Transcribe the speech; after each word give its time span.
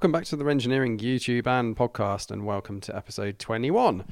Welcome 0.00 0.12
back 0.12 0.24
to 0.28 0.36
the 0.36 0.44
Renngineering 0.44 0.98
YouTube 0.98 1.46
and 1.46 1.76
podcast, 1.76 2.30
and 2.30 2.46
welcome 2.46 2.80
to 2.80 2.96
episode 2.96 3.38
21. 3.38 4.02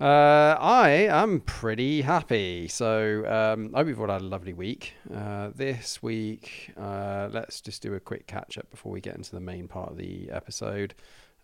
Uh, 0.00 0.04
I 0.04 1.06
am 1.08 1.42
pretty 1.42 2.02
happy. 2.02 2.66
So, 2.66 3.24
um, 3.30 3.70
I 3.72 3.78
hope 3.78 3.86
you've 3.86 4.00
all 4.00 4.08
had 4.08 4.20
a 4.20 4.24
lovely 4.24 4.52
week. 4.52 4.94
Uh, 5.14 5.50
this 5.54 6.02
week, 6.02 6.72
uh, 6.76 7.28
let's 7.30 7.60
just 7.60 7.82
do 7.82 7.94
a 7.94 8.00
quick 8.00 8.26
catch 8.26 8.58
up 8.58 8.68
before 8.68 8.90
we 8.90 9.00
get 9.00 9.14
into 9.14 9.30
the 9.30 9.38
main 9.38 9.68
part 9.68 9.92
of 9.92 9.96
the 9.96 10.28
episode. 10.32 10.92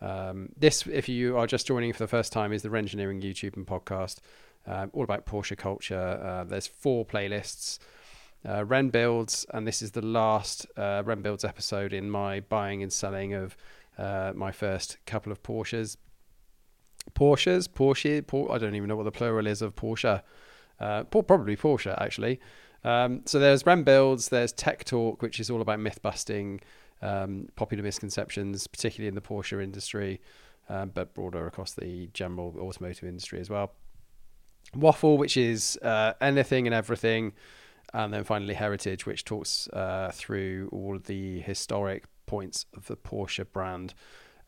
Um, 0.01 0.49
this, 0.59 0.85
if 0.89 1.09
you 1.09 1.39
are 1.39 1.47
just 1.47 1.65
joining 1.65 1.93
for 1.93 2.01
the 2.01 2.09
first 2.09 2.33
time, 2.33 2.53
is 2.53 2.63
the 2.63 2.71
Renngineering 2.71 3.23
YouTube 3.23 3.57
and 3.57 3.65
podcast, 3.65 4.17
um, 4.67 4.91
all 4.93 5.05
about 5.05 5.25
Porsche 5.25 5.57
culture. 5.57 6.21
Uh, 6.21 6.43
there's 6.43 6.67
four 6.67 7.07
playlists 7.07 7.79
uh, 8.45 8.65
Renn 8.65 8.91
Builds, 8.91 9.47
and 9.53 9.67
this 9.67 9.83
is 9.83 9.93
the 9.93 10.05
last 10.05 10.67
uh, 10.77 11.03
Renn 11.03 11.23
Builds 11.23 11.45
episode 11.45 11.93
in 11.93 12.11
my 12.11 12.41
buying 12.41 12.83
and 12.83 12.93
selling 12.93 13.35
of 13.35 13.57
uh, 13.97 14.33
my 14.35 14.53
first 14.53 14.99
couple 15.07 15.33
of 15.33 15.43
Porsches. 15.43 15.97
Porsches, 17.15 17.69
Porsche, 17.69 18.27
Por- 18.27 18.53
I 18.53 18.59
don't 18.59 18.75
even 18.75 18.89
know 18.89 18.97
what 18.97 19.05
the 19.05 19.11
plural 19.11 19.47
is 19.47 19.63
of 19.63 19.75
Porsche. 19.75 20.23
Uh, 20.79 21.05
probably 21.05 21.57
Porsche, 21.57 22.01
actually. 22.01 22.41
Um, 22.85 23.23
so 23.25 23.39
there's 23.39 23.65
Renn 23.65 23.85
Builds, 23.85 24.29
there's 24.29 24.53
Tech 24.53 24.85
Talk, 24.85 25.21
which 25.21 25.41
is 25.41 25.51
all 25.51 25.61
about 25.61 25.81
myth 25.81 26.01
busting, 26.01 26.61
um, 27.03 27.49
popular 27.57 27.83
misconceptions, 27.83 28.67
particularly 28.67 29.09
in 29.09 29.15
the 29.15 29.21
Porsche 29.21 29.63
industry, 29.63 30.21
um, 30.69 30.91
but 30.95 31.15
broader 31.15 31.47
across 31.47 31.75
the 31.75 32.09
general 32.13 32.55
automotive 32.59 33.09
industry 33.09 33.41
as 33.41 33.51
well. 33.51 33.73
Waffle, 34.75 35.19
which 35.19 35.37
is 35.37 35.79
uh, 35.83 36.13
anything 36.21 36.67
and 36.67 36.75
everything 36.75 37.33
and 37.95 38.13
then 38.13 38.25
finally 38.25 38.55
Heritage, 38.55 39.07
which 39.07 39.25
talks 39.25 39.69
uh, 39.69 40.11
through 40.13 40.69
all 40.73 40.97
of 40.97 41.05
the 41.05 41.41
historic 41.41 42.05
points 42.27 42.67
of 42.77 42.87
the 42.87 42.97
Porsche 42.97 43.45
brand. 43.53 43.95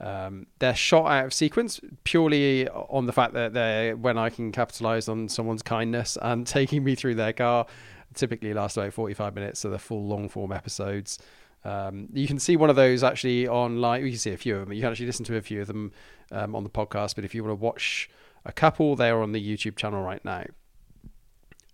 Um, 0.00 0.46
they're 0.58 0.74
shot 0.74 1.06
out 1.10 1.26
of 1.26 1.34
sequence 1.34 1.78
purely 2.04 2.68
on 2.68 3.04
the 3.04 3.12
fact 3.12 3.34
that 3.34 3.52
they 3.52 3.92
when 3.92 4.16
I 4.16 4.30
can 4.30 4.50
capitalize 4.50 5.08
on 5.08 5.28
someone's 5.28 5.62
kindness 5.62 6.16
and 6.22 6.46
taking 6.46 6.84
me 6.84 6.94
through 6.94 7.16
their 7.16 7.32
car. 7.32 7.66
Typically 8.14 8.52
last 8.52 8.76
about 8.76 8.92
45 8.92 9.34
minutes, 9.34 9.60
so 9.60 9.70
the 9.70 9.78
full 9.78 10.06
long 10.06 10.28
form 10.28 10.52
episodes. 10.52 11.18
Um, 11.64 12.08
you 12.12 12.26
can 12.26 12.38
see 12.38 12.56
one 12.56 12.70
of 12.70 12.76
those 12.76 13.04
actually 13.04 13.46
online. 13.46 14.02
You 14.04 14.10
can 14.10 14.18
see 14.18 14.32
a 14.32 14.36
few 14.36 14.56
of 14.56 14.60
them. 14.60 14.72
You 14.72 14.80
can 14.80 14.90
actually 14.90 15.06
listen 15.06 15.24
to 15.26 15.36
a 15.36 15.42
few 15.42 15.60
of 15.60 15.66
them 15.66 15.92
um, 16.32 16.56
on 16.56 16.64
the 16.64 16.70
podcast. 16.70 17.14
But 17.14 17.24
if 17.24 17.34
you 17.34 17.44
want 17.44 17.60
to 17.60 17.62
watch 17.62 18.08
a 18.44 18.52
couple, 18.52 18.96
they 18.96 19.10
are 19.10 19.22
on 19.22 19.32
the 19.32 19.56
YouTube 19.56 19.76
channel 19.76 20.02
right 20.02 20.24
now. 20.24 20.44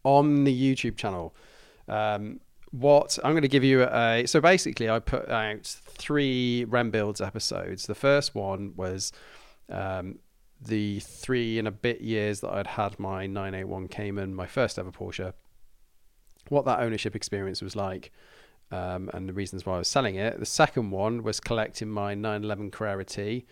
On 0.03 0.45
the 0.45 0.75
YouTube 0.77 0.97
channel, 0.97 1.35
um, 1.89 2.41
what 2.71 3.19
I'm 3.25 3.33
going 3.33 3.43
to 3.43 3.49
give 3.49 3.65
you 3.65 3.85
a 3.85 4.27
so 4.27 4.41
basically 4.41 4.91
I 4.91 4.99
put 4.99 5.29
out 5.29 5.65
three 5.65 6.67
Renn 6.69 6.91
Builds 6.91 7.21
episodes. 7.21 7.87
The 7.87 7.95
first 7.95 8.35
one 8.35 8.73
was 8.77 9.13
um, 9.71 10.19
the 10.61 11.01
three 11.01 11.59
and 11.59 11.69
a 11.69 11.73
bit 11.73 12.01
years 12.01 12.41
that 12.41 12.53
I'd 12.53 12.67
had 12.67 12.99
my 12.99 13.27
981 13.27 13.89
Cayman, 13.89 14.35
my 14.35 14.47
first 14.47 14.79
ever 14.79 14.91
Porsche. 14.91 15.33
What 16.49 16.65
that 16.65 16.81
ownership 16.81 17.17
experience 17.17 17.61
was 17.61 17.75
like, 17.75 18.13
um, 18.71 19.11
and 19.13 19.29
the 19.29 19.33
reasons 19.33 19.67
why 19.67 19.75
I 19.75 19.79
was 19.79 19.89
selling 19.89 20.17
it. 20.17 20.39
The 20.39 20.47
second 20.47 20.91
one 20.91 21.23
was 21.23 21.41
collecting 21.41 21.89
my 21.89 22.15
911 22.15 22.71
Carrera 22.71 23.05
T, 23.05 23.47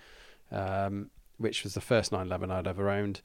um, 0.51 1.11
which 1.39 1.65
was 1.65 1.75
the 1.75 1.81
first 1.81 2.13
911 2.13 2.51
I'd 2.51 2.69
ever 2.69 2.91
owned 2.91 3.21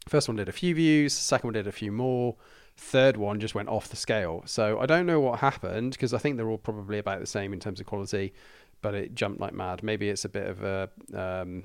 First 0.08 0.28
one 0.28 0.36
did 0.36 0.48
a 0.48 0.52
few 0.52 0.74
views, 0.74 1.12
second 1.12 1.48
one 1.48 1.54
did 1.54 1.66
a 1.66 1.72
few 1.72 1.90
more, 1.90 2.36
third 2.76 3.16
one 3.16 3.40
just 3.40 3.54
went 3.54 3.68
off 3.68 3.88
the 3.88 3.96
scale. 3.96 4.42
So 4.46 4.78
I 4.78 4.86
don't 4.86 5.06
know 5.06 5.20
what 5.20 5.40
happened 5.40 5.92
because 5.92 6.12
I 6.12 6.18
think 6.18 6.36
they're 6.36 6.48
all 6.48 6.58
probably 6.58 6.98
about 6.98 7.20
the 7.20 7.26
same 7.26 7.52
in 7.52 7.60
terms 7.60 7.80
of 7.80 7.86
quality, 7.86 8.34
but 8.82 8.94
it 8.94 9.14
jumped 9.14 9.40
like 9.40 9.54
mad. 9.54 9.82
Maybe 9.82 10.10
it's 10.10 10.24
a 10.24 10.28
bit 10.28 10.46
of 10.46 10.62
a. 10.62 10.90
Um, 11.14 11.64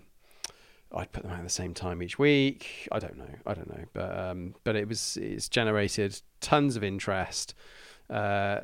I'd 0.91 1.11
put 1.11 1.23
them 1.23 1.31
out 1.31 1.39
at 1.39 1.43
the 1.43 1.49
same 1.49 1.73
time 1.73 2.01
each 2.01 2.17
week. 2.17 2.87
I 2.91 2.97
don't 2.97 3.17
know. 3.17 3.29
I 3.45 3.53
don't 3.53 3.69
know. 3.69 3.83
But 3.93 4.17
um, 4.17 4.55
but 4.63 4.75
it 4.75 4.87
was 4.87 5.17
it's 5.21 5.49
generated 5.49 6.19
tons 6.41 6.75
of 6.75 6.83
interest. 6.83 7.53
Uh, 8.09 8.61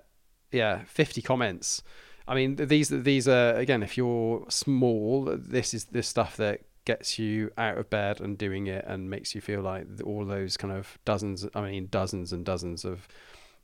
yeah, 0.52 0.84
fifty 0.88 1.22
comments. 1.22 1.84
I 2.28 2.36
mean, 2.36 2.56
these 2.56 2.90
these 2.90 3.28
are 3.28 3.54
again, 3.54 3.84
if 3.84 3.98
you're 3.98 4.46
small, 4.50 5.26
this 5.38 5.74
is 5.74 5.86
the 5.86 6.04
stuff 6.04 6.38
that 6.38 6.62
gets 6.86 7.18
you 7.18 7.52
out 7.58 7.78
of 7.78 7.90
bed 7.90 8.22
and 8.22 8.38
doing 8.38 8.68
it 8.68 8.86
and 8.88 9.10
makes 9.10 9.34
you 9.34 9.42
feel 9.42 9.62
like 9.62 9.88
all 10.04 10.24
those 10.24 10.56
kind 10.56 10.72
of 10.72 11.00
dozens, 11.04 11.46
I 11.56 11.62
mean, 11.62 11.88
dozens 11.90 12.32
and 12.32 12.46
dozens 12.46 12.86
of 12.86 13.08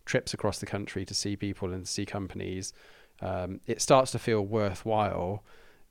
trips 0.06 0.34
across 0.34 0.60
the 0.60 0.66
country 0.66 1.06
to 1.06 1.14
see 1.14 1.36
people 1.36 1.72
and 1.72 1.88
see 1.88 2.06
companies. 2.06 2.74
Um, 3.22 3.60
it 3.68 3.82
starts 3.82 4.12
to 4.12 4.20
feel 4.20 4.42
worthwhile 4.42 5.44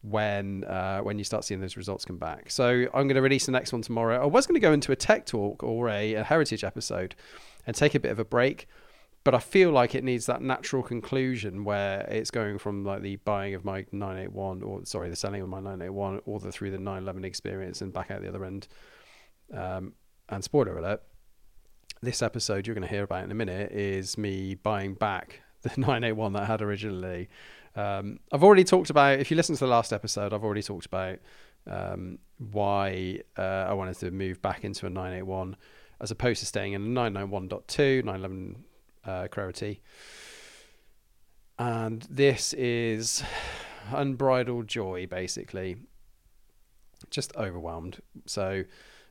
when 0.02 0.64
uh, 0.64 1.00
when 1.00 1.18
you 1.18 1.24
start 1.24 1.44
seeing 1.44 1.60
those 1.60 1.76
results 1.76 2.04
come 2.04 2.18
back. 2.18 2.50
So 2.50 2.86
I'm 2.94 3.06
going 3.06 3.14
to 3.14 3.22
release 3.22 3.46
the 3.46 3.52
next 3.52 3.72
one 3.72 3.82
tomorrow. 3.82 4.20
I 4.20 4.26
was 4.26 4.46
going 4.46 4.54
to 4.54 4.60
go 4.60 4.72
into 4.72 4.92
a 4.92 4.96
tech 4.96 5.26
talk 5.26 5.62
or 5.62 5.88
a, 5.88 6.14
a 6.14 6.24
heritage 6.24 6.64
episode 6.64 7.14
and 7.66 7.76
take 7.76 7.94
a 7.94 8.00
bit 8.00 8.10
of 8.10 8.18
a 8.18 8.24
break 8.24 8.66
but 9.22 9.34
I 9.34 9.38
feel 9.38 9.70
like 9.70 9.94
it 9.94 10.02
needs 10.02 10.26
that 10.26 10.40
natural 10.40 10.82
conclusion 10.82 11.64
where 11.64 12.00
it's 12.08 12.30
going 12.30 12.58
from 12.58 12.84
like 12.84 13.02
the 13.02 13.16
buying 13.16 13.54
of 13.54 13.64
my 13.64 13.84
981 13.92 14.62
or 14.62 14.84
sorry 14.84 15.10
the 15.10 15.16
selling 15.16 15.42
of 15.42 15.48
my 15.48 15.58
981 15.58 16.20
all 16.26 16.38
the 16.38 16.50
through 16.50 16.70
the 16.70 16.78
911 16.78 17.24
experience 17.24 17.82
and 17.82 17.92
back 17.92 18.10
out 18.10 18.22
the 18.22 18.28
other 18.28 18.44
end. 18.44 18.66
Um, 19.54 19.92
and 20.28 20.42
spoiler 20.42 20.78
alert 20.78 21.02
this 22.02 22.22
episode 22.22 22.66
you're 22.66 22.74
going 22.74 22.86
to 22.86 22.92
hear 22.92 23.02
about 23.02 23.24
in 23.24 23.30
a 23.30 23.34
minute 23.34 23.72
is 23.72 24.16
me 24.16 24.54
buying 24.54 24.94
back 24.94 25.42
the 25.62 25.68
981 25.76 26.32
that 26.32 26.42
I 26.42 26.46
had 26.46 26.62
originally. 26.62 27.28
Um, 27.76 28.20
I've 28.32 28.42
already 28.42 28.64
talked 28.64 28.88
about 28.88 29.20
if 29.20 29.30
you 29.30 29.36
listen 29.36 29.54
to 29.54 29.60
the 29.60 29.70
last 29.70 29.92
episode 29.92 30.32
I've 30.32 30.44
already 30.44 30.62
talked 30.62 30.86
about 30.86 31.18
um, 31.70 32.18
why 32.38 33.20
uh, 33.36 33.42
I 33.68 33.74
wanted 33.74 33.98
to 33.98 34.10
move 34.10 34.40
back 34.40 34.64
into 34.64 34.86
a 34.86 34.90
981 34.90 35.56
as 36.00 36.10
opposed 36.10 36.40
to 36.40 36.46
staying 36.46 36.72
in 36.72 36.82
a 36.82 37.00
991.2 37.00 38.02
911 38.04 38.64
uh. 39.04 39.28
And 41.58 42.06
this 42.08 42.52
is 42.54 43.22
unbridled 43.90 44.68
joy, 44.68 45.06
basically. 45.06 45.76
Just 47.10 47.34
overwhelmed. 47.36 48.00
So, 48.26 48.64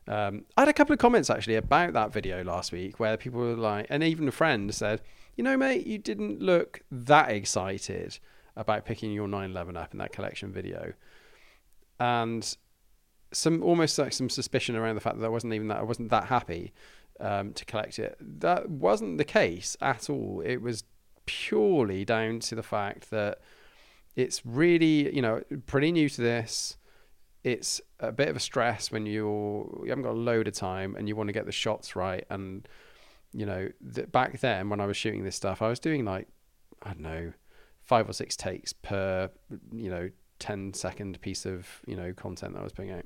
um, 0.08 0.46
I 0.58 0.62
had 0.62 0.70
a 0.70 0.74
couple 0.74 0.94
of 0.94 1.00
comments 1.00 1.30
actually 1.30 1.56
about 1.56 1.94
that 1.94 2.12
video 2.12 2.44
last 2.44 2.72
week 2.72 3.00
where 3.00 3.18
people 3.18 3.40
were 3.40 3.56
like, 3.56 3.86
and 3.90 4.04
even 4.04 4.28
a 4.28 4.32
friend 4.32 4.74
said, 4.74 5.02
you 5.36 5.44
know, 5.44 5.56
mate, 5.56 5.86
you 5.86 5.98
didn't 5.98 6.42
look 6.42 6.82
that 6.92 7.30
excited 7.30 8.20
about 8.56 8.86
picking 8.86 9.12
your 9.12 9.28
911 9.28 9.78
up 9.78 9.94
in 9.94 10.00
that 10.00 10.12
collection 10.12 10.52
video. 10.52 10.94
And 12.00 12.58
some 13.32 13.62
almost 13.64 14.00
like 14.00 14.14
some 14.14 14.30
suspicion 14.30 14.76
around 14.76 14.96
the 14.96 15.02
fact 15.02 15.20
that 15.20 15.26
I 15.26 15.30
wasn't 15.30 15.54
even 15.54 15.68
that 15.68 15.78
I 15.78 15.84
wasn't 15.84 16.10
that 16.10 16.26
happy 16.26 16.74
um, 17.20 17.54
to 17.54 17.66
collect 17.66 18.00
it. 18.00 18.18
That 18.20 18.70
wasn't 18.70 19.18
the 19.18 19.26
case 19.26 19.76
at 19.82 20.10
all. 20.10 20.42
It 20.46 20.62
was 20.62 20.84
purely 21.26 22.06
down 22.06 22.40
to 22.42 22.56
the 22.56 22.64
fact 22.64 23.10
that 23.12 23.40
it's 24.16 24.46
really, 24.46 25.14
you 25.14 25.22
know, 25.22 25.42
pretty 25.68 25.92
new 25.92 26.10
to 26.10 26.22
this. 26.22 26.78
It's 27.44 27.80
a 28.00 28.12
bit 28.12 28.28
of 28.28 28.36
a 28.36 28.40
stress 28.40 28.92
when 28.92 29.06
you're 29.06 29.82
you 29.84 29.90
haven't 29.90 30.04
got 30.04 30.12
a 30.12 30.14
load 30.14 30.48
of 30.48 30.54
time 30.54 30.96
and 30.96 31.08
you 31.08 31.16
want 31.16 31.30
to 31.30 31.34
get 31.34 31.46
the 31.46 31.52
shots 31.52 31.96
right 31.96 32.26
and 32.30 32.68
you 33.34 33.46
know, 33.46 33.70
th- 33.94 34.12
back 34.12 34.40
then 34.40 34.70
when 34.70 34.80
I 34.80 34.86
was 34.86 34.98
shooting 34.98 35.24
this 35.24 35.36
stuff, 35.36 35.62
I 35.62 35.70
was 35.70 35.80
doing 35.80 36.06
like, 36.06 36.28
I 36.82 36.90
don't 36.90 37.02
know, 37.02 37.34
five 37.84 38.10
or 38.10 38.14
six 38.14 38.36
takes 38.36 38.74
per, 38.74 39.30
you 39.72 39.90
know, 39.90 40.10
10 40.40 40.74
second 40.74 41.20
piece 41.22 41.46
of, 41.46 41.68
you 41.86 41.96
know, 41.96 42.14
content 42.14 42.54
that 42.54 42.62
I 42.62 42.64
was 42.64 42.74
putting 42.74 42.92
out. 42.92 43.06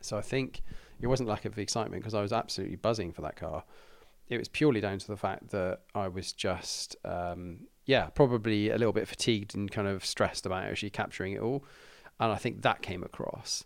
So 0.00 0.16
I 0.16 0.20
think 0.20 0.62
it 1.00 1.06
wasn't 1.06 1.28
lack 1.28 1.44
of 1.44 1.58
excitement 1.58 2.02
because 2.02 2.14
I 2.14 2.22
was 2.22 2.32
absolutely 2.32 2.76
buzzing 2.76 3.12
for 3.12 3.22
that 3.22 3.36
car. 3.36 3.64
It 4.28 4.38
was 4.38 4.48
purely 4.48 4.80
down 4.80 4.98
to 4.98 5.06
the 5.06 5.16
fact 5.16 5.50
that 5.50 5.80
I 5.94 6.08
was 6.08 6.32
just, 6.32 6.96
um, 7.04 7.60
yeah, 7.84 8.06
probably 8.06 8.70
a 8.70 8.78
little 8.78 8.92
bit 8.92 9.06
fatigued 9.06 9.54
and 9.54 9.70
kind 9.70 9.86
of 9.86 10.04
stressed 10.04 10.46
about 10.46 10.64
actually 10.64 10.90
capturing 10.90 11.34
it 11.34 11.40
all. 11.40 11.64
And 12.18 12.32
I 12.32 12.36
think 12.36 12.62
that 12.62 12.82
came 12.82 13.02
across. 13.02 13.64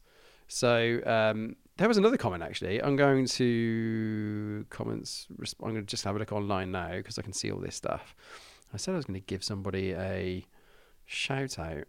So 0.49 1.00
um, 1.06 1.56
there 1.77 1.88
was 1.88 1.97
another 1.97 2.17
comment 2.17 2.43
actually. 2.43 2.82
I'm 2.82 2.97
going 2.97 3.27
to 3.27 4.67
comments. 4.69 5.29
I'm 5.31 5.71
going 5.71 5.77
to 5.77 5.82
just 5.82 6.05
have 6.05 6.17
a 6.17 6.19
look 6.19 6.32
online 6.32 6.73
now 6.73 6.91
because 6.97 7.19
I 7.19 7.23
can 7.23 7.32
see 7.32 7.50
all 7.50 7.61
this 7.61 7.77
stuff. 7.77 8.15
I 8.75 8.77
said 8.77 8.93
I 8.93 8.97
was 8.97 9.06
going 9.06 9.21
to 9.21 9.27
give 9.27 9.43
somebody 9.43 9.93
a 9.93 10.44
shout 11.06 11.59
out, 11.59 11.85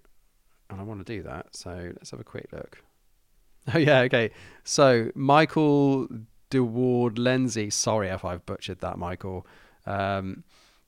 and 0.69 0.79
I 0.79 0.83
want 0.83 1.05
to 1.05 1.13
do 1.13 1.23
that. 1.23 1.55
So 1.55 1.91
let's 1.95 2.11
have 2.11 2.19
a 2.19 2.23
quick 2.23 2.47
look. 2.51 2.81
Oh 3.73 3.77
yeah, 3.77 3.99
okay. 4.01 4.31
So 4.63 5.11
Michael 5.13 6.07
DeWard 6.49 7.17
Lindsay. 7.17 7.69
Sorry 7.69 8.09
if 8.09 8.25
I've 8.25 8.45
butchered 8.45 8.79
that, 8.79 8.97
Michael. 8.97 9.45
Um, 9.85 10.43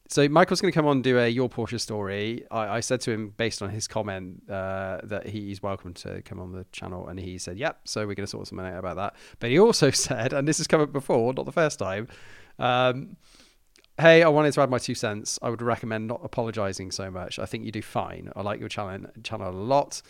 so 0.09 0.27
Michael's 0.27 0.61
going 0.61 0.71
to 0.71 0.75
come 0.75 0.85
on 0.85 0.97
and 0.97 1.03
do 1.03 1.17
a 1.17 1.27
your 1.27 1.49
Porsche 1.49 1.79
story. 1.79 2.45
I, 2.51 2.77
I 2.77 2.79
said 2.81 3.01
to 3.01 3.11
him 3.11 3.33
based 3.35 3.61
on 3.61 3.69
his 3.69 3.87
comment 3.87 4.43
uh, 4.49 4.99
that 5.03 5.27
he's 5.27 5.63
welcome 5.63 5.93
to 5.95 6.21
come 6.23 6.39
on 6.39 6.51
the 6.51 6.65
channel, 6.71 7.07
and 7.07 7.19
he 7.19 7.37
said, 7.37 7.57
"Yep." 7.57 7.79
So 7.85 8.01
we're 8.01 8.13
going 8.13 8.25
to 8.25 8.27
sort 8.27 8.47
something 8.47 8.65
out 8.65 8.77
about 8.77 8.97
that. 8.97 9.15
But 9.39 9.49
he 9.49 9.59
also 9.59 9.89
said, 9.91 10.33
and 10.33 10.47
this 10.47 10.57
has 10.57 10.67
come 10.67 10.81
up 10.81 10.91
before, 10.91 11.33
not 11.33 11.45
the 11.45 11.51
first 11.51 11.79
time. 11.79 12.07
Um, 12.59 13.17
hey, 13.99 14.21
I 14.23 14.27
wanted 14.27 14.53
to 14.53 14.61
add 14.61 14.69
my 14.69 14.77
two 14.77 14.95
cents. 14.95 15.39
I 15.41 15.49
would 15.49 15.61
recommend 15.61 16.07
not 16.07 16.21
apologizing 16.23 16.91
so 16.91 17.09
much. 17.09 17.39
I 17.39 17.45
think 17.45 17.65
you 17.65 17.71
do 17.71 17.81
fine. 17.81 18.31
I 18.35 18.41
like 18.41 18.59
your 18.59 18.69
channel 18.69 19.09
channel 19.23 19.49
a 19.49 19.51
lot. 19.51 20.01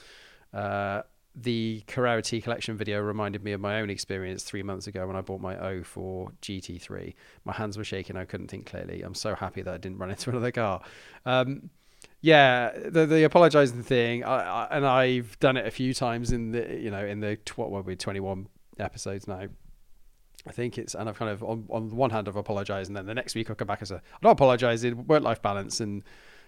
Uh, 0.54 1.04
the 1.36 1.84
Carrera 1.88 2.22
T 2.22 2.42
collection 2.42 2.78
video 2.78 3.02
reminded 3.02 3.44
me 3.44 3.54
of 3.54 3.62
my 3.62 3.82
own 3.82 3.90
experience 3.90 4.44
three 4.44 4.64
months 4.64 4.88
ago 4.88 5.08
when 5.08 5.16
I 5.16 5.22
bought 5.22 5.42
my 5.42 5.56
O4 5.56 6.32
GT3. 6.42 7.14
My 7.46 7.54
hands 7.54 7.78
were 7.78 7.84
shaking. 7.84 8.16
I 8.16 8.26
couldn't 8.26 8.50
think 8.50 8.66
clearly. 8.68 9.02
I'm 9.02 9.16
so 9.16 9.34
happy 9.34 9.62
that 9.64 9.74
I 9.74 9.78
didn't 9.78 9.98
run 9.98 10.12
into 10.12 10.30
another 10.32 10.52
car. 10.52 10.82
Um, 11.26 11.70
yeah, 12.22 12.72
the 12.86 13.06
the 13.06 13.24
apologizing 13.24 13.84
thing, 13.84 14.24
I, 14.24 14.36
I, 14.44 14.68
and 14.72 14.86
I've 14.86 15.38
done 15.40 15.58
it 15.58 15.66
a 15.66 15.72
few 15.72 15.94
times 15.94 16.32
in 16.32 16.52
the 16.52 16.80
you 16.80 16.92
know 16.92 17.06
in 17.06 17.20
the 17.20 17.38
what 17.56 17.72
were 17.72 17.82
we 17.82 17.96
21 17.96 18.48
episodes 18.80 19.28
now. 19.28 19.48
I 20.46 20.52
think 20.52 20.78
it's 20.78 20.94
and 20.94 21.10
I've 21.10 21.18
kind 21.18 21.32
of 21.32 21.44
on 21.44 21.66
on 21.70 21.96
one 21.96 22.10
hand 22.10 22.28
I've 22.28 22.36
apologized 22.36 22.90
and 22.90 22.98
then 22.98 23.06
the 23.06 23.14
next 23.14 23.34
week 23.34 23.50
I'll 23.50 23.56
come 23.56 23.68
back 23.68 23.82
as 23.82 23.92
a 23.92 23.96
I'm 23.96 24.20
not 24.22 24.32
apologizing 24.32 25.08
work 25.08 25.24
life 25.24 25.42
balance 25.42 25.80
and 25.80 26.04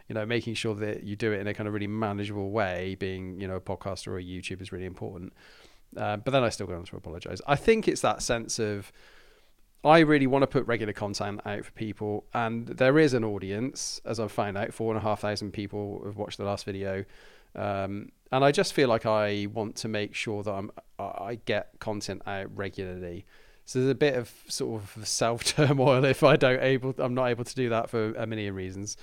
you 0.07 0.15
know, 0.15 0.25
making 0.25 0.53
sure 0.53 0.75
that 0.75 1.03
you 1.03 1.15
do 1.15 1.31
it 1.31 1.39
in 1.39 1.47
a 1.47 1.53
kind 1.53 1.67
of 1.67 1.73
really 1.73 1.87
manageable 1.87 2.51
way, 2.51 2.95
being, 2.99 3.39
you 3.39 3.47
know, 3.47 3.55
a 3.55 3.61
podcaster 3.61 4.07
or 4.07 4.17
a 4.17 4.23
YouTube 4.23 4.61
is 4.61 4.71
really 4.71 4.85
important. 4.85 5.33
Uh, 5.97 6.17
but 6.17 6.31
then 6.31 6.43
I 6.43 6.49
still 6.49 6.67
go 6.67 6.75
on 6.75 6.83
to 6.85 6.95
apologize. 6.97 7.41
I 7.47 7.55
think 7.55 7.87
it's 7.87 8.01
that 8.01 8.21
sense 8.21 8.59
of 8.59 8.91
I 9.83 9.99
really 9.99 10.27
want 10.27 10.43
to 10.43 10.47
put 10.47 10.65
regular 10.65 10.93
content 10.93 11.41
out 11.45 11.63
for 11.63 11.71
people, 11.71 12.25
and 12.33 12.67
there 12.67 12.97
is 12.97 13.13
an 13.13 13.23
audience, 13.23 14.01
as 14.03 14.19
I've 14.19 14.31
found 14.31 14.57
out, 14.57 14.73
four 14.73 14.91
and 14.91 14.97
a 14.97 15.01
half 15.01 15.21
thousand 15.21 15.51
people 15.51 16.01
have 16.05 16.17
watched 16.17 16.37
the 16.37 16.43
last 16.43 16.65
video. 16.65 17.05
Um, 17.55 18.11
and 18.31 18.43
I 18.43 18.51
just 18.51 18.73
feel 18.73 18.89
like 18.89 19.05
I 19.05 19.47
want 19.53 19.75
to 19.77 19.87
make 19.87 20.15
sure 20.15 20.43
that 20.43 20.51
I'm 20.51 20.71
I 20.97 21.39
get 21.45 21.69
content 21.79 22.23
out 22.25 22.55
regularly. 22.55 23.25
So 23.65 23.79
there's 23.79 23.91
a 23.91 23.95
bit 23.95 24.15
of 24.15 24.31
sort 24.47 24.81
of 24.81 25.07
self 25.07 25.43
turmoil 25.43 26.03
if 26.05 26.23
I 26.23 26.35
don't 26.35 26.61
able 26.61 26.95
I'm 26.97 27.13
not 27.13 27.27
able 27.27 27.43
to 27.43 27.55
do 27.55 27.69
that 27.69 27.89
for 27.89 28.13
a 28.13 28.25
million 28.25 28.55
reasons. 28.55 28.97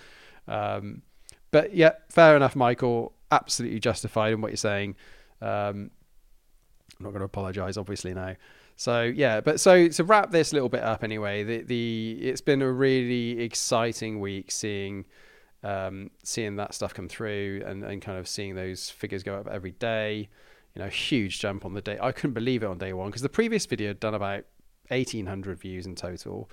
Um, 0.48 1.02
but 1.50 1.74
yeah, 1.74 1.92
fair 2.08 2.36
enough, 2.36 2.56
Michael. 2.56 3.14
Absolutely 3.30 3.80
justified 3.80 4.32
in 4.32 4.40
what 4.40 4.50
you're 4.50 4.56
saying. 4.56 4.96
Um, 5.40 5.90
I'm 6.98 7.04
not 7.04 7.10
going 7.10 7.20
to 7.20 7.26
apologise, 7.26 7.76
obviously 7.76 8.14
now. 8.14 8.36
So 8.76 9.02
yeah, 9.02 9.40
but 9.40 9.60
so 9.60 9.88
to 9.88 10.04
wrap 10.04 10.30
this 10.30 10.52
little 10.52 10.68
bit 10.68 10.82
up 10.82 11.04
anyway, 11.04 11.44
the 11.44 11.62
the 11.62 12.18
it's 12.20 12.40
been 12.40 12.62
a 12.62 12.70
really 12.70 13.40
exciting 13.40 14.18
week 14.18 14.50
seeing 14.50 15.04
um, 15.62 16.10
seeing 16.24 16.56
that 16.56 16.74
stuff 16.74 16.92
come 16.94 17.08
through 17.08 17.62
and, 17.66 17.84
and 17.84 18.02
kind 18.02 18.18
of 18.18 18.26
seeing 18.26 18.54
those 18.54 18.90
figures 18.90 19.22
go 19.22 19.36
up 19.36 19.46
every 19.46 19.72
day. 19.72 20.28
You 20.74 20.82
know, 20.82 20.88
huge 20.88 21.38
jump 21.38 21.64
on 21.64 21.74
the 21.74 21.82
day. 21.82 21.98
I 22.00 22.12
couldn't 22.12 22.32
believe 22.32 22.62
it 22.62 22.66
on 22.66 22.78
day 22.78 22.92
one 22.92 23.08
because 23.08 23.22
the 23.22 23.28
previous 23.28 23.66
video 23.66 23.88
had 23.88 24.00
done 24.00 24.14
about 24.14 24.44
1800 24.88 25.60
views 25.60 25.86
in 25.86 25.94
total 25.94 26.50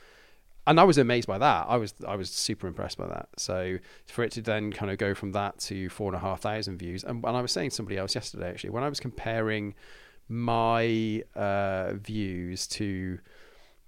and 0.68 0.80
I 0.80 0.84
was 0.84 0.98
amazed 0.98 1.28
by 1.28 1.38
that. 1.38 1.66
I 1.68 1.78
was 1.78 1.94
I 2.08 2.16
was 2.16 2.30
super 2.30 2.68
impressed 2.68 2.98
by 2.98 3.08
that. 3.08 3.30
So 3.38 3.78
for 4.08 4.24
it 4.24 4.32
to 4.34 4.42
then 4.42 4.72
kind 4.72 4.92
of 4.92 4.98
go 4.98 5.14
from 5.14 5.32
that 5.32 5.58
to 5.60 5.90
four 5.90 6.08
and 6.08 6.16
a 6.16 6.20
half 6.20 6.42
thousand 6.42 6.78
views, 6.78 7.04
and, 7.04 7.24
and 7.24 7.38
I 7.38 7.42
was 7.42 7.52
saying 7.52 7.72
somebody 7.72 7.98
else 7.98 8.16
yesterday 8.16 8.50
actually 8.50 8.72
when 8.72 8.84
I 8.84 8.90
was 8.90 9.00
comparing 9.00 9.76
my 10.28 11.24
uh, 11.36 11.94
views 11.94 12.68
to 12.68 13.20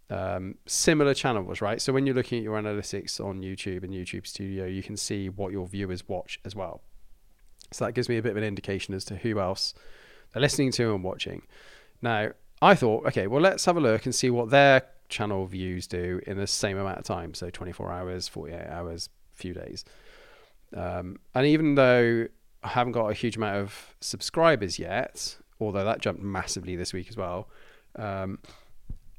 um, 0.09 0.56
similar 0.65 1.13
channels, 1.13 1.62
right? 1.62 1.81
So 1.81 1.94
when 1.94 2.06
you're 2.06 2.15
looking 2.15 2.39
at 2.39 2.44
your 2.44 2.59
analytics 2.59 3.24
on 3.24 3.41
YouTube 3.41 3.83
and 3.83 3.94
YouTube 3.94 4.27
Studio, 4.27 4.65
you 4.65 4.83
can 4.83 4.97
see 4.97 5.29
what 5.29 5.51
your 5.51 5.67
viewers 5.67 6.07
watch 6.07 6.39
as 6.44 6.56
well. 6.56 6.81
So 7.71 7.85
that 7.85 7.94
gives 7.94 8.09
me 8.09 8.17
a 8.17 8.21
bit 8.21 8.31
of 8.31 8.38
an 8.38 8.44
indication 8.44 8.94
as 8.94 9.06
to 9.06 9.15
who 9.15 9.39
else 9.39 9.74
they're 10.33 10.41
listening 10.41 10.71
to 10.74 10.94
and 10.94 11.03
watching. 11.03 11.44
Now, 12.01 12.31
I 12.62 12.75
thought, 12.75 13.06
okay, 13.07 13.27
well, 13.27 13.41
let's 13.41 13.65
have 13.65 13.77
a 13.77 13.81
look 13.81 14.06
and 14.06 14.13
see 14.13 14.29
what 14.29 14.50
their 14.50 14.83
channel 15.12 15.46
views 15.46 15.86
do 15.86 16.19
in 16.25 16.38
the 16.38 16.48
same 16.48 16.78
amount 16.78 16.98
of 16.98 17.04
time. 17.04 17.36
So 17.36 17.52
24 17.52 17.92
hours, 17.92 18.28
48 18.28 18.68
hours, 18.68 19.10
few 19.34 19.54
days. 19.54 19.86
Um, 20.75 21.19
and 21.36 21.46
even 21.46 21.75
though 21.75 22.28
I 22.63 22.68
haven't 22.69 22.94
got 22.94 23.08
a 23.08 23.13
huge 23.13 23.38
amount 23.38 23.58
of 23.58 23.96
subscribers 24.00 24.80
yet, 24.80 25.38
although 25.60 25.84
that 25.84 26.00
jumped 26.00 26.24
massively 26.24 26.75
this 26.75 26.94
week 26.94 27.10
as 27.10 27.18
well, 27.18 27.48
um, 27.98 28.40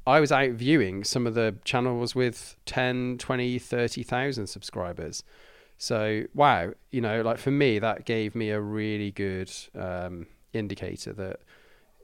I 0.05 0.19
was 0.19 0.31
out 0.31 0.51
viewing 0.51 1.05
some 1.05 1.25
of 1.25 1.33
the 1.33 1.55
channels 1.63 2.13
with 2.13 2.57
10, 2.65 3.19
20, 3.19 3.59
30,000 3.59 4.47
subscribers. 4.47 5.23
So, 5.77 6.23
wow, 6.33 6.73
you 6.91 6.99
know, 6.99 7.21
like 7.21 7.37
for 7.37 7.51
me, 7.51 7.79
that 7.79 8.05
gave 8.05 8.35
me 8.35 8.49
a 8.49 8.59
really 8.59 9.11
good 9.11 9.51
um, 9.79 10.27
indicator 10.51 11.13
that 11.13 11.39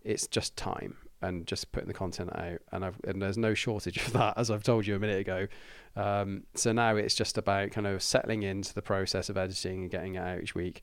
it's 0.04 0.28
just 0.28 0.56
time 0.56 0.96
and 1.22 1.46
just 1.46 1.72
putting 1.72 1.88
the 1.88 1.94
content 1.94 2.32
out. 2.36 2.60
And 2.72 2.86
I've 2.86 3.00
and 3.06 3.22
there's 3.22 3.38
no 3.38 3.54
shortage 3.54 3.98
of 3.98 4.14
that, 4.14 4.38
as 4.38 4.50
I've 4.52 4.64
told 4.64 4.88
you 4.88 4.96
a 4.96 5.00
minute 5.00 5.20
ago. 5.20 5.48
Um, 5.96 6.44
so 6.56 6.72
now 6.72 6.96
it's 6.96 7.16
just 7.16 7.38
about 7.38 7.72
kind 7.72 7.88
of 7.88 8.02
settling 8.02 8.44
into 8.44 8.74
the 8.74 8.82
process 8.82 9.30
of 9.30 9.38
editing 9.38 9.82
and 9.82 9.92
getting 9.92 10.16
it 10.16 10.20
out 10.20 10.42
each 10.42 10.56
week, 10.56 10.82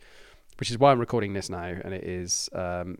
which 0.59 0.71
is 0.71 0.79
why 0.79 0.93
I'm 0.93 1.01
recording 1.01 1.33
this 1.33 1.49
now. 1.49 1.75
And 1.83 1.95
it 1.95 2.05
is, 2.05 2.51
um, 2.53 2.99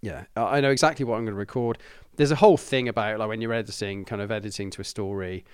yeah, 0.00 0.24
I 0.36 0.60
know 0.60 0.70
exactly 0.70 1.04
what 1.04 1.16
I'm 1.16 1.24
going 1.24 1.34
to 1.34 1.38
record. 1.38 1.78
There's 2.16 2.30
a 2.30 2.36
whole 2.36 2.56
thing 2.56 2.88
about 2.88 3.18
like 3.18 3.28
when 3.28 3.40
you're 3.40 3.52
editing, 3.52 4.04
kind 4.04 4.22
of 4.22 4.30
editing 4.30 4.70
to 4.70 4.80
a 4.80 4.84
story. 4.84 5.44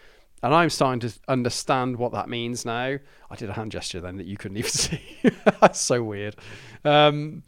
And 0.42 0.54
I'm 0.54 0.70
starting 0.70 1.00
to 1.00 1.12
understand 1.28 1.96
what 1.96 2.12
that 2.12 2.28
means 2.28 2.64
now. 2.64 2.96
I 3.30 3.36
did 3.36 3.50
a 3.50 3.52
hand 3.52 3.72
gesture 3.72 4.00
then 4.00 4.16
that 4.16 4.26
you 4.26 4.38
couldn't 4.38 4.56
even 4.56 4.70
see. 4.70 5.02
That's 5.60 5.78
so 5.78 6.02
weird. 6.02 6.36
Um, 6.84 7.42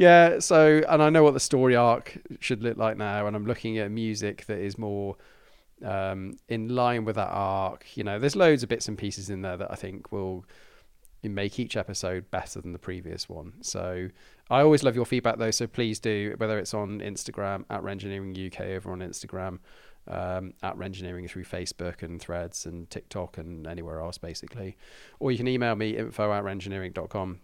yeah, 0.00 0.38
so 0.38 0.80
and 0.88 1.02
I 1.02 1.10
know 1.10 1.22
what 1.22 1.34
the 1.34 1.40
story 1.40 1.76
arc 1.76 2.16
should 2.40 2.62
look 2.62 2.78
like 2.78 2.96
now, 2.96 3.26
and 3.26 3.36
I'm 3.36 3.44
looking 3.44 3.76
at 3.76 3.90
music 3.90 4.46
that 4.46 4.56
is 4.56 4.78
more 4.78 5.16
um, 5.84 6.38
in 6.48 6.74
line 6.74 7.04
with 7.04 7.16
that 7.16 7.28
arc. 7.28 7.84
You 7.98 8.04
know, 8.04 8.18
there's 8.18 8.34
loads 8.34 8.62
of 8.62 8.70
bits 8.70 8.88
and 8.88 8.96
pieces 8.96 9.28
in 9.28 9.42
there 9.42 9.58
that 9.58 9.70
I 9.70 9.74
think 9.74 10.10
will 10.10 10.46
make 11.22 11.58
each 11.60 11.76
episode 11.76 12.30
better 12.30 12.62
than 12.62 12.72
the 12.72 12.78
previous 12.78 13.28
one. 13.28 13.52
So 13.60 14.08
I 14.48 14.62
always 14.62 14.82
love 14.82 14.96
your 14.96 15.04
feedback 15.04 15.36
though, 15.36 15.50
so 15.50 15.66
please 15.66 16.00
do, 16.00 16.34
whether 16.38 16.58
it's 16.58 16.72
on 16.72 17.00
Instagram 17.00 17.66
at 17.68 17.82
Renngineering 17.82 18.46
UK 18.46 18.68
over 18.68 18.92
on 18.92 19.00
Instagram, 19.00 19.58
um, 20.08 20.54
at 20.62 20.78
Renngineering 20.78 21.28
through 21.28 21.44
Facebook 21.44 22.02
and 22.02 22.18
Threads 22.18 22.64
and 22.64 22.88
TikTok 22.88 23.36
and 23.36 23.66
anywhere 23.66 24.00
else 24.00 24.16
basically, 24.16 24.78
or 25.18 25.30
you 25.30 25.36
can 25.36 25.46
email 25.46 25.76
me 25.76 25.98
info 25.98 26.32
at 26.32 26.42
renngineering.com 26.42 27.40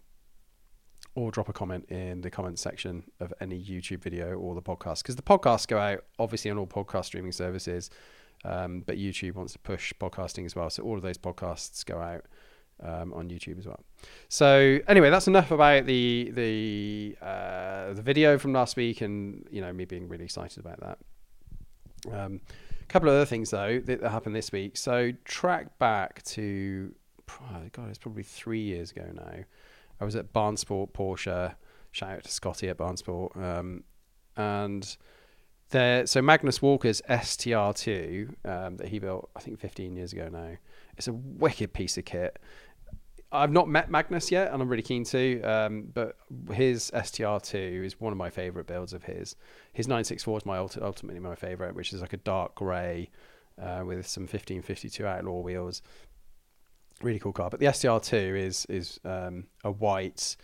or 1.17 1.31
drop 1.31 1.49
a 1.49 1.53
comment 1.53 1.87
in 1.89 2.21
the 2.21 2.31
comments 2.31 2.61
section 2.61 3.03
of 3.21 3.33
any 3.41 3.61
YouTube 3.61 4.03
video 4.03 4.35
or 4.35 4.55
the 4.55 4.63
podcast 4.63 5.03
because 5.03 5.17
the 5.17 5.23
podcasts 5.23 5.67
go 5.67 5.79
out 5.79 6.05
obviously 6.19 6.51
on 6.51 6.59
all 6.59 6.67
podcast 6.67 7.07
streaming 7.07 7.33
services, 7.33 7.91
um, 8.45 8.83
but 8.87 8.99
YouTube 8.99 9.35
wants 9.35 9.55
to 9.55 9.59
push 9.59 9.93
podcasting 9.99 10.45
as 10.45 10.55
well. 10.55 10.69
So 10.69 10.83
all 10.83 10.97
of 10.97 11.03
those 11.03 11.17
podcasts 11.17 11.85
go 11.85 11.99
out 11.99 12.27
um, 12.85 13.15
on 13.15 13.31
YouTube 13.31 13.59
as 13.59 13.67
well. 13.67 13.83
So 14.29 14.79
anyway, 14.87 15.09
that's 15.09 15.27
enough 15.27 15.51
about 15.51 15.87
the 15.87 16.31
the 16.35 17.17
uh, 17.27 17.95
the 17.95 18.03
video 18.03 18.37
from 18.37 18.53
last 18.53 18.77
week 18.77 19.01
and 19.01 19.49
you 19.51 19.63
know 19.63 19.73
me 19.73 19.87
being 19.87 20.09
really 20.09 20.25
excited 20.25 20.59
about 20.59 20.81
that. 20.81 20.99
Um, 22.13 22.43
a 22.81 22.87
couple 22.87 23.09
of 23.09 23.15
other 23.15 23.25
things 23.25 23.51
though 23.51 23.81
that, 23.87 24.03
that 24.03 24.11
happened 24.11 24.37
this 24.37 24.53
week. 24.53 24.77
So 24.77 25.13
track 25.25 25.79
back 25.79 26.23
to 26.25 26.95
God, 27.73 27.89
it's 27.89 27.99
probably 27.99 28.23
three 28.23 28.61
years 28.61 28.93
ago 28.93 29.07
now. 29.15 29.45
I 30.01 30.05
was 30.05 30.17
at 30.17 30.33
Barnsport 30.33 30.93
Porsche. 30.93 31.55
Shout 31.93 32.11
out 32.11 32.25
to 32.25 32.31
Scotty 32.31 32.69
at 32.69 32.77
Barnsport. 32.77 33.37
Um, 33.37 33.85
and 34.37 34.97
there, 35.71 36.07
so 36.07 36.23
Magnus 36.23 36.61
Walker's 36.61 37.03
STR2 37.09 38.35
um, 38.45 38.77
that 38.77 38.89
he 38.89 38.99
built, 38.99 39.31
I 39.35 39.41
think, 39.41 39.59
15 39.59 39.97
years 39.97 40.13
ago 40.13 40.29
now. 40.31 40.57
It's 40.97 41.09
a 41.09 41.13
wicked 41.13 41.73
piece 41.73 41.99
of 41.99 42.05
kit. 42.05 42.39
I've 43.33 43.51
not 43.51 43.69
met 43.69 43.91
Magnus 43.91 44.31
yet, 44.31 44.53
and 44.53 44.63
I'm 44.63 44.69
really 44.69 44.83
keen 44.83 45.05
to. 45.05 45.43
Um, 45.43 45.89
but 45.93 46.17
his 46.53 46.91
STR2 46.93 47.85
is 47.85 48.01
one 48.01 48.13
of 48.13 48.17
my 48.17 48.31
favorite 48.31 48.67
builds 48.67 48.93
of 48.93 49.03
his. 49.03 49.35
His 49.73 49.89
964 49.89 50.39
is 50.39 50.47
my 50.47 50.59
ulti- 50.59 50.83
ultimately 50.83 51.21
my 51.21 51.35
favorite, 51.35 51.75
which 51.75 51.93
is 51.93 52.01
like 52.01 52.13
a 52.13 52.19
dark 52.19 52.55
grey 52.55 53.11
uh, 53.61 53.83
with 53.85 54.07
some 54.07 54.29
Fifteen52 54.29 55.05
Outlaw 55.05 55.41
wheels. 55.41 55.83
Really 57.03 57.19
cool 57.19 57.33
car. 57.33 57.51
But 57.51 57.61
the 57.61 57.67
STR2 57.67 58.39
is 58.39 58.67
is 58.69 59.01
um, 59.05 59.47
a 59.65 59.71
white 59.71 60.37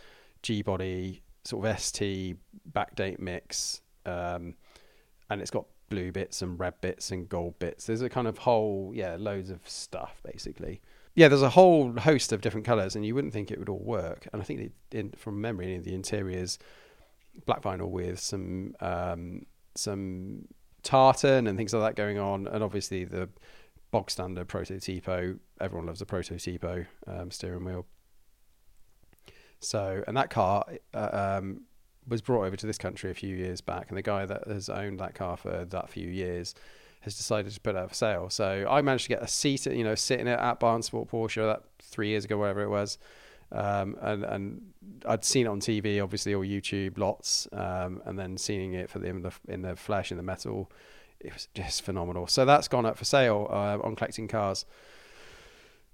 G 0.42 0.62
body 0.62 1.23
sort 1.44 1.66
of 1.66 1.80
ST 1.80 2.37
backdate 2.73 3.18
mix. 3.18 3.80
Um, 4.06 4.54
and 5.30 5.40
it's 5.40 5.50
got 5.50 5.66
blue 5.88 6.12
bits 6.12 6.42
and 6.42 6.59
red 6.59 6.80
bits 6.80 7.11
and 7.11 7.28
gold 7.28 7.59
bits. 7.59 7.87
There's 7.87 8.02
a 8.02 8.09
kind 8.09 8.26
of 8.26 8.38
whole, 8.38 8.92
yeah, 8.94 9.16
loads 9.18 9.50
of 9.50 9.61
stuff 9.68 10.21
basically. 10.23 10.80
Yeah, 11.14 11.28
there's 11.28 11.42
a 11.42 11.50
whole 11.50 11.92
host 11.92 12.32
of 12.32 12.40
different 12.40 12.64
colours, 12.64 12.97
and 12.97 13.04
you 13.04 13.14
wouldn't 13.14 13.35
think 13.35 13.50
it 13.50 13.59
would 13.59 13.68
all 13.68 13.85
work. 13.85 14.26
And 14.32 14.40
I 14.40 14.44
think 14.44 14.73
in, 14.92 15.11
from 15.12 15.40
memory, 15.42 15.76
the 15.78 15.94
interiors 15.94 16.59
black 17.44 17.62
vinyl 17.62 17.90
with 17.90 18.18
some 18.18 18.75
um, 18.80 19.44
some 19.75 20.49
tartan 20.82 21.47
and 21.47 21.59
things 21.59 21.75
like 21.75 21.82
that 21.82 21.97
going 21.97 22.18
on, 22.18 22.47
and 22.47 22.64
obviously 22.64 23.04
the 23.04 23.28
bog 23.92 24.11
standard 24.11 24.49
Prototipo. 24.49 25.38
Everyone 25.61 25.87
loves 25.87 26.02
a 26.02 26.06
Prototipo 26.06 26.87
um, 27.06 27.30
steering 27.30 27.64
wheel. 27.64 27.87
So, 29.61 30.02
and 30.08 30.16
that 30.16 30.30
car 30.30 30.64
uh, 30.92 31.38
um, 31.38 31.61
was 32.08 32.20
brought 32.20 32.46
over 32.46 32.56
to 32.56 32.66
this 32.66 32.78
country 32.78 33.12
a 33.12 33.14
few 33.14 33.37
years 33.37 33.61
back, 33.61 33.90
and 33.90 33.96
the 33.96 34.02
guy 34.02 34.26
that 34.26 34.49
has 34.49 34.68
owned 34.68 34.99
that 34.99 35.14
car 35.14 35.37
for 35.37 35.64
that 35.64 35.88
few 35.88 36.08
years 36.08 36.56
has 37.02 37.16
decided 37.16 37.52
to 37.52 37.61
put 37.61 37.76
it 37.76 37.78
up 37.78 37.90
for 37.90 37.94
sale. 37.94 38.30
So 38.30 38.66
I 38.68 38.82
managed 38.82 39.04
to 39.04 39.08
get 39.11 39.22
a 39.22 39.28
seat, 39.28 39.66
you 39.66 39.84
know, 39.84 39.94
sitting 39.94 40.26
it 40.26 40.38
at 40.38 40.58
Barn 40.58 40.82
Sport 40.82 41.11
Porsche 41.11 41.46
that 41.46 41.62
three 41.80 42.08
years 42.08 42.25
ago, 42.25 42.38
whatever 42.38 42.62
it 42.62 42.70
was. 42.70 42.99
Um, 43.52 43.96
and 44.00 44.25
and 44.25 44.62
I'd 45.06 45.25
seen 45.25 45.46
it 45.46 45.50
on 45.50 45.61
TV, 45.61 46.02
obviously, 46.02 46.32
or 46.32 46.42
YouTube, 46.42 46.96
lots, 46.96 47.46
um, 47.52 48.00
and 48.06 48.18
then 48.18 48.38
seeing 48.38 48.72
it 48.72 48.88
for 48.88 48.99
the 48.99 49.08
in, 49.08 49.22
the 49.22 49.32
in 49.46 49.62
the 49.62 49.76
flesh 49.76 50.11
in 50.11 50.16
the 50.16 50.22
metal, 50.22 50.70
it 51.25 51.33
was 51.33 51.49
just 51.55 51.83
phenomenal. 51.83 52.26
So 52.26 52.45
that's 52.45 52.69
gone 52.69 52.87
up 52.87 52.99
for 52.99 53.05
sale 53.05 53.47
uh, 53.50 53.79
on 53.83 53.97
collecting 53.97 54.29
cars. 54.29 54.64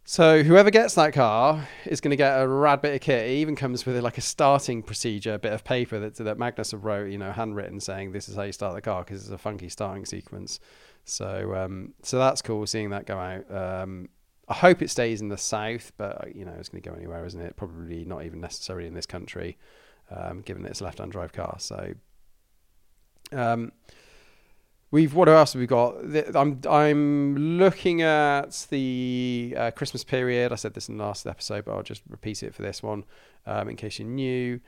So 0.05 0.43
whoever 0.43 0.71
gets 0.71 0.95
that 0.95 1.13
car 1.13 1.69
is 1.85 2.01
going 2.01 2.13
to 2.13 2.17
get 2.17 2.41
a 2.41 2.49
rad 2.49 2.81
bit 2.81 2.95
of 2.95 3.03
kit. 3.03 3.29
It 3.29 3.35
even 3.35 3.55
comes 3.55 3.85
with 3.85 4.03
like 4.03 4.17
a 4.17 4.23
starting 4.23 4.83
procedure, 4.83 5.35
a 5.35 5.39
bit 5.39 5.53
of 5.53 5.65
paper 5.65 5.99
that 5.99 6.17
that 6.17 6.39
Magnus 6.39 6.73
wrote, 6.73 7.11
you 7.11 7.19
know, 7.19 7.31
handwritten, 7.31 7.79
saying 7.79 8.13
this 8.13 8.27
is 8.27 8.37
how 8.37 8.43
you 8.43 8.53
start 8.53 8.75
the 8.75 8.81
car 8.81 9.05
because 9.05 9.25
it's 9.25 9.31
a 9.31 9.37
funky 9.37 9.69
starting 9.69 10.07
sequence. 10.07 10.61
So 11.05 11.55
um, 11.55 11.93
so 12.03 12.19
that's 12.19 12.41
cool 12.41 12.67
seeing 12.67 12.89
that 12.89 13.05
go 13.05 13.19
out. 13.19 13.55
Um, 13.55 14.09
I 14.49 14.55
hope 14.55 14.81
it 14.81 14.89
stays 14.89 15.21
in 15.21 15.29
the 15.29 15.37
south, 15.37 15.93
but 15.99 16.25
uh, 16.25 16.29
you 16.35 16.47
know 16.47 16.55
it's 16.59 16.71
going 16.71 16.83
to 16.83 16.89
go 16.89 16.97
anywhere, 16.97 17.27
isn't 17.27 17.41
it? 17.41 17.57
Probably 17.57 18.07
not 18.07 18.25
even 18.25 18.41
necessarily 18.41 18.87
in 18.87 18.95
this 18.95 19.05
country, 19.05 19.59
um, 20.11 20.41
given 20.41 20.65
it's 20.65 20.81
a 20.81 20.85
left-hand 20.85 21.13
drive 21.13 21.35
car. 21.35 21.57
So. 21.59 21.93
Um, 23.31 23.73
We've 24.90 25.12
what 25.12 25.28
else 25.28 25.52
have 25.52 25.61
we 25.61 25.66
got? 25.66 25.97
I'm 26.35 26.61
I'm 26.68 27.59
looking 27.59 28.00
at 28.00 28.66
the 28.71 29.54
uh, 29.57 29.71
Christmas 29.73 30.02
period. 30.02 30.50
I 30.50 30.54
said 30.54 30.73
this 30.73 30.88
in 30.88 30.97
the 30.97 31.04
last 31.04 31.26
episode, 31.26 31.66
but 31.66 31.73
I'll 31.75 31.83
just 31.83 32.02
repeat 32.09 32.42
it 32.42 32.54
for 32.54 32.62
this 32.62 32.83
one 32.83 33.04
um, 33.47 33.68
in 33.68 33.76
case 33.76 33.99
you're 33.99 34.09
new. 34.09 34.61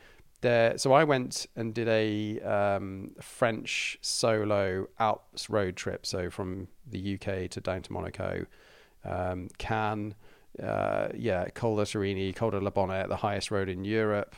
There, 0.43 0.77
so 0.77 0.93
I 0.93 1.05
went 1.05 1.47
and 1.57 1.73
did 1.75 1.89
a 1.89 2.41
um, 2.41 3.13
French 3.21 3.99
solo 4.03 4.89
Alps 4.99 5.49
road 5.49 5.77
trip. 5.77 6.05
So 6.05 6.29
from 6.29 6.69
the 6.87 7.15
UK 7.15 7.49
to 7.51 7.61
down 7.61 7.83
to 7.83 7.93
Monaco, 7.93 8.47
um, 9.05 9.49
Cannes, 9.57 10.15
uh, 10.63 11.09
yeah, 11.15 11.49
Col 11.51 11.77
de 11.77 11.83
Serigny, 11.85 12.35
Col 12.35 12.51
de 12.51 12.61
la 12.61 12.71
Bonette, 12.71 13.09
the 13.09 13.17
highest 13.17 13.51
road 13.51 13.71
in 13.71 13.85
Europe 13.85 14.37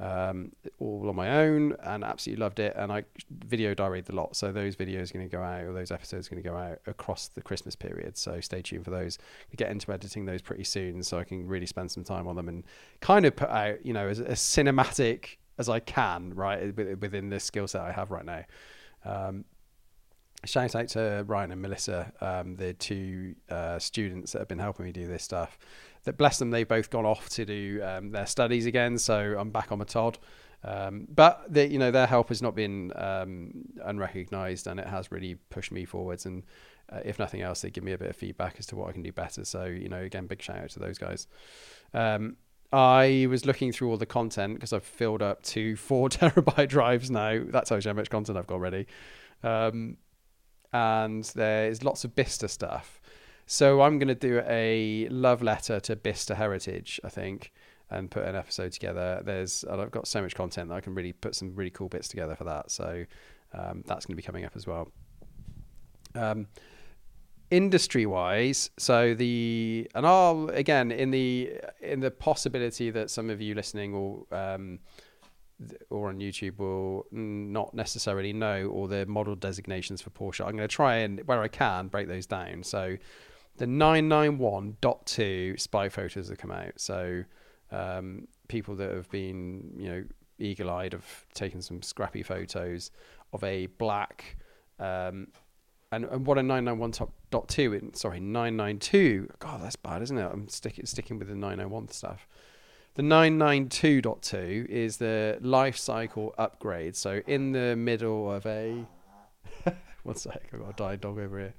um, 0.00 0.50
all 0.80 1.08
on 1.08 1.14
my 1.14 1.42
own 1.42 1.76
and 1.82 2.02
absolutely 2.02 2.42
loved 2.42 2.58
it. 2.58 2.74
And 2.76 2.90
I 2.90 3.04
video 3.30 3.74
diaried 3.74 4.06
the 4.06 4.14
lot. 4.14 4.36
So 4.36 4.52
those 4.52 4.76
videos 4.76 5.10
are 5.10 5.14
going 5.14 5.28
to 5.28 5.36
go 5.36 5.42
out, 5.42 5.62
or 5.64 5.72
those 5.72 5.90
episodes 5.90 6.26
are 6.26 6.30
going 6.30 6.42
to 6.42 6.48
go 6.48 6.56
out 6.56 6.80
across 6.86 7.28
the 7.28 7.42
Christmas 7.42 7.76
period. 7.76 8.16
So 8.16 8.40
stay 8.40 8.62
tuned 8.62 8.84
for 8.84 8.90
those. 8.90 9.18
I 9.52 9.56
get 9.56 9.70
into 9.70 9.92
editing 9.92 10.24
those 10.24 10.42
pretty 10.42 10.64
soon 10.64 11.02
so 11.02 11.18
I 11.18 11.24
can 11.24 11.46
really 11.46 11.66
spend 11.66 11.90
some 11.90 12.04
time 12.04 12.26
on 12.26 12.36
them 12.36 12.48
and 12.48 12.64
kind 13.00 13.24
of 13.24 13.36
put 13.36 13.50
out, 13.50 13.84
you 13.86 13.92
know, 13.92 14.08
as, 14.08 14.20
as 14.20 14.40
cinematic 14.40 15.36
as 15.58 15.68
I 15.68 15.80
can, 15.80 16.34
right, 16.34 16.74
within 16.76 17.30
the 17.30 17.38
skill 17.38 17.68
set 17.68 17.82
I 17.82 17.92
have 17.92 18.10
right 18.10 18.24
now. 18.24 18.44
Um, 19.04 19.44
shout 20.44 20.74
out 20.74 20.88
to 20.88 21.24
Ryan 21.26 21.52
and 21.52 21.62
Melissa, 21.62 22.12
um, 22.20 22.56
the 22.56 22.74
two 22.74 23.36
uh, 23.48 23.78
students 23.78 24.32
that 24.32 24.40
have 24.40 24.48
been 24.48 24.58
helping 24.58 24.84
me 24.84 24.92
do 24.92 25.06
this 25.06 25.22
stuff 25.22 25.58
that 26.04 26.16
bless 26.16 26.38
them, 26.38 26.50
they've 26.50 26.68
both 26.68 26.90
gone 26.90 27.06
off 27.06 27.28
to 27.30 27.44
do 27.44 27.82
um, 27.82 28.10
their 28.10 28.26
studies 28.26 28.66
again. 28.66 28.98
So 28.98 29.36
I'm 29.38 29.50
back 29.50 29.72
on 29.72 29.78
my 29.78 29.84
Todd. 29.84 30.18
Um, 30.62 31.06
but 31.10 31.44
the, 31.52 31.68
you 31.68 31.78
know 31.78 31.90
their 31.90 32.06
help 32.06 32.30
has 32.30 32.40
not 32.40 32.54
been 32.54 32.90
um, 32.96 33.52
unrecognised, 33.84 34.66
and 34.66 34.80
it 34.80 34.86
has 34.86 35.12
really 35.12 35.34
pushed 35.50 35.72
me 35.72 35.84
forwards. 35.84 36.24
And 36.24 36.42
uh, 36.90 37.00
if 37.04 37.18
nothing 37.18 37.42
else, 37.42 37.60
they 37.60 37.70
give 37.70 37.84
me 37.84 37.92
a 37.92 37.98
bit 37.98 38.08
of 38.08 38.16
feedback 38.16 38.56
as 38.58 38.66
to 38.66 38.76
what 38.76 38.88
I 38.88 38.92
can 38.92 39.02
do 39.02 39.12
better. 39.12 39.44
So 39.44 39.64
you 39.64 39.88
know, 39.88 40.00
again, 40.00 40.26
big 40.26 40.40
shout 40.40 40.58
out 40.58 40.70
to 40.70 40.78
those 40.78 40.98
guys. 40.98 41.26
Um, 41.92 42.36
I 42.72 43.26
was 43.30 43.46
looking 43.46 43.72
through 43.72 43.90
all 43.90 43.98
the 43.98 44.06
content 44.06 44.54
because 44.54 44.72
I've 44.72 44.84
filled 44.84 45.22
up 45.22 45.42
two 45.42 45.76
four 45.76 46.08
terabyte 46.08 46.68
drives 46.68 47.10
now. 47.10 47.42
That 47.50 47.66
tells 47.66 47.84
you 47.84 47.90
how 47.90 47.96
much 47.96 48.10
content 48.10 48.38
I've 48.38 48.46
got 48.46 48.60
ready. 48.60 48.86
Um, 49.42 49.98
and 50.72 51.22
there's 51.36 51.84
lots 51.84 52.04
of 52.04 52.16
Bicester 52.16 52.48
stuff. 52.48 53.00
So 53.46 53.82
I'm 53.82 53.98
going 53.98 54.08
to 54.08 54.14
do 54.14 54.42
a 54.46 55.08
love 55.10 55.42
letter 55.42 55.80
to 55.80 55.96
Bicester 55.96 56.34
Heritage, 56.34 57.00
I 57.04 57.08
think, 57.08 57.52
and 57.90 58.10
put 58.10 58.24
an 58.24 58.34
episode 58.34 58.72
together. 58.72 59.22
There's 59.24 59.64
I've 59.64 59.90
got 59.90 60.06
so 60.06 60.22
much 60.22 60.34
content 60.34 60.70
that 60.70 60.74
I 60.76 60.80
can 60.80 60.94
really 60.94 61.12
put 61.12 61.34
some 61.34 61.54
really 61.54 61.70
cool 61.70 61.88
bits 61.88 62.08
together 62.08 62.34
for 62.34 62.44
that. 62.44 62.70
So 62.70 63.04
um, 63.52 63.82
that's 63.86 64.06
going 64.06 64.14
to 64.14 64.16
be 64.16 64.22
coming 64.22 64.44
up 64.44 64.56
as 64.56 64.66
well. 64.66 64.90
Um, 66.14 66.46
industry 67.50 68.06
wise 68.06 68.70
so 68.78 69.14
the 69.14 69.88
and 69.94 70.06
i'll 70.06 70.48
again 70.48 70.90
in 70.90 71.10
the 71.10 71.52
in 71.82 72.00
the 72.00 72.10
possibility 72.10 72.90
that 72.90 73.10
some 73.10 73.28
of 73.28 73.40
you 73.40 73.54
listening 73.54 73.92
will 73.92 74.26
um 74.32 74.78
or 75.90 76.08
on 76.08 76.18
YouTube 76.18 76.58
will 76.58 77.06
not 77.10 77.74
necessarily 77.74 78.32
know 78.32 78.68
all 78.68 78.86
the 78.86 79.06
model 79.06 79.34
designations 79.34 80.02
for 80.02 80.10
Porsche. 80.10 80.40
I'm 80.40 80.56
going 80.56 80.68
to 80.68 80.74
try 80.74 80.96
and, 80.96 81.20
where 81.26 81.40
I 81.40 81.48
can, 81.48 81.88
break 81.88 82.08
those 82.08 82.26
down. 82.26 82.62
So 82.62 82.96
the 83.56 83.66
991.2 83.66 85.60
spy 85.60 85.88
photos 85.88 86.28
have 86.28 86.38
come 86.38 86.50
out. 86.50 86.72
So 86.76 87.24
um, 87.70 88.28
people 88.48 88.74
that 88.76 88.90
have 88.90 89.10
been, 89.10 89.72
you 89.76 89.88
know, 89.88 90.04
eagle-eyed 90.38 90.92
have 90.92 91.26
taken 91.34 91.62
some 91.62 91.82
scrappy 91.82 92.22
photos 92.22 92.90
of 93.32 93.44
a 93.44 93.66
black 93.66 94.36
um, 94.78 95.28
and, 95.92 96.04
and 96.06 96.26
what 96.26 96.38
a 96.38 96.40
991.2 96.40 97.78
in, 97.78 97.94
sorry 97.94 98.18
992 98.18 99.28
god 99.38 99.62
that's 99.62 99.76
bad 99.76 100.02
isn't 100.02 100.18
it? 100.18 100.28
I'm 100.32 100.48
sticking 100.48 100.86
sticking 100.86 101.18
with 101.18 101.28
the 101.28 101.36
901 101.36 101.88
stuff. 101.88 102.26
The 102.94 103.02
992.2 103.02 104.66
is 104.66 104.98
the 104.98 105.38
life 105.40 105.76
cycle 105.76 106.32
upgrade. 106.38 106.94
So 106.94 107.22
in 107.26 107.52
the 107.52 107.74
middle 107.74 108.32
of 108.32 108.46
a 108.46 108.84
one 110.02 110.16
sec 110.16 110.42
i've 110.52 110.60
got 110.60 110.70
a 110.70 110.76
dying 110.76 110.98
dog 110.98 111.18
over 111.18 111.38
here 111.38 111.54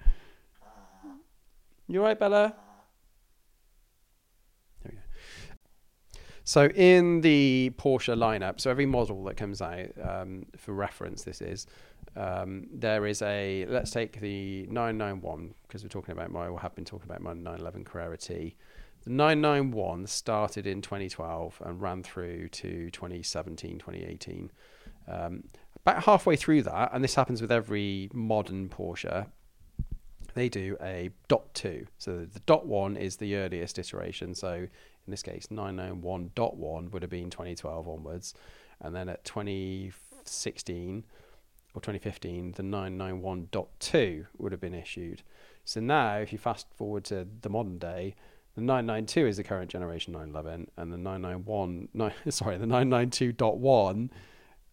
you 1.88 2.02
right, 2.02 2.18
Bella? 2.18 2.56
There 4.84 4.92
we 4.92 4.98
go. 4.98 5.02
So 6.44 6.68
in 6.68 7.22
the 7.22 7.72
Porsche 7.78 8.16
lineup, 8.16 8.60
so 8.60 8.70
every 8.70 8.86
model 8.86 9.24
that 9.26 9.38
comes 9.38 9.62
out, 9.62 9.90
um, 10.02 10.46
for 10.58 10.74
reference, 10.74 11.24
this 11.24 11.42
is 11.42 11.68
um, 12.16 12.68
there 12.72 13.06
is 13.06 13.22
a. 13.22 13.66
Let's 13.68 13.92
take 13.92 14.20
the 14.20 14.66
991 14.68 15.54
because 15.68 15.84
we're 15.84 15.90
talking 15.90 16.14
about 16.14 16.32
my, 16.32 16.48
or 16.48 16.60
have 16.60 16.76
been 16.76 16.86
talking 16.86 17.10
about 17.10 17.22
my 17.22 17.34
911 17.34 17.84
Carrera 17.84 18.18
T. 18.18 18.56
The 19.04 19.10
991 19.12 20.08
started 20.08 20.66
in 20.66 20.82
2012 20.82 21.62
and 21.66 21.82
ran 21.82 22.04
through 22.04 22.50
to 22.50 22.90
2017, 22.90 23.78
2018. 23.78 24.52
Um, 25.08 25.44
about 25.86 26.04
halfway 26.04 26.36
through 26.36 26.64
that, 26.64 26.92
and 26.94 27.04
this 27.04 27.14
happens 27.14 27.42
with 27.42 27.52
every 27.52 28.10
modern 28.14 28.70
Porsche, 28.70 29.28
they 30.36 30.50
do 30.50 30.78
a 30.82 31.10
dot 31.28 31.54
two. 31.54 31.88
So 31.98 32.26
the 32.32 32.40
dot 32.42 32.68
one 32.68 32.96
is 32.96 33.18
the 33.18 33.36
earliest 33.36 33.80
iteration. 33.80 34.36
So 34.36 34.54
in 34.54 35.12
this 35.12 35.24
case, 35.24 35.48
991.1 35.48 36.92
would 36.92 37.02
have 37.02 37.10
been 37.10 37.30
2012 37.30 37.88
onwards. 37.88 38.34
And 38.82 38.96
then 38.96 39.10
at 39.10 39.24
2016 39.26 41.04
or 41.74 41.82
2015, 41.82 42.52
the 42.52 42.64
991.2 42.64 44.28
would 44.38 44.52
have 44.52 44.62
been 44.62 44.74
issued. 44.74 45.24
So 45.64 45.80
now, 45.80 46.18
if 46.18 46.32
you 46.32 46.38
fast 46.38 46.68
forward 46.76 47.06
to 47.06 47.28
the 47.42 47.50
modern 47.50 47.80
day, 47.80 48.16
the 48.56 48.62
992 48.62 49.28
is 49.28 49.38
the 49.38 49.44
current 49.44 49.70
generation 49.70 50.14
911, 50.14 50.72
and 50.78 50.94
the 50.94 50.98
991, 50.98 51.90
sorry, 52.30 52.58
the 52.58 52.66
992.1 52.66 54.10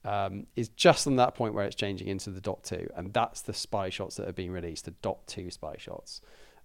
um, 0.05 0.47
is 0.57 0.69
just 0.71 1.07
on 1.07 1.17
that 1.17 1.35
point 1.35 1.55
where 1.55 1.65
it's 1.65 1.77
changing 1.77 2.09
into 2.09 2.31
the 2.31 2.41
dot 2.41 2.63
two, 2.65 2.89
and 2.97 3.13
that's 3.13 3.43
the 3.43 3.53
spy 3.53 3.89
shots 3.89 4.17
that 4.17 4.29
are 4.29 4.33
being 4.33 4.51
released, 4.51 4.85
the 4.85 4.93
dot 5.03 5.27
two 5.27 5.51
spy 5.51 5.77
shots. 5.79 6.21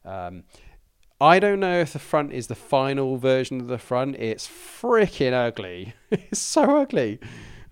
Um, 0.06 0.44
I 1.20 1.40
don't 1.40 1.60
know 1.60 1.80
if 1.80 1.94
the 1.94 2.00
front 2.00 2.32
is 2.32 2.48
the 2.48 2.56
final 2.56 3.18
version 3.18 3.60
of 3.60 3.68
the 3.68 3.80
front. 3.80 4.16
It's 4.18 4.48
freaking 4.48 5.34
ugly. 5.34 5.94
it's 6.12 6.40
so 6.40 6.78
ugly. 6.78 7.20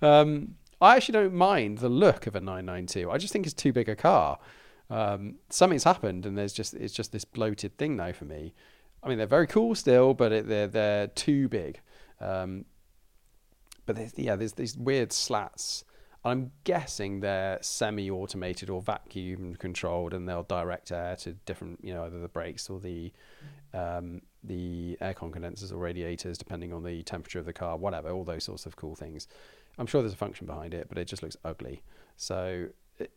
Um, 0.02 0.56
I 0.82 0.96
actually 0.96 1.14
don't 1.14 1.34
mind 1.34 1.78
the 1.78 1.90
look 1.90 2.28
of 2.28 2.36
a 2.36 2.40
992. 2.40 3.10
I 3.10 3.18
just 3.18 3.32
think 3.32 3.46
it's 3.46 3.54
too 3.54 3.72
big 3.72 3.88
a 3.88 3.96
car. 3.96 4.40
Um, 4.90 5.36
something's 5.50 5.84
happened, 5.84 6.26
and 6.26 6.38
there's 6.38 6.54
just 6.54 6.74
it's 6.74 6.94
just 6.94 7.12
this 7.12 7.26
bloated 7.26 7.78
thing 7.78 7.96
now 7.96 8.12
for 8.12 8.26
me. 8.26 8.54
I 9.04 9.10
mean, 9.10 9.18
they're 9.18 9.28
very 9.28 9.48
cool 9.48 9.76
still, 9.76 10.14
but 10.14 10.32
it, 10.32 10.48
they're 10.48 10.68
they're 10.68 11.08
too 11.08 11.48
big. 11.48 11.80
Um, 12.20 12.66
but 13.86 13.96
there's, 13.96 14.14
yeah, 14.18 14.36
there's 14.36 14.54
these 14.54 14.78
weird 14.78 15.12
slats. 15.12 15.84
I'm 16.24 16.52
guessing 16.64 17.20
they're 17.20 17.60
semi-automated 17.62 18.70
or 18.70 18.82
vacuum 18.82 19.56
controlled, 19.56 20.14
and 20.14 20.28
they'll 20.28 20.44
direct 20.44 20.92
air 20.92 21.16
to 21.18 21.34
different, 21.34 21.80
you 21.84 21.94
know, 21.94 22.04
either 22.06 22.20
the 22.20 22.28
brakes 22.28 22.70
or 22.70 22.80
the 22.80 23.12
um, 23.74 24.22
the 24.44 24.98
aircon 25.02 25.34
condensers 25.34 25.72
or 25.72 25.78
radiators, 25.78 26.38
depending 26.38 26.74
on 26.74 26.84
the 26.84 27.04
temperature 27.04 27.40
of 27.40 27.46
the 27.46 27.54
car, 27.54 27.78
whatever. 27.78 28.10
All 28.10 28.24
those 28.24 28.44
sorts 28.44 28.66
of 28.66 28.76
cool 28.76 28.96
things. 28.96 29.28
I'm 29.78 29.86
sure 29.86 30.02
there's 30.02 30.14
a 30.14 30.18
function 30.18 30.48
behind 30.48 30.74
it, 30.74 30.88
but 30.88 30.98
it 30.98 31.06
just 31.06 31.22
looks 31.22 31.38
ugly. 31.44 31.84
So 32.16 32.70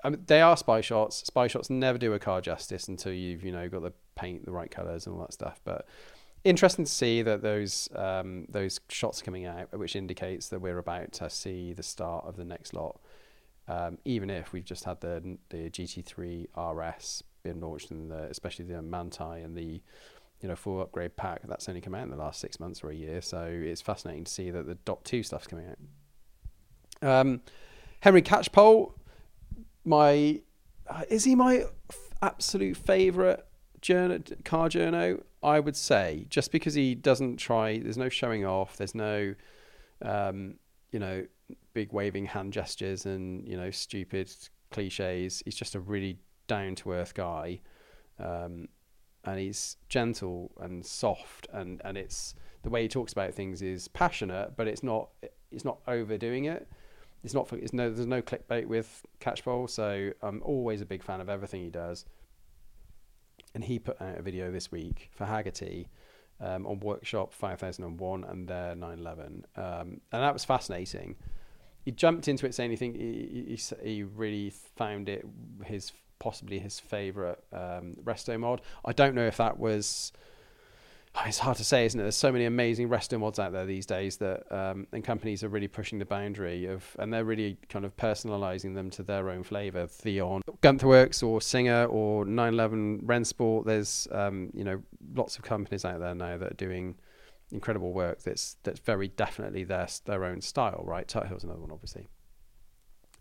I 0.02 0.10
mean, 0.10 0.24
they 0.26 0.40
are 0.40 0.56
spy 0.56 0.80
shots. 0.80 1.18
Spy 1.18 1.46
shots 1.46 1.70
never 1.70 1.98
do 1.98 2.12
a 2.12 2.18
car 2.18 2.40
justice 2.40 2.88
until 2.88 3.12
you've 3.12 3.44
you 3.44 3.52
know 3.52 3.68
got 3.68 3.82
the 3.82 3.92
paint 4.16 4.44
the 4.44 4.52
right 4.52 4.70
colors 4.70 5.06
and 5.06 5.14
all 5.14 5.22
that 5.22 5.32
stuff. 5.32 5.60
But 5.64 5.86
interesting 6.48 6.84
to 6.84 6.90
see 6.90 7.22
that 7.22 7.42
those 7.42 7.88
um, 7.94 8.46
those 8.48 8.80
shots 8.88 9.22
coming 9.22 9.46
out, 9.46 9.76
which 9.76 9.96
indicates 9.96 10.48
that 10.48 10.60
we're 10.60 10.78
about 10.78 11.12
to 11.12 11.30
see 11.30 11.72
the 11.72 11.82
start 11.82 12.24
of 12.26 12.36
the 12.36 12.44
next 12.44 12.74
lot. 12.74 13.00
Um, 13.68 13.98
even 14.04 14.30
if 14.30 14.52
we've 14.52 14.64
just 14.64 14.84
had 14.84 15.00
the 15.00 15.38
the 15.50 15.70
GT3 15.70 16.46
RS 16.56 17.22
being 17.42 17.60
launched, 17.60 17.90
and 17.90 18.10
especially 18.12 18.64
the 18.64 18.82
Manthey 18.82 19.44
and 19.44 19.56
the 19.56 19.82
you 20.40 20.48
know 20.48 20.56
full 20.56 20.80
upgrade 20.80 21.16
pack 21.16 21.42
that's 21.46 21.68
only 21.68 21.80
come 21.80 21.94
out 21.94 22.04
in 22.04 22.10
the 22.10 22.16
last 22.16 22.40
six 22.40 22.58
months 22.60 22.82
or 22.82 22.90
a 22.90 22.94
year. 22.94 23.20
So 23.20 23.44
it's 23.44 23.82
fascinating 23.82 24.24
to 24.24 24.32
see 24.32 24.50
that 24.50 24.66
the 24.66 24.74
Dot 24.74 25.04
Two 25.04 25.22
stuff's 25.22 25.46
coming 25.46 25.66
out. 25.68 25.78
Um, 27.20 27.40
Henry 28.00 28.22
Catchpole, 28.22 28.92
my 29.84 30.40
uh, 30.88 31.02
is 31.08 31.24
he 31.24 31.34
my 31.34 31.64
f- 31.90 31.98
absolute 32.22 32.76
favourite 32.76 33.40
journo, 33.80 34.44
car 34.44 34.68
journo? 34.68 35.22
I 35.42 35.60
would 35.60 35.76
say 35.76 36.26
just 36.28 36.50
because 36.52 36.74
he 36.74 36.94
doesn't 36.94 37.36
try. 37.36 37.78
There's 37.78 37.98
no 37.98 38.08
showing 38.08 38.44
off. 38.44 38.76
There's 38.76 38.94
no, 38.94 39.34
um, 40.02 40.54
you 40.90 40.98
know, 40.98 41.24
big 41.74 41.92
waving 41.92 42.26
hand 42.26 42.52
gestures 42.52 43.06
and 43.06 43.46
you 43.46 43.56
know 43.56 43.70
stupid 43.70 44.30
cliches. 44.70 45.42
He's 45.44 45.54
just 45.54 45.74
a 45.74 45.80
really 45.80 46.18
down 46.46 46.74
to 46.76 46.92
earth 46.92 47.14
guy, 47.14 47.60
um, 48.18 48.68
and 49.24 49.38
he's 49.38 49.76
gentle 49.88 50.50
and 50.60 50.84
soft, 50.84 51.46
and 51.52 51.80
and 51.84 51.96
it's 51.96 52.34
the 52.62 52.70
way 52.70 52.82
he 52.82 52.88
talks 52.88 53.12
about 53.12 53.34
things 53.34 53.62
is 53.62 53.88
passionate, 53.88 54.56
but 54.56 54.66
it's 54.66 54.82
not 54.82 55.10
it's 55.50 55.64
not 55.64 55.78
overdoing 55.86 56.46
it. 56.46 56.68
It's 57.24 57.34
not. 57.34 57.52
It's 57.52 57.72
no. 57.72 57.90
There's 57.90 58.06
no 58.06 58.22
clickbait 58.22 58.66
with 58.66 59.04
Catchpole, 59.20 59.68
so 59.68 60.12
I'm 60.22 60.40
always 60.44 60.80
a 60.80 60.86
big 60.86 61.02
fan 61.02 61.20
of 61.20 61.28
everything 61.28 61.62
he 61.62 61.70
does 61.70 62.04
and 63.54 63.64
he 63.64 63.78
put 63.78 64.00
out 64.00 64.18
a 64.18 64.22
video 64.22 64.50
this 64.50 64.70
week 64.70 65.10
for 65.12 65.24
Hagerty 65.26 65.86
um, 66.40 66.66
on 66.66 66.80
Workshop 66.80 67.32
5001 67.32 68.24
and 68.24 68.48
their 68.48 68.74
911, 68.74 69.46
um, 69.56 69.64
and 69.64 70.00
that 70.10 70.32
was 70.32 70.44
fascinating. 70.44 71.16
He 71.84 71.92
jumped 71.92 72.28
into 72.28 72.46
it 72.46 72.54
saying 72.54 72.70
he 72.70 72.76
think 72.76 72.96
he, 72.96 73.56
he, 73.56 73.86
he 73.88 74.02
really 74.02 74.50
found 74.76 75.08
it 75.08 75.24
his 75.64 75.92
possibly 76.18 76.58
his 76.58 76.78
favorite 76.78 77.42
um, 77.52 77.96
resto 78.04 78.38
mod. 78.38 78.60
I 78.84 78.92
don't 78.92 79.14
know 79.14 79.26
if 79.26 79.36
that 79.38 79.58
was 79.58 80.12
it's 81.26 81.38
hard 81.38 81.56
to 81.56 81.64
say, 81.64 81.84
isn't 81.86 81.98
it? 81.98 82.02
There's 82.02 82.16
so 82.16 82.30
many 82.30 82.44
amazing 82.44 82.88
resto 82.88 83.18
mods 83.18 83.38
out 83.38 83.52
there 83.52 83.66
these 83.66 83.86
days 83.86 84.18
that, 84.18 84.50
um, 84.52 84.86
and 84.92 85.02
companies 85.02 85.42
are 85.42 85.48
really 85.48 85.68
pushing 85.68 85.98
the 85.98 86.04
boundary 86.04 86.66
of, 86.66 86.84
and 86.98 87.12
they're 87.12 87.24
really 87.24 87.56
kind 87.68 87.84
of 87.84 87.96
personalizing 87.96 88.74
them 88.74 88.90
to 88.90 89.02
their 89.02 89.30
own 89.30 89.42
flavor. 89.42 89.86
Theon, 89.86 90.42
Gunther 90.60 90.86
Werks, 90.86 91.22
or 91.22 91.40
Singer, 91.40 91.86
or 91.86 92.24
911 92.24 93.02
Rennsport. 93.02 93.64
There's, 93.64 94.06
um, 94.12 94.50
you 94.54 94.64
know, 94.64 94.82
lots 95.14 95.36
of 95.36 95.44
companies 95.44 95.84
out 95.84 96.00
there 96.00 96.14
now 96.14 96.38
that 96.38 96.52
are 96.52 96.56
doing 96.56 96.96
incredible 97.50 97.92
work. 97.92 98.22
That's 98.22 98.56
that's 98.62 98.80
very 98.80 99.08
definitely 99.08 99.64
their 99.64 99.88
their 100.04 100.24
own 100.24 100.40
style, 100.40 100.82
right? 100.84 101.06
Tuthill's 101.08 101.44
another 101.44 101.60
one, 101.60 101.72
obviously. 101.72 102.06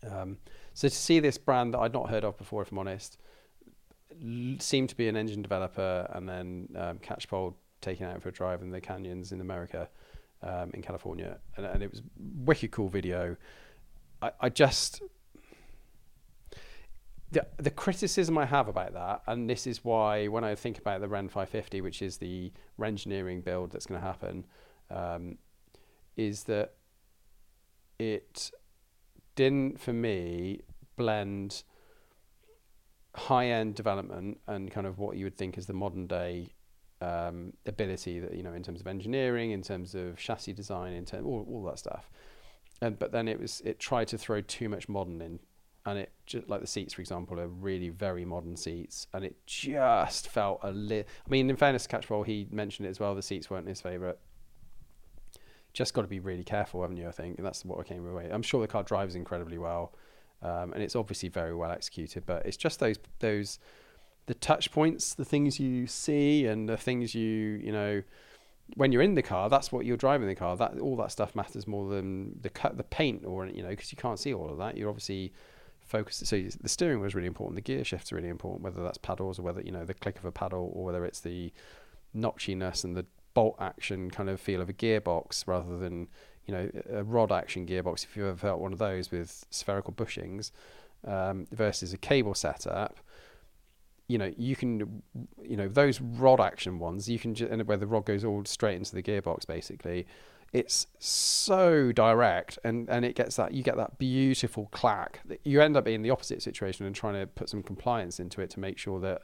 Um, 0.08 0.38
so 0.74 0.88
to 0.88 0.94
see 0.94 1.18
this 1.20 1.38
brand 1.38 1.74
that 1.74 1.78
I'd 1.80 1.92
not 1.92 2.10
heard 2.10 2.24
of 2.24 2.38
before, 2.38 2.62
if 2.62 2.70
I'm 2.70 2.78
honest, 2.78 3.18
seemed 4.58 4.90
to 4.90 4.96
be 4.96 5.08
an 5.08 5.16
engine 5.16 5.42
developer, 5.42 6.08
and 6.12 6.28
then 6.28 6.68
um, 6.76 6.98
Catchpole 6.98 7.54
taken 7.80 8.06
out 8.06 8.22
for 8.22 8.28
a 8.28 8.32
drive 8.32 8.62
in 8.62 8.70
the 8.70 8.80
canyons 8.80 9.32
in 9.32 9.40
America, 9.40 9.88
um, 10.42 10.70
in 10.74 10.82
California, 10.82 11.38
and, 11.56 11.66
and, 11.66 11.82
it 11.82 11.90
was 11.90 12.02
wicked 12.16 12.70
cool 12.70 12.88
video. 12.88 13.36
I, 14.22 14.30
I 14.40 14.48
just 14.48 15.02
the 17.30 17.46
the 17.58 17.70
criticism 17.70 18.38
I 18.38 18.46
have 18.46 18.68
about 18.68 18.94
that, 18.94 19.22
and 19.26 19.48
this 19.48 19.66
is 19.66 19.84
why 19.84 20.28
when 20.28 20.44
I 20.44 20.54
think 20.54 20.78
about 20.78 21.00
the 21.00 21.08
Renn 21.08 21.28
550, 21.28 21.80
which 21.80 22.02
is 22.02 22.18
the 22.18 22.52
Renngineering 22.78 23.44
build 23.44 23.72
that's 23.72 23.86
going 23.86 24.00
to 24.00 24.06
happen, 24.06 24.46
um, 24.90 25.38
is 26.16 26.44
that 26.44 26.74
it 27.98 28.50
didn't 29.34 29.80
for 29.80 29.92
me 29.92 30.60
blend 30.96 31.62
high 33.14 33.46
end 33.46 33.74
development 33.74 34.40
and 34.46 34.70
kind 34.70 34.86
of 34.86 34.98
what 34.98 35.16
you 35.16 35.24
would 35.24 35.36
think 35.36 35.58
is 35.58 35.66
the 35.66 35.72
modern 35.72 36.06
day 36.06 36.52
um, 37.00 37.52
ability 37.66 38.18
that 38.20 38.34
you 38.34 38.42
know 38.42 38.52
in 38.52 38.62
terms 38.62 38.80
of 38.80 38.86
engineering, 38.86 39.52
in 39.52 39.62
terms 39.62 39.94
of 39.94 40.18
chassis 40.18 40.52
design, 40.52 40.92
in 40.92 41.04
terms 41.04 41.24
all, 41.26 41.46
all 41.48 41.64
that 41.64 41.78
stuff. 41.78 42.10
And 42.80 42.98
but 42.98 43.12
then 43.12 43.28
it 43.28 43.40
was 43.40 43.60
it 43.64 43.78
tried 43.78 44.08
to 44.08 44.18
throw 44.18 44.40
too 44.40 44.68
much 44.68 44.88
modern 44.88 45.20
in, 45.20 45.40
and 45.86 45.98
it 45.98 46.12
just 46.26 46.48
like 46.48 46.60
the 46.60 46.66
seats, 46.66 46.94
for 46.94 47.00
example, 47.00 47.40
are 47.40 47.48
really 47.48 47.88
very 47.88 48.24
modern 48.24 48.56
seats, 48.56 49.06
and 49.12 49.24
it 49.24 49.36
just 49.46 50.28
felt 50.28 50.60
a 50.62 50.70
little. 50.70 51.04
I 51.26 51.30
mean, 51.30 51.50
in 51.50 51.56
fairness 51.56 51.86
to 51.86 51.96
Catchpole, 51.96 52.26
he 52.26 52.46
mentioned 52.50 52.86
it 52.86 52.90
as 52.90 53.00
well. 53.00 53.14
The 53.14 53.22
seats 53.22 53.50
weren't 53.50 53.68
his 53.68 53.80
favorite. 53.80 54.18
Just 55.72 55.94
got 55.94 56.02
to 56.02 56.08
be 56.08 56.18
really 56.20 56.44
careful, 56.44 56.82
haven't 56.82 56.96
you? 56.96 57.08
I 57.08 57.12
think 57.12 57.38
and 57.38 57.46
that's 57.46 57.64
what 57.64 57.78
I 57.78 57.82
came 57.82 58.06
away. 58.06 58.28
I'm 58.30 58.42
sure 58.42 58.60
the 58.60 58.68
car 58.68 58.82
drives 58.82 59.14
incredibly 59.14 59.58
well, 59.58 59.94
um, 60.42 60.72
and 60.72 60.82
it's 60.82 60.96
obviously 60.96 61.28
very 61.28 61.54
well 61.54 61.70
executed. 61.70 62.24
But 62.26 62.46
it's 62.46 62.56
just 62.56 62.80
those 62.80 62.98
those 63.20 63.58
the 64.28 64.34
touch 64.34 64.70
points, 64.70 65.14
the 65.14 65.24
things 65.24 65.58
you 65.58 65.86
see, 65.86 66.44
and 66.46 66.68
the 66.68 66.76
things 66.76 67.14
you 67.14 67.60
you 67.64 67.72
know 67.72 68.02
when 68.76 68.92
you're 68.92 69.02
in 69.02 69.14
the 69.14 69.22
car. 69.22 69.48
That's 69.48 69.72
what 69.72 69.86
you're 69.86 69.96
driving 69.96 70.28
the 70.28 70.34
car. 70.34 70.56
That 70.56 70.78
all 70.78 70.96
that 70.96 71.10
stuff 71.10 71.34
matters 71.34 71.66
more 71.66 71.88
than 71.88 72.38
the 72.40 72.50
cut, 72.50 72.76
the 72.76 72.84
paint, 72.84 73.24
or 73.24 73.46
you 73.46 73.62
know, 73.62 73.70
because 73.70 73.90
you 73.90 73.96
can't 73.96 74.18
see 74.18 74.32
all 74.32 74.50
of 74.50 74.58
that. 74.58 74.76
You're 74.76 74.90
obviously 74.90 75.32
focused. 75.80 76.26
So 76.26 76.40
the 76.60 76.68
steering 76.68 77.00
was 77.00 77.14
really 77.14 77.26
important. 77.26 77.56
The 77.56 77.62
gear 77.62 77.82
shift's 77.84 78.12
really 78.12 78.28
important. 78.28 78.62
Whether 78.62 78.82
that's 78.82 78.98
paddles 78.98 79.38
or 79.38 79.42
whether 79.42 79.62
you 79.62 79.72
know 79.72 79.84
the 79.84 79.94
click 79.94 80.18
of 80.18 80.26
a 80.26 80.32
paddle, 80.32 80.70
or 80.74 80.84
whether 80.84 81.04
it's 81.06 81.20
the 81.20 81.50
notchiness 82.12 82.84
and 82.84 82.96
the 82.96 83.06
bolt 83.32 83.56
action 83.58 84.10
kind 84.10 84.28
of 84.28 84.40
feel 84.40 84.60
of 84.60 84.68
a 84.68 84.72
gearbox 84.72 85.46
rather 85.46 85.78
than 85.78 86.08
you 86.46 86.52
know 86.52 86.70
a 86.92 87.02
rod 87.02 87.32
action 87.32 87.66
gearbox. 87.66 88.04
If 88.04 88.14
you've 88.14 88.26
ever 88.26 88.36
felt 88.36 88.60
one 88.60 88.74
of 88.74 88.78
those 88.78 89.10
with 89.10 89.46
spherical 89.48 89.94
bushings 89.94 90.50
um, 91.06 91.46
versus 91.50 91.94
a 91.94 91.98
cable 91.98 92.34
setup 92.34 92.98
you 94.08 94.18
know, 94.18 94.32
you 94.36 94.56
can, 94.56 95.02
you 95.42 95.56
know, 95.56 95.68
those 95.68 96.00
rod 96.00 96.40
action 96.40 96.78
ones, 96.78 97.08
you 97.08 97.18
can, 97.18 97.34
just, 97.34 97.50
and 97.50 97.62
where 97.68 97.76
the 97.76 97.86
rod 97.86 98.06
goes 98.06 98.24
all 98.24 98.44
straight 98.46 98.76
into 98.76 98.94
the 98.94 99.02
gearbox, 99.02 99.46
basically, 99.46 100.06
it's 100.52 100.86
so 100.98 101.92
direct, 101.92 102.58
and 102.64 102.88
and 102.88 103.04
it 103.04 103.14
gets 103.14 103.36
that 103.36 103.52
you 103.52 103.62
get 103.62 103.76
that 103.76 103.98
beautiful 103.98 104.66
clack. 104.72 105.20
That 105.26 105.40
you 105.44 105.60
end 105.60 105.76
up 105.76 105.84
being 105.84 106.00
the 106.00 106.10
opposite 106.10 106.42
situation 106.42 106.86
and 106.86 106.94
trying 106.94 107.20
to 107.20 107.26
put 107.26 107.50
some 107.50 107.62
compliance 107.62 108.18
into 108.18 108.40
it 108.40 108.48
to 108.50 108.60
make 108.60 108.78
sure 108.78 108.98
that 109.00 109.22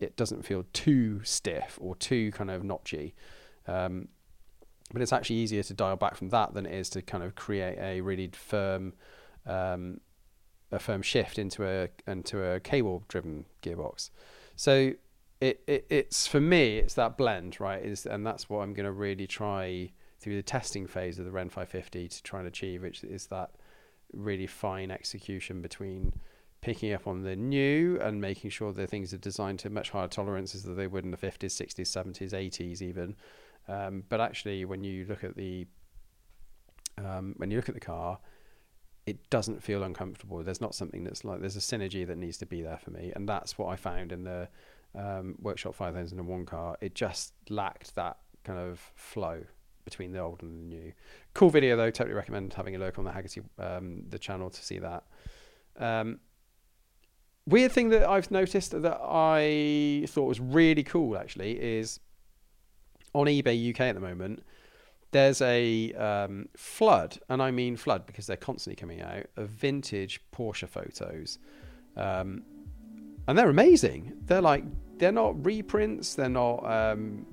it 0.00 0.16
doesn't 0.16 0.46
feel 0.46 0.64
too 0.72 1.20
stiff 1.24 1.78
or 1.80 1.94
too 1.96 2.32
kind 2.32 2.50
of 2.50 2.62
notchy. 2.62 3.12
Um, 3.66 4.08
but 4.92 5.02
it's 5.02 5.12
actually 5.12 5.36
easier 5.36 5.62
to 5.62 5.74
dial 5.74 5.96
back 5.96 6.16
from 6.16 6.30
that 6.30 6.54
than 6.54 6.66
it 6.66 6.74
is 6.74 6.88
to 6.90 7.02
kind 7.02 7.22
of 7.22 7.34
create 7.34 7.78
a 7.78 8.00
really 8.00 8.30
firm 8.32 8.94
um, 9.46 10.00
a 10.72 10.78
firm 10.78 11.02
shift 11.02 11.38
into 11.38 11.64
a 11.64 11.88
into 12.10 12.42
a 12.42 12.58
cable 12.58 13.04
driven 13.08 13.44
gearbox. 13.62 14.10
So 14.56 14.92
it, 15.40 15.60
it 15.66 15.86
it's 15.90 16.26
for 16.26 16.40
me 16.40 16.78
it's 16.78 16.94
that 16.94 17.16
blend 17.16 17.60
right 17.60 17.84
is 17.84 18.06
and 18.06 18.26
that's 18.26 18.48
what 18.48 18.60
I'm 18.60 18.72
going 18.72 18.86
to 18.86 18.92
really 18.92 19.26
try 19.26 19.92
through 20.18 20.36
the 20.36 20.42
testing 20.42 20.86
phase 20.86 21.18
of 21.18 21.24
the 21.24 21.32
Renn 21.32 21.50
550 21.50 22.08
to 22.08 22.22
try 22.22 22.38
and 22.38 22.48
achieve, 22.48 22.82
which 22.82 23.02
is 23.02 23.26
that 23.26 23.50
really 24.12 24.46
fine 24.46 24.90
execution 24.90 25.60
between 25.60 26.12
picking 26.60 26.92
up 26.92 27.08
on 27.08 27.22
the 27.22 27.34
new 27.34 27.98
and 28.00 28.20
making 28.20 28.48
sure 28.48 28.72
that 28.72 28.88
things 28.88 29.12
are 29.12 29.18
designed 29.18 29.58
to 29.58 29.68
much 29.68 29.90
higher 29.90 30.06
tolerances 30.06 30.62
than 30.62 30.76
they 30.76 30.86
would 30.86 31.04
in 31.04 31.10
the 31.10 31.16
50s, 31.16 31.46
60s, 31.46 31.80
70s, 31.80 32.32
80s 32.32 32.80
even. 32.80 33.16
Um, 33.66 34.04
but 34.08 34.20
actually, 34.20 34.64
when 34.64 34.84
you 34.84 35.04
look 35.08 35.24
at 35.24 35.36
the 35.36 35.66
um, 36.98 37.34
when 37.38 37.50
you 37.50 37.56
look 37.56 37.68
at 37.68 37.74
the 37.74 37.80
car, 37.80 38.18
it 39.06 39.30
doesn't 39.30 39.62
feel 39.62 39.82
uncomfortable. 39.82 40.42
There's 40.42 40.60
not 40.60 40.74
something 40.74 41.04
that's 41.04 41.24
like 41.24 41.40
there's 41.40 41.56
a 41.56 41.60
synergy 41.60 42.06
that 42.06 42.18
needs 42.18 42.38
to 42.38 42.46
be 42.46 42.62
there 42.62 42.78
for 42.78 42.90
me, 42.90 43.12
and 43.14 43.28
that's 43.28 43.58
what 43.58 43.68
I 43.68 43.76
found 43.76 44.12
in 44.12 44.24
the 44.24 44.48
um, 44.94 45.36
Workshop 45.40 45.74
5001 45.74 46.46
car. 46.46 46.76
It 46.80 46.94
just 46.94 47.32
lacked 47.48 47.94
that 47.96 48.18
kind 48.44 48.58
of 48.58 48.78
flow 48.94 49.42
between 49.84 50.12
the 50.12 50.20
old 50.20 50.42
and 50.42 50.58
the 50.58 50.76
new. 50.76 50.92
Cool 51.34 51.50
video 51.50 51.76
though. 51.76 51.90
Totally 51.90 52.14
recommend 52.14 52.54
having 52.54 52.76
a 52.76 52.78
look 52.78 52.98
on 52.98 53.04
the 53.04 53.10
Hagerty 53.10 53.42
um, 53.58 54.04
the 54.08 54.18
channel 54.18 54.50
to 54.50 54.64
see 54.64 54.78
that. 54.78 55.04
Um, 55.76 56.20
weird 57.46 57.72
thing 57.72 57.88
that 57.88 58.08
I've 58.08 58.30
noticed 58.30 58.70
that 58.70 59.00
I 59.02 60.04
thought 60.08 60.26
was 60.26 60.38
really 60.40 60.84
cool 60.84 61.16
actually 61.16 61.60
is 61.60 61.98
on 63.14 63.26
eBay 63.26 63.70
UK 63.70 63.80
at 63.80 63.94
the 63.94 64.00
moment. 64.00 64.44
There's 65.12 65.42
a 65.42 65.92
um, 65.92 66.48
flood, 66.56 67.18
and 67.28 67.42
I 67.42 67.50
mean 67.50 67.76
flood 67.76 68.06
because 68.06 68.26
they're 68.26 68.36
constantly 68.36 68.76
coming 68.76 69.02
out 69.02 69.26
of 69.36 69.50
vintage 69.50 70.22
Porsche 70.34 70.66
photos, 70.66 71.38
um, 71.98 72.42
and 73.28 73.38
they're 73.38 73.50
amazing. 73.50 74.14
They're 74.24 74.40
like 74.40 74.64
they're 74.96 75.12
not 75.12 75.44
reprints. 75.44 76.14
They're 76.14 76.30
not 76.30 76.64
um, 76.64 77.26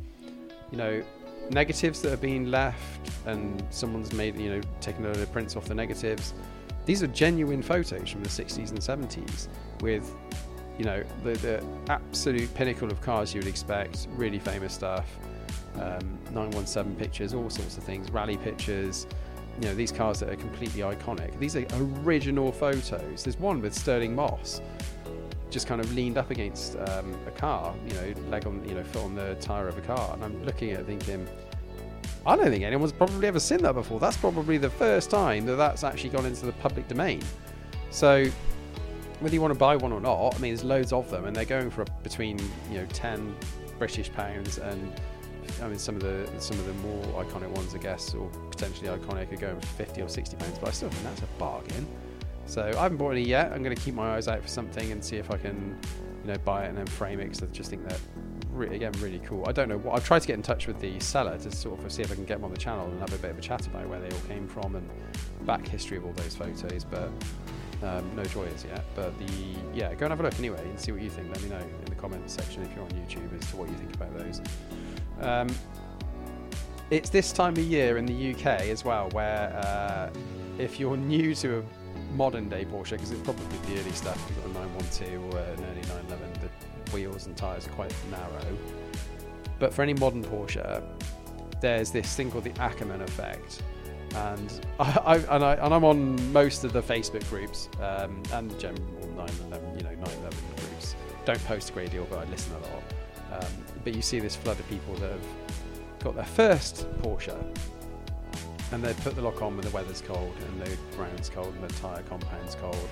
you 0.72 0.78
know 0.78 1.04
negatives 1.52 2.02
that 2.02 2.10
have 2.10 2.22
been 2.22 2.52
left, 2.52 3.10
and 3.26 3.63
someone's 3.70 4.12
made 4.12 4.38
you 4.38 4.50
know 4.50 4.62
taken 4.82 5.04
the 5.04 5.26
prints 5.28 5.56
off 5.56 5.63
the 5.65 5.76
negatives. 5.76 6.34
These 6.86 7.02
are 7.02 7.08
genuine 7.08 7.62
photos 7.62 8.10
from 8.10 8.24
the 8.24 8.30
60s 8.30 8.72
and 8.72 8.80
70s 8.80 9.48
with 9.82 10.13
you 10.78 10.84
know 10.84 11.02
the, 11.24 11.32
the 11.34 11.63
absolute 11.88 12.54
pinnacle 12.56 12.92
of 12.92 13.00
cars 13.00 13.34
you 13.34 13.39
would 13.39 13.48
expect, 13.48 14.10
really 14.18 14.39
famous 14.39 14.74
stuff 14.74 15.08
um, 15.75 16.17
917 16.32 16.95
pictures, 16.95 17.34
all 17.34 17.49
sorts 17.49 17.77
of 17.77 17.84
things, 17.84 18.12
rally 18.12 18.38
pictures. 18.38 19.08
You 19.60 19.67
know, 19.67 19.75
these 19.75 19.91
cars 19.91 20.19
that 20.21 20.29
are 20.29 20.38
completely 20.38 20.82
iconic. 20.82 21.38
These 21.38 21.58
are 21.58 21.65
original 22.05 22.51
photos. 22.51 23.23
There's 23.23 23.38
one 23.38 23.62
with 23.62 23.73
Stirling 23.73 24.15
Moss, 24.15 24.62
just 25.49 25.67
kind 25.67 25.82
of 25.82 25.93
leaned 25.93 26.17
up 26.17 26.32
against 26.32 26.77
um, 26.77 27.17
a 27.27 27.32
car, 27.32 27.75
you 27.88 27.93
know, 27.93 28.13
leg 28.29 28.47
on, 28.47 28.67
you 28.67 28.75
know, 28.75 28.84
foot 28.84 29.03
on 29.03 29.15
the 29.15 29.36
tire 29.36 29.67
of 29.67 29.77
a 29.77 29.82
car. 29.82 30.13
And 30.13 30.23
I'm 30.23 30.45
looking 30.45 30.71
at 30.71 30.82
it 30.82 30.86
thinking, 30.86 31.27
I 32.25 32.36
don't 32.36 32.49
think 32.49 32.63
anyone's 32.63 32.91
probably 32.91 33.27
ever 33.27 33.39
seen 33.39 33.60
that 33.63 33.73
before. 33.73 33.99
That's 33.99 34.17
probably 34.17 34.58
the 34.58 34.69
first 34.69 35.10
time 35.10 35.45
that 35.45 35.55
that's 35.55 35.84
actually 35.84 36.12
gone 36.12 36.25
into 36.25 36.45
the 36.45 36.51
public 36.53 36.88
domain. 36.88 37.21
So, 37.91 38.27
whether 39.19 39.34
you 39.34 39.41
want 39.41 39.53
to 39.53 39.60
buy 39.60 39.75
one 39.75 39.91
or 39.91 39.99
not, 39.99 40.36
I 40.36 40.38
mean, 40.39 40.53
there's 40.53 40.63
loads 40.63 40.93
of 40.93 41.10
them, 41.10 41.25
and 41.25 41.36
they're 41.36 41.45
going 41.45 41.69
for 41.69 41.86
between 42.03 42.38
you 42.71 42.79
know 42.79 42.86
10 42.88 43.36
British 43.77 44.12
pounds 44.12 44.58
and 44.60 44.93
I 45.62 45.67
mean, 45.67 45.80
some 45.80 45.95
of 45.95 46.02
the 46.02 46.28
some 46.39 46.58
of 46.60 46.65
the 46.65 46.74
more 46.74 47.24
iconic 47.24 47.50
ones, 47.50 47.76
I 47.76 47.78
guess, 47.78 48.13
or 48.13 48.30
potentially 48.50 48.88
iconic, 48.88 49.32
are 49.32 49.38
going 49.38 49.60
for 49.60 49.67
fifty 49.67 50.02
or 50.02 50.10
sixty 50.10 50.36
pounds. 50.36 50.58
But 50.60 50.69
I 50.69 50.72
still 50.72 50.89
think 50.89 51.04
that's 51.04 51.22
a 51.22 51.39
bargain. 51.39 51.88
So 52.45 52.63
I 52.63 52.82
haven't 52.82 52.98
bought 52.98 53.12
any 53.12 53.22
yet. 53.22 53.52
I'm 53.52 53.62
going 53.62 53.76
to 53.76 53.82
keep 53.82 53.93
my 53.93 54.15
eyes 54.15 54.28
out 54.28 54.41
for 54.41 54.48
something 54.48 54.91
and 54.91 55.04
see 55.04 55.17
if 55.17 55.30
I 55.30 55.38
can, 55.38 55.78
you 56.24 56.32
know, 56.32 56.38
buy 56.39 56.65
it 56.65 56.69
and 56.69 56.78
then 56.78 56.88
frame 56.88 57.19
it 57.19 57.26
because 57.26 57.43
I 57.43 57.45
just 57.45 57.69
think 57.69 57.88
that, 57.88 58.00
re- 58.52 58.76
again, 58.76 58.91
really 58.93 59.19
cool. 59.19 59.45
I 59.48 59.52
don't 59.52 59.69
know 59.69 59.78
what 59.78 59.95
I've 59.95 60.04
tried 60.04 60.24
to 60.24 60.28
get 60.28 60.34
in 60.34 60.41
touch 60.41 60.65
with 60.65 60.80
the 60.82 61.00
seller 61.00 61.38
to 61.38 61.52
sort 61.52 61.84
of 61.84 61.91
see 61.91 62.02
if 62.02 62.12
I 62.12 62.15
can 62.15 62.26
get 62.26 62.38
them 62.38 62.45
on 62.45 62.52
the 62.52 62.58
channel 62.58 62.88
and 62.88 63.00
have 63.02 63.13
a 63.13 63.17
bit 63.17 63.30
of 63.30 63.38
a 63.38 63.41
chat 63.41 63.67
about 63.67 63.88
where 63.88 64.00
they 64.00 64.10
all 64.10 64.24
came 64.28 64.48
from 64.48 64.76
and 64.76 64.89
back 65.45 65.67
history 65.67 65.98
of 65.98 66.06
all 66.06 66.13
those 66.13 66.36
photos. 66.36 66.84
But 66.84 67.12
um, 67.84 68.10
no 68.15 68.24
joy 68.24 68.48
as 68.48 68.65
yet. 68.65 68.84
But 68.95 69.15
the 69.19 69.32
yeah, 69.72 69.93
go 69.93 70.08
and 70.08 70.12
have 70.12 70.19
a 70.19 70.24
look 70.24 70.39
anyway 70.39 70.67
and 70.67 70.80
see 70.80 70.91
what 70.91 71.02
you 71.02 71.10
think. 71.12 71.30
Let 71.30 71.43
me 71.43 71.50
know 71.50 71.60
in 71.60 71.86
the 71.86 71.95
comments 71.95 72.34
section 72.34 72.63
if 72.63 72.74
you're 72.74 72.84
on 72.84 72.89
YouTube 72.91 73.39
as 73.39 73.48
to 73.52 73.58
what 73.58 73.69
you 73.69 73.76
think 73.76 73.93
about 73.93 74.17
those. 74.17 74.41
Um, 75.21 75.47
it's 76.89 77.10
this 77.10 77.32
time 77.32 77.53
of 77.53 77.60
year 77.60 77.97
in 77.97 78.05
the 78.05 78.34
UK 78.34 78.62
as 78.69 78.84
well 78.84 79.10
where 79.12 79.55
uh, 79.63 80.10
if 80.58 80.79
you're 80.79 80.97
new 80.97 81.36
to 81.36 81.60
a 81.60 81.63
modern 82.15 82.49
day 82.49 82.65
Porsche, 82.65 82.91
because 82.91 83.12
it's 83.12 83.21
probably 83.21 83.45
the 83.73 83.79
early 83.79 83.91
stuff, 83.91 84.23
you've 84.27 84.53
got 84.53 84.63
a 84.63 84.67
912 84.67 85.34
or 85.34 85.39
an 85.39 85.65
early 85.65 85.82
911, 85.82 86.34
the 86.41 86.91
wheels 86.91 87.27
and 87.27 87.38
tyres 87.38 87.67
are 87.67 87.71
quite 87.71 87.93
narrow. 88.10 88.58
But 89.60 89.73
for 89.73 89.84
any 89.84 89.93
modern 89.93 90.23
Porsche, 90.23 90.84
there's 91.62 91.91
this 91.91 92.15
thing 92.15 92.32
called 92.32 92.45
the 92.45 92.60
Ackerman 92.60 93.01
effect. 93.01 93.62
And 94.15 94.65
I, 94.79 95.17
and 95.29 95.43
I 95.43 95.53
and 95.55 95.73
I'm 95.73 95.84
on 95.84 96.34
most 96.34 96.63
of 96.63 96.73
the 96.73 96.82
Facebook 96.82 97.27
groups 97.29 97.69
um, 97.79 98.23
and 98.34 98.58
general 98.60 98.84
911, 99.15 99.77
you 99.77 99.84
know 99.84 99.91
911 99.91 100.38
groups. 100.55 100.95
Don't 101.25 101.45
post 101.45 101.69
a 101.69 101.73
great 101.73 101.91
deal, 101.91 102.08
but 102.10 102.19
I 102.19 102.25
listen 102.32 102.53
a 102.53 102.60
lot. 102.73 102.84
Um, 103.32 103.48
but 103.84 103.94
you 103.96 104.02
see 104.02 104.20
this 104.20 104.36
flood 104.36 104.60
of 104.60 104.68
people 104.70 104.96
that 104.96 105.12
have 105.12 105.26
got 106.00 106.15
their 106.15 106.26
first 106.26 106.86
Porsche 107.02 107.38
and 108.72 108.84
they 108.84 108.94
put 108.96 109.15
the 109.15 109.22
lock 109.22 109.42
on 109.42 109.56
when 109.56 109.65
the 109.65 109.72
weather's 109.72 110.02
cold 110.02 110.36
and 110.48 110.62
the 110.62 110.78
ground's 110.96 111.30
cold 111.30 111.54
and 111.56 111.63
the 111.63 111.74
tyre 111.76 112.04
compound's 112.08 112.56
cold. 112.56 112.89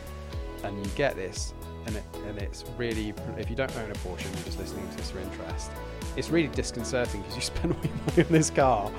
And 0.63 0.78
you 0.84 0.91
get 0.95 1.15
this, 1.15 1.54
and, 1.86 1.95
it, 1.95 2.04
and 2.28 2.39
it's 2.39 2.65
really, 2.78 3.13
if 3.38 3.50
you 3.50 3.56
don't 3.56 3.76
own 3.78 3.91
a 3.91 3.93
Porsche 3.95 4.26
and 4.26 4.36
you're 4.36 4.45
just 4.45 4.60
listening 4.60 4.89
to 4.89 4.97
this 4.97 5.12
for 5.12 5.19
interest, 5.19 5.71
it's 6.15 6.30
really 6.30 6.47
disconcerting 6.50 7.21
because 7.21 7.36
you 7.36 7.41
spend 7.54 7.73
all 7.73 7.84
your 7.84 7.93
money 8.08 8.23
on 8.23 8.32
this 8.32 8.50
car 8.50 8.91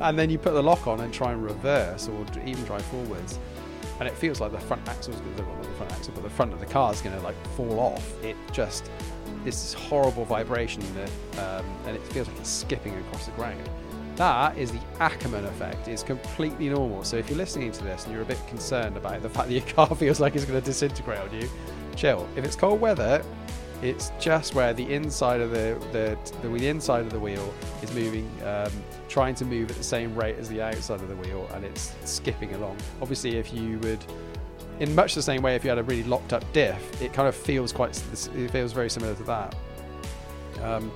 and 0.00 0.18
then 0.18 0.28
you 0.28 0.38
put 0.38 0.54
the 0.54 0.62
lock 0.62 0.86
on 0.88 1.00
and 1.00 1.14
try 1.14 1.32
and 1.32 1.44
reverse 1.44 2.08
or 2.08 2.26
even 2.44 2.64
drive 2.64 2.84
forwards. 2.86 3.38
And 4.00 4.08
it 4.08 4.14
feels 4.14 4.40
like 4.40 4.50
the 4.50 4.58
front 4.58 4.84
well, 4.86 4.96
not 5.06 5.62
the 5.62 5.68
front 5.70 5.92
axle, 5.92 6.12
but 6.14 6.24
the 6.24 6.30
front 6.30 6.52
of 6.52 6.58
the 6.58 6.66
car 6.66 6.92
is 6.92 7.00
going 7.00 7.16
to 7.16 7.22
like 7.22 7.36
fall 7.48 7.78
off. 7.78 8.24
It 8.24 8.36
just 8.50 8.90
this 9.44 9.74
horrible 9.74 10.24
vibration 10.24 10.82
that, 10.94 11.60
um, 11.60 11.66
and 11.86 11.96
it 11.96 12.02
feels 12.08 12.28
like 12.28 12.38
it's 12.38 12.50
skipping 12.50 12.94
across 12.96 13.26
the 13.26 13.32
ground. 13.32 13.68
That 14.16 14.56
is 14.56 14.70
the 14.70 14.80
Ackerman 15.00 15.44
effect. 15.44 15.88
It's 15.88 16.02
completely 16.02 16.68
normal. 16.68 17.02
So 17.02 17.16
if 17.16 17.28
you're 17.28 17.38
listening 17.38 17.72
to 17.72 17.84
this 17.84 18.04
and 18.04 18.12
you're 18.12 18.22
a 18.22 18.26
bit 18.26 18.38
concerned 18.46 18.96
about 18.96 19.22
the 19.22 19.28
fact 19.28 19.48
that 19.48 19.54
your 19.54 19.66
car 19.74 19.94
feels 19.96 20.20
like 20.20 20.36
it's 20.36 20.44
going 20.44 20.60
to 20.60 20.64
disintegrate 20.64 21.18
on 21.18 21.32
you, 21.34 21.48
chill. 21.96 22.28
If 22.36 22.44
it's 22.44 22.56
cold 22.56 22.80
weather, 22.80 23.24
it's 23.82 24.12
just 24.20 24.54
where 24.54 24.72
the 24.72 24.90
inside 24.92 25.40
of 25.40 25.50
the 25.50 25.78
the, 25.92 26.16
the, 26.42 26.48
the 26.48 26.68
inside 26.68 27.00
of 27.00 27.10
the 27.10 27.18
wheel 27.18 27.52
is 27.82 27.92
moving, 27.92 28.30
um, 28.44 28.72
trying 29.08 29.34
to 29.34 29.44
move 29.44 29.70
at 29.70 29.76
the 29.76 29.82
same 29.82 30.14
rate 30.14 30.36
as 30.38 30.48
the 30.48 30.62
outside 30.62 31.00
of 31.00 31.08
the 31.08 31.16
wheel, 31.16 31.48
and 31.52 31.64
it's 31.64 31.94
skipping 32.04 32.54
along. 32.54 32.76
Obviously, 33.02 33.36
if 33.36 33.52
you 33.52 33.78
would 33.80 34.02
in 34.80 34.94
much 34.94 35.14
the 35.14 35.22
same 35.22 35.42
way, 35.42 35.54
if 35.54 35.64
you 35.64 35.70
had 35.70 35.78
a 35.78 35.82
really 35.82 36.04
locked 36.04 36.32
up 36.32 36.44
diff, 36.52 37.00
it 37.00 37.12
kind 37.12 37.28
of 37.28 37.34
feels 37.34 37.72
quite. 37.72 38.00
It 38.34 38.50
feels 38.50 38.72
very 38.72 38.90
similar 38.90 39.14
to 39.14 39.22
that. 39.24 39.54
Um, 40.62 40.90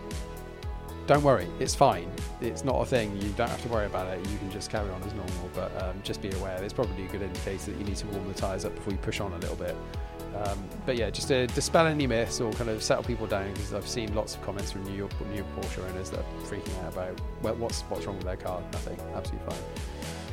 don't 1.06 1.22
worry, 1.22 1.48
it's 1.58 1.74
fine. 1.74 2.10
It's 2.40 2.64
not 2.64 2.82
a 2.82 2.84
thing. 2.84 3.16
You 3.20 3.30
don't 3.30 3.48
have 3.48 3.62
to 3.62 3.68
worry 3.68 3.86
about 3.86 4.08
it. 4.08 4.28
You 4.28 4.38
can 4.38 4.50
just 4.50 4.70
carry 4.70 4.90
on 4.90 5.02
as 5.02 5.14
normal. 5.14 5.50
But 5.54 5.82
um, 5.82 6.00
just 6.04 6.20
be 6.20 6.30
aware. 6.32 6.62
It's 6.62 6.74
probably 6.74 7.04
a 7.04 7.08
good 7.08 7.22
indicator 7.22 7.70
that 7.70 7.78
you 7.78 7.84
need 7.84 7.96
to 7.96 8.06
warm 8.08 8.28
the 8.28 8.34
tyres 8.34 8.64
up 8.64 8.74
before 8.74 8.92
you 8.92 8.98
push 8.98 9.20
on 9.20 9.32
a 9.32 9.38
little 9.38 9.56
bit. 9.56 9.74
Um, 10.36 10.62
but 10.84 10.96
yeah, 10.96 11.10
just 11.10 11.28
to 11.28 11.46
dispel 11.48 11.86
any 11.86 12.06
myths 12.06 12.40
or 12.40 12.52
kind 12.52 12.70
of 12.70 12.82
settle 12.82 13.02
people 13.02 13.26
down 13.26 13.52
because 13.54 13.72
I've 13.72 13.88
seen 13.88 14.14
lots 14.14 14.34
of 14.36 14.42
comments 14.42 14.70
from 14.70 14.84
New 14.84 14.94
York, 14.94 15.10
new 15.30 15.44
Porsche 15.56 15.88
owners 15.88 16.10
that 16.10 16.20
are 16.20 16.42
freaking 16.44 16.84
out 16.84 16.92
about 16.92 17.20
well, 17.42 17.54
what's 17.54 17.80
what's 17.82 18.04
wrong 18.04 18.16
with 18.16 18.26
their 18.26 18.36
car. 18.36 18.62
Nothing, 18.72 18.98
absolutely 19.14 19.50
fine. 19.50 19.62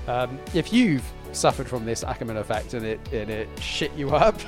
Um, 0.07 0.39
if 0.53 0.71
you've 0.71 1.03
suffered 1.31 1.67
from 1.67 1.85
this 1.85 2.03
Ackerman 2.03 2.37
effect 2.37 2.73
and 2.73 2.85
it 2.85 2.99
and 3.11 3.29
it 3.29 3.49
shit 3.59 3.93
you 3.93 4.11
up, 4.11 4.39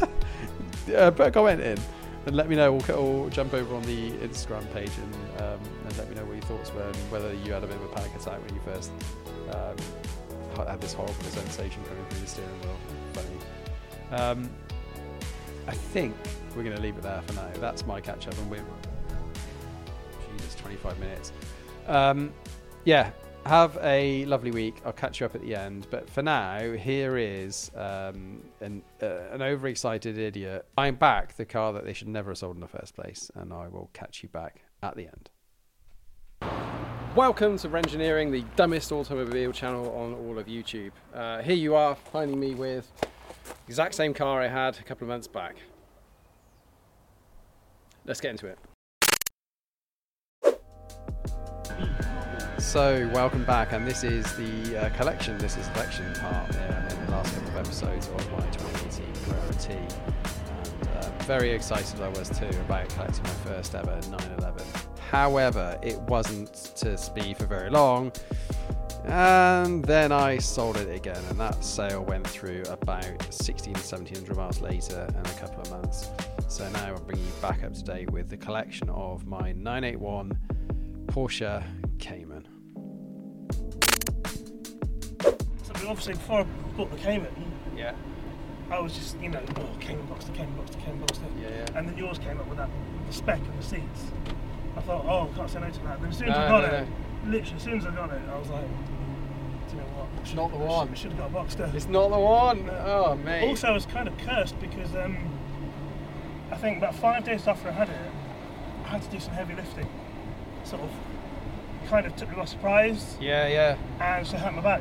uh, 0.96 1.10
put 1.10 1.28
a 1.28 1.30
comment 1.30 1.60
in 1.60 1.78
and 2.26 2.36
let 2.36 2.48
me 2.48 2.56
know. 2.56 2.72
We'll, 2.72 3.20
we'll 3.20 3.30
jump 3.30 3.54
over 3.54 3.74
on 3.74 3.82
the 3.82 4.10
Instagram 4.12 4.70
page 4.72 4.90
and, 4.98 5.42
um, 5.42 5.60
and 5.86 5.98
let 5.98 6.08
me 6.08 6.16
know 6.16 6.24
what 6.24 6.34
your 6.34 6.44
thoughts 6.44 6.72
were 6.72 6.82
and 6.82 6.96
whether 7.10 7.32
you 7.32 7.52
had 7.52 7.64
a 7.64 7.66
bit 7.66 7.76
of 7.76 7.82
a 7.84 7.88
panic 7.88 8.14
attack 8.14 8.44
when 8.44 8.54
you 8.54 8.60
first 8.62 8.90
um, 9.52 10.66
had 10.66 10.80
this 10.80 10.92
horrible 10.92 11.14
sensation 11.24 11.82
coming 11.84 12.04
through 12.06 12.20
the 12.20 12.26
steering 12.26 12.60
wheel. 12.60 12.76
Funny. 13.12 14.22
Um, 14.22 14.50
I 15.66 15.72
think 15.72 16.14
we're 16.54 16.62
going 16.62 16.76
to 16.76 16.82
leave 16.82 16.96
it 16.96 17.02
there 17.02 17.22
for 17.26 17.34
now. 17.34 17.48
That's 17.58 17.86
my 17.86 18.00
catch 18.00 18.26
up, 18.26 18.36
and 18.38 18.50
we're 18.50 18.64
Jesus, 20.36 20.54
25 20.56 20.98
minutes. 20.98 21.32
Um, 21.86 22.32
yeah, 22.84 23.10
have 23.46 23.78
a 23.82 24.24
lovely 24.24 24.50
week. 24.50 24.76
I'll 24.86 24.92
catch 24.92 25.20
you 25.20 25.26
up 25.26 25.34
at 25.34 25.42
the 25.42 25.54
end. 25.54 25.86
But 25.90 26.08
for 26.08 26.22
now, 26.22 26.72
here 26.72 27.18
is 27.18 27.70
um, 27.76 28.42
an, 28.60 28.82
uh, 29.02 29.30
an 29.32 29.42
overexcited 29.42 30.16
idiot 30.16 30.66
buying 30.74 30.94
back 30.94 31.36
the 31.36 31.44
car 31.44 31.72
that 31.74 31.84
they 31.84 31.92
should 31.92 32.08
never 32.08 32.30
have 32.30 32.38
sold 32.38 32.56
in 32.56 32.60
the 32.60 32.68
first 32.68 32.94
place. 32.94 33.30
And 33.34 33.52
I 33.52 33.68
will 33.68 33.90
catch 33.92 34.22
you 34.22 34.28
back 34.30 34.62
at 34.82 34.96
the 34.96 35.08
end. 35.08 35.30
Welcome 37.14 37.58
to 37.58 37.68
Renngineering, 37.68 38.32
the 38.32 38.44
dumbest 38.56 38.90
automobile 38.90 39.52
channel 39.52 39.94
on 39.94 40.14
all 40.14 40.38
of 40.38 40.46
YouTube. 40.46 40.92
Uh, 41.14 41.42
here 41.42 41.54
you 41.54 41.74
are, 41.74 41.94
finding 41.94 42.40
me 42.40 42.54
with 42.54 42.90
exact 43.68 43.94
same 43.94 44.14
car 44.14 44.42
I 44.42 44.48
had 44.48 44.78
a 44.78 44.82
couple 44.82 45.04
of 45.04 45.10
months 45.10 45.28
back. 45.28 45.56
Let's 48.04 48.20
get 48.20 48.32
into 48.32 48.46
it. 48.46 48.58
So, 52.64 53.08
welcome 53.14 53.44
back, 53.44 53.72
and 53.72 53.86
this 53.86 54.02
is 54.02 54.24
the 54.36 54.86
uh, 54.86 54.88
collection. 54.96 55.38
This 55.38 55.56
is 55.56 55.68
the 55.68 55.74
collection 55.74 56.12
part 56.14 56.56
uh, 56.56 56.88
in 56.90 57.04
the 57.04 57.12
last 57.12 57.32
couple 57.32 57.50
of 57.50 57.56
episodes 57.58 58.08
of 58.08 58.32
my 58.32 58.40
2018 58.50 59.14
Carrera 59.26 59.52
T. 59.52 59.74
And 59.74 60.88
uh, 60.88 61.10
very 61.24 61.52
excited 61.52 62.00
I 62.00 62.08
was 62.08 62.30
too 62.30 62.46
about 62.46 62.88
collecting 62.88 63.22
my 63.22 63.30
first 63.30 63.76
ever 63.76 64.00
911. 64.10 64.66
However, 65.08 65.78
it 65.82 66.00
wasn't 66.00 66.52
to 66.76 66.98
be 67.14 67.34
for 67.34 67.46
very 67.46 67.70
long. 67.70 68.10
And 69.04 69.84
then 69.84 70.10
I 70.10 70.38
sold 70.38 70.76
it 70.78 70.92
again, 70.92 71.22
and 71.30 71.38
that 71.38 71.62
sale 71.62 72.02
went 72.02 72.26
through 72.26 72.62
about 72.70 73.32
16 73.32 73.74
1700 73.74 74.36
miles 74.36 74.60
later 74.60 75.06
in 75.10 75.20
a 75.20 75.34
couple 75.38 75.60
of 75.60 75.70
months. 75.70 76.08
So 76.48 76.68
now 76.70 76.94
I'm 76.96 77.04
bringing 77.04 77.26
you 77.26 77.32
back 77.40 77.62
up 77.62 77.74
to 77.74 77.84
date 77.84 78.10
with 78.10 78.30
the 78.30 78.38
collection 78.38 78.88
of 78.88 79.26
my 79.26 79.52
981 79.52 80.36
Porsche 81.06 81.62
Cayman. 81.98 82.53
Obviously, 85.88 86.14
before 86.14 86.40
I 86.40 86.42
bought 86.76 86.90
the 86.90 86.96
Cayman, 86.96 87.28
Yeah, 87.76 87.94
I 88.70 88.78
was 88.80 88.94
just, 88.94 89.18
you 89.20 89.28
know, 89.28 89.42
oh, 89.56 89.68
Cayman 89.80 90.06
Boxster, 90.06 90.34
Cayman 90.34 90.54
Boxster, 90.56 90.80
Cayman 90.84 91.00
Boxster. 91.00 91.26
yeah, 91.40 91.48
yeah. 91.48 91.78
And 91.78 91.88
then 91.88 91.96
yours 91.98 92.18
came 92.18 92.38
up 92.38 92.46
with 92.48 92.58
that 92.58 92.70
the 93.06 93.12
spec 93.12 93.38
and 93.38 93.58
the 93.58 93.62
seats. 93.62 94.04
I 94.76 94.80
thought, 94.80 95.04
oh, 95.06 95.30
can't 95.36 95.48
say 95.50 95.60
no 95.60 95.70
to 95.70 95.80
that. 95.84 96.00
Then 96.00 96.10
as 96.10 96.18
soon 96.18 96.28
as 96.28 96.36
No, 96.36 96.42
I 96.44 96.48
got 96.48 96.72
no, 96.72 96.78
it, 96.78 96.88
literally 97.26 97.56
as 97.56 97.62
soon 97.62 97.78
as 97.78 97.86
I 97.86 97.90
got 97.94 98.10
it, 98.12 98.22
I 98.28 98.38
was 98.38 98.48
like, 98.48 98.66
do 98.66 99.76
you 99.76 99.76
know 99.76 99.88
what? 99.94 100.08
I 100.20 100.24
should- 100.26 100.36
Not 100.36 100.50
the 100.50 100.56
I 100.58 100.64
one. 100.64 100.88
Should, 100.88 100.98
should 100.98 101.12
have 101.12 101.32
got 101.32 101.42
a 101.42 101.44
Boxster. 101.44 101.74
It's 101.74 101.86
not 101.86 102.10
the 102.10 102.18
one. 102.18 102.70
Oh, 102.70 103.14
mate. 103.16 103.48
Also, 103.48 103.68
I 103.68 103.72
was 103.72 103.86
kind 103.86 104.08
of 104.08 104.16
cursed 104.18 104.58
because 104.60 104.94
um, 104.96 105.16
I 106.50 106.56
think 106.56 106.78
about 106.78 106.94
five 106.94 107.24
days 107.24 107.46
after 107.46 107.68
I 107.68 107.72
had 107.72 107.88
it, 107.88 107.96
I 108.84 108.88
had 108.88 109.02
to 109.02 109.08
do 109.10 109.20
some 109.20 109.32
heavy 109.34 109.54
lifting. 109.54 109.88
Sort 110.64 110.82
of, 110.82 110.90
kind 111.88 112.06
of 112.06 112.16
took 112.16 112.30
me 112.30 112.36
by 112.36 112.46
surprise 112.46 113.18
yeah, 113.20 113.46
yeah. 113.46 113.76
and 114.00 114.26
so 114.26 114.38
hurt 114.38 114.54
my 114.54 114.62
back. 114.62 114.80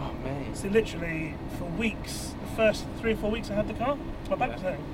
Oh, 0.00 0.12
mate. 0.24 0.56
So 0.56 0.68
literally 0.68 1.34
for 1.58 1.64
weeks, 1.64 2.34
the 2.40 2.56
first 2.56 2.86
three 3.00 3.12
or 3.12 3.16
four 3.16 3.30
weeks 3.30 3.50
I 3.50 3.54
had 3.54 3.68
the 3.68 3.74
car, 3.74 3.96
my 4.30 4.36
back 4.36 4.52
was 4.52 4.62
hurting. 4.62 4.84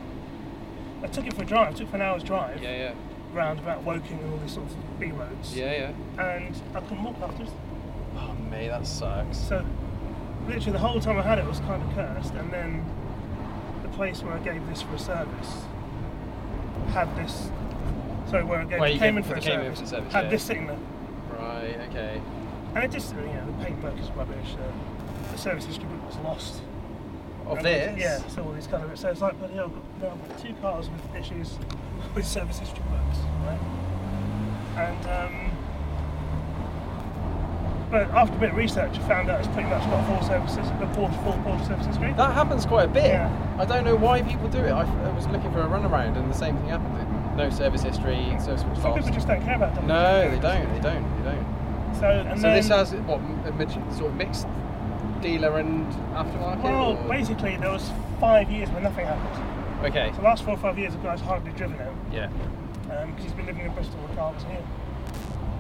I 1.03 1.07
took 1.09 1.27
it 1.27 1.35
for 1.35 1.43
a 1.43 1.47
drive. 1.47 1.69
I 1.69 1.73
took 1.73 1.89
it 1.89 1.91
for 1.91 1.97
an 1.97 2.03
hour's 2.03 2.23
drive 2.23 2.63
Yeah, 2.63 2.77
yeah. 2.77 2.95
round 3.33 3.59
about 3.59 3.83
Woking 3.83 4.19
and 4.21 4.33
all 4.33 4.39
these 4.39 4.53
sorts 4.53 4.73
of 4.73 5.01
B 5.01 5.11
roads. 5.13 5.55
Yeah, 5.55 5.93
yeah. 6.17 6.37
And 6.39 6.55
I 6.75 6.81
couldn't 6.81 7.05
walk 7.05 7.21
afterwards. 7.21 7.53
Oh, 8.17 8.35
mate, 8.51 8.69
that 8.69 8.87
sucks. 8.87 9.37
So 9.37 9.65
literally 10.47 10.73
the 10.73 10.79
whole 10.79 11.01
time 11.01 11.19
I 11.19 11.23
had 11.23 11.39
it 11.39 11.45
was 11.45 11.61
kind 11.61 11.83
of 11.83 11.95
cursed. 11.95 12.35
And 12.35 12.51
then 12.51 12.85
the 13.83 13.89
place 13.91 14.23
where 14.23 14.33
I 14.33 14.39
gave 14.39 14.67
this 14.69 14.83
for 14.83 14.95
a 14.95 14.99
service 14.99 15.65
had 16.89 17.15
this. 17.17 17.51
Sorry, 18.31 18.45
where 18.45 18.61
I 18.61 18.65
gave 18.65 18.81
the 18.81 18.93
you 18.93 18.99
Cayman 18.99 19.23
for 19.23 19.31
for 19.31 19.37
a 19.37 19.41
the 19.41 19.47
Cayman 19.47 19.65
service, 19.77 19.79
for 19.79 19.85
a 19.85 19.89
service, 19.89 20.13
had 20.13 20.25
yeah. 20.25 20.31
this 20.31 20.43
sitting 20.43 20.67
there. 20.67 20.79
Right, 21.39 21.77
okay. 21.91 22.21
And 22.75 22.85
it 22.85 22.91
just, 22.91 23.15
you 23.15 23.21
know, 23.21 23.47
the 23.47 23.65
paintwork 23.65 23.99
is 24.01 24.11
rubbish. 24.13 24.55
Uh, 24.55 24.73
the 25.35 25.41
service 25.41 25.65
history 25.65 25.87
book 25.87 26.07
was 26.07 26.17
lost. 26.19 26.63
Of 27.47 27.59
And, 27.59 27.67
this? 27.67 27.99
Yeah, 27.99 28.19
so 28.29 28.45
all 28.45 28.53
these 28.53 28.67
kind 28.67 28.91
of 28.91 28.99
so 28.99 29.09
it's 29.09 29.21
like, 29.21 29.39
bloody 29.39 29.55
hell, 29.55 29.73
now 30.01 30.13
I've 30.13 30.29
got 30.29 30.39
two 30.39 30.55
cars 30.63 30.89
with 30.89 31.15
issues 31.17 31.59
with 32.15 32.27
service 32.27 32.59
history 32.59 32.83
right? 33.45 33.59
And 34.77 35.07
um, 35.07 35.51
but 37.91 38.11
after 38.11 38.35
a 38.35 38.39
bit 38.39 38.51
of 38.51 38.57
research, 38.57 38.97
I 38.99 39.09
found 39.09 39.31
out 39.31 39.41
it's 39.41 39.49
pretty 39.49 39.69
much 39.69 39.83
got 39.85 40.07
full 40.07 40.27
services, 40.27 40.67
the 40.81 40.87
full 40.95 41.09
Porsche 41.09 41.69
service 41.69 41.87
history. 41.87 42.13
That 42.15 42.33
happens 42.33 42.67
quite 42.67 42.87
a 42.87 42.89
bit. 42.89 43.05
Yeah. 43.05 43.57
I 43.59 43.65
don't 43.65 43.85
know 43.85 43.95
why 43.95 44.23
people 44.23 44.49
do 44.49 44.59
it. 44.59 44.71
I, 44.71 44.83
I 44.83 45.13
was 45.13 45.27
looking 45.29 45.53
for 45.53 45.61
a 45.61 45.67
runaround 45.67 46.17
and 46.17 46.31
the 46.31 46.35
same 46.35 46.57
thing 46.57 46.69
happened. 46.69 47.37
No 47.37 47.51
service 47.51 47.83
history, 47.83 48.35
service 48.41 48.65
was 48.65 48.79
Some 48.81 48.93
lost. 48.93 49.03
people 49.05 49.15
just 49.15 49.29
don't 49.29 49.43
care 49.43 49.57
about 49.57 49.75
that. 49.75 49.85
No, 49.85 50.31
they 50.31 50.41
don't. 50.41 50.73
They 50.75 50.81
don't. 50.81 51.25
They 51.25 51.31
don't. 51.31 51.47
So 52.01 52.07
and 52.07 52.41
so 52.41 52.43
then, 52.43 52.57
this 52.57 52.69
has 52.69 52.93
what 52.95 53.21
sort 53.95 54.11
of 54.11 54.17
mixed 54.17 54.47
dealer 55.25 55.59
and 55.59 55.87
aftermarket. 56.15 56.63
well, 56.63 56.97
or- 56.99 57.09
basically 57.09 57.57
there 57.57 57.71
was 57.71 57.91
five 58.21 58.51
years 58.51 58.69
where 58.71 58.83
nothing 58.83 59.07
happened. 59.07 59.87
Okay. 59.87 60.11
So 60.11 60.19
the 60.19 60.23
last 60.23 60.45
four 60.45 60.55
or 60.55 60.59
five 60.59 60.79
years, 60.79 60.93
the 60.93 60.99
guy's 60.99 61.21
hardly 61.21 61.53
driven 61.53 61.81
it 61.81 61.93
Yeah. 62.13 62.27
Um, 62.91 63.11
because 63.11 63.25
he's 63.25 63.33
been 63.33 63.47
living 63.47 63.65
in 63.65 63.73
Bristol. 63.73 63.99
The 64.09 64.15
car 64.17 64.33
was 64.33 64.43
here 64.45 64.63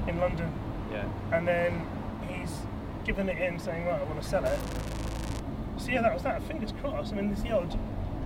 in 0.06 0.20
London. 0.20 0.52
Yeah. 0.92 1.06
and 1.32 1.48
then 1.48 1.84
he's 2.28 2.52
given 3.04 3.28
it 3.28 3.38
in 3.38 3.58
saying, 3.58 3.86
right, 3.86 4.00
I 4.00 4.04
want 4.04 4.22
to 4.22 4.28
sell 4.28 4.44
it. 4.44 4.58
So 5.78 5.90
yeah, 5.90 6.02
that 6.02 6.14
was 6.14 6.22
that. 6.22 6.40
Fingers 6.44 6.72
crossed. 6.80 7.12
I 7.12 7.16
mean, 7.16 7.28
there's 7.28 7.42
the 7.42 7.50
odd 7.50 7.76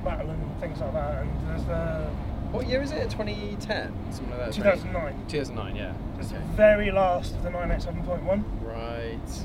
battle 0.04 0.28
and 0.28 0.60
things 0.60 0.80
like 0.80 0.92
that, 0.92 1.22
and 1.22 1.48
there's 1.48 1.64
the 1.64 2.10
What 2.50 2.66
year 2.68 2.82
is 2.82 2.92
it? 2.92 3.08
2010, 3.10 3.94
something 4.12 4.30
like 4.30 4.38
that. 4.38 4.52
2009. 4.52 5.14
2009. 5.28 5.76
Yeah. 5.76 5.94
There's 6.16 6.30
the 6.32 6.40
very 6.56 6.90
last 6.90 7.34
of 7.36 7.42
the 7.42 7.48
987.1. 7.50 8.44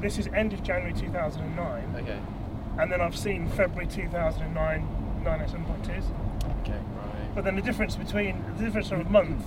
This 0.01 0.17
is 0.17 0.27
end 0.27 0.53
of 0.53 0.63
January 0.63 0.93
2009, 0.93 1.95
Okay. 2.03 2.19
and 2.79 2.91
then 2.91 3.01
I've 3.01 3.17
seen 3.17 3.47
February 3.49 3.87
2009 3.87 4.87
987.2s. 5.23 6.03
Okay. 6.61 6.71
Right. 6.73 7.35
But 7.35 7.43
then 7.45 7.55
the 7.55 7.61
difference 7.61 7.95
between 7.95 8.43
the 8.57 8.63
difference 8.65 8.91
of 8.91 8.99
a 8.99 9.09
month 9.09 9.43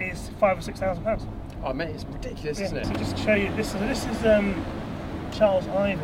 is 0.00 0.30
five 0.40 0.58
or 0.58 0.62
six 0.62 0.80
thousand 0.80 1.04
pounds. 1.04 1.26
Oh 1.64 1.72
mate, 1.72 1.90
it's 1.90 2.04
ridiculous, 2.04 2.58
isn't 2.60 2.76
it? 2.76 2.86
So 2.86 2.92
just 2.94 3.16
to 3.16 3.22
show 3.22 3.34
you, 3.34 3.54
this 3.54 3.68
is 3.74 3.80
this 3.80 4.06
is 4.06 4.24
um, 4.26 4.64
Charles 5.32 5.68
Ivey. 5.68 6.00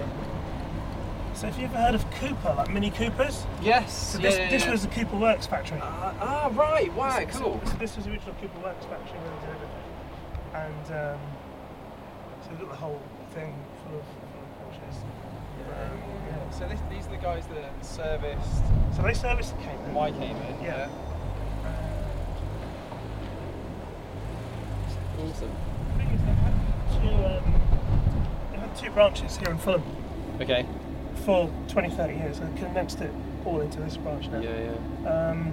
So 1.34 1.46
have 1.46 1.58
you 1.58 1.64
ever 1.66 1.76
heard 1.76 1.94
of 1.94 2.08
Cooper, 2.12 2.54
like 2.56 2.70
Mini 2.72 2.90
Coopers? 2.90 3.44
yes. 3.62 4.12
So 4.12 4.18
yeah, 4.18 4.30
this, 4.30 4.38
yeah, 4.38 4.50
this 4.50 4.66
was 4.66 4.82
the 4.82 4.88
Cooper 4.88 5.16
Works 5.16 5.46
factory. 5.46 5.78
Ah, 5.82 6.14
ah, 6.20 6.50
right. 6.54 6.92
Wow. 6.94 7.18
So- 7.32 7.38
Cool. 7.40 7.60
So 7.64 7.76
this 7.78 7.96
was 7.96 8.04
the 8.06 8.12
original 8.12 8.34
Cooper 8.40 8.58
Works 8.60 8.84
factory 8.86 9.18
where 9.18 9.30
they 9.40 9.46
did 9.46 9.54
everything. 9.56 9.84
And 10.54 11.14
um, 11.14 11.20
so 12.42 12.50
we've 12.50 12.60
got 12.60 12.70
the 12.70 12.76
whole 12.76 13.00
thing 13.34 13.54
full 13.84 13.98
of, 13.98 14.04
full 14.04 14.42
of 14.42 14.72
Porsches. 14.72 14.96
Um, 15.68 15.98
yeah. 16.28 16.50
So 16.50 16.66
this, 16.68 16.80
these 16.90 17.06
are 17.06 17.10
the 17.10 17.16
guys 17.22 17.44
that 17.48 17.84
serviced 17.84 18.62
So 18.96 19.02
they 19.02 19.14
serviced 19.14 19.56
the 19.56 19.62
Cayman. 19.64 19.92
my 19.94 20.10
Cayman. 20.10 20.62
Yeah. 20.62 20.88
Awesome. 25.20 25.50
The 25.96 26.04
thing 26.04 26.10
is, 26.10 26.20
they 26.20 26.32
had 26.32 26.54
two, 26.92 27.08
um, 27.24 27.60
they 28.52 28.58
had 28.58 28.76
two 28.76 28.90
branches 28.90 29.36
here 29.36 29.50
in 29.50 29.58
Fulham 29.58 29.82
Okay. 30.40 30.64
for 31.24 31.50
20, 31.68 31.90
30 31.90 32.14
years. 32.14 32.38
They 32.38 32.46
condensed 32.60 33.00
it 33.00 33.10
all 33.44 33.60
into 33.60 33.80
this 33.80 33.96
branch 33.96 34.28
now. 34.28 34.40
Yeah, 34.40 34.72
yeah. 35.04 35.30
Um, 35.30 35.52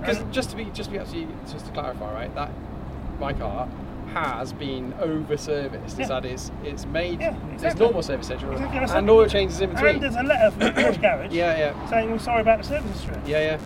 Because 0.00 0.18
and- 0.18 0.32
just 0.32 0.50
to 0.50 0.56
be 0.56 0.64
just 0.66 0.90
to 0.90 0.92
be 0.92 0.98
actually 0.98 1.28
just 1.50 1.66
to 1.66 1.72
clarify, 1.72 2.12
right? 2.12 2.34
That 2.34 2.50
my 3.20 3.32
car 3.32 3.68
has 4.14 4.52
been 4.52 4.94
over 5.00 5.36
serviced. 5.36 5.98
Yeah. 5.98 6.06
had 6.08 6.24
its 6.24 6.50
it's 6.64 6.86
made 6.86 7.20
Yeah, 7.20 7.36
its 7.60 7.74
normal 7.76 8.02
service 8.02 8.26
schedule 8.26 8.52
Exactly, 8.52 8.96
and 8.98 9.10
oil 9.10 9.26
changes 9.26 9.60
in 9.60 9.70
between. 9.70 9.94
and 9.96 10.02
there's 10.02 10.16
a 10.16 10.22
letter 10.22 10.50
from 10.50 10.60
the 10.60 10.70
Porsche 10.70 11.00
garage 11.00 11.32
Yeah, 11.32 11.58
yeah, 11.58 11.88
saying 11.88 12.10
we're 12.10 12.18
sorry 12.18 12.40
about 12.42 12.58
the 12.62 12.64
service 12.68 12.90
history. 12.92 13.16
yeah, 13.26 13.58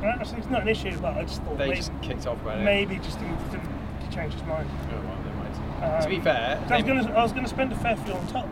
yeah. 0.00 0.06
Right? 0.06 0.26
So 0.26 0.36
it's 0.36 0.48
not 0.48 0.62
an 0.62 0.68
issue, 0.68 0.96
but 0.98 1.14
I 1.16 1.22
just 1.24 1.42
thought 1.42 1.58
They 1.58 1.66
maybe, 1.66 1.76
just 1.76 1.92
kicked 2.02 2.26
off 2.26 2.40
about 2.40 2.58
it. 2.60 2.64
maybe 2.64 2.96
just 2.96 3.18
didn't, 3.18 3.50
didn't 3.50 3.68
change 4.10 4.32
his 4.32 4.42
mind. 4.44 4.68
Oh, 4.90 4.94
well, 4.94 5.16
never 5.24 5.36
mind. 5.36 5.94
Um, 5.94 6.02
to 6.02 6.08
be 6.08 6.20
fair, 6.20 6.58
I 6.68 6.76
was 6.76 6.84
going 6.84 7.04
to 7.04 7.10
I 7.12 7.22
was 7.22 7.32
going 7.32 7.44
to 7.44 7.50
spend 7.50 7.72
a 7.72 7.76
fair 7.76 7.96
few 7.96 8.14
on 8.14 8.26
top 8.28 8.48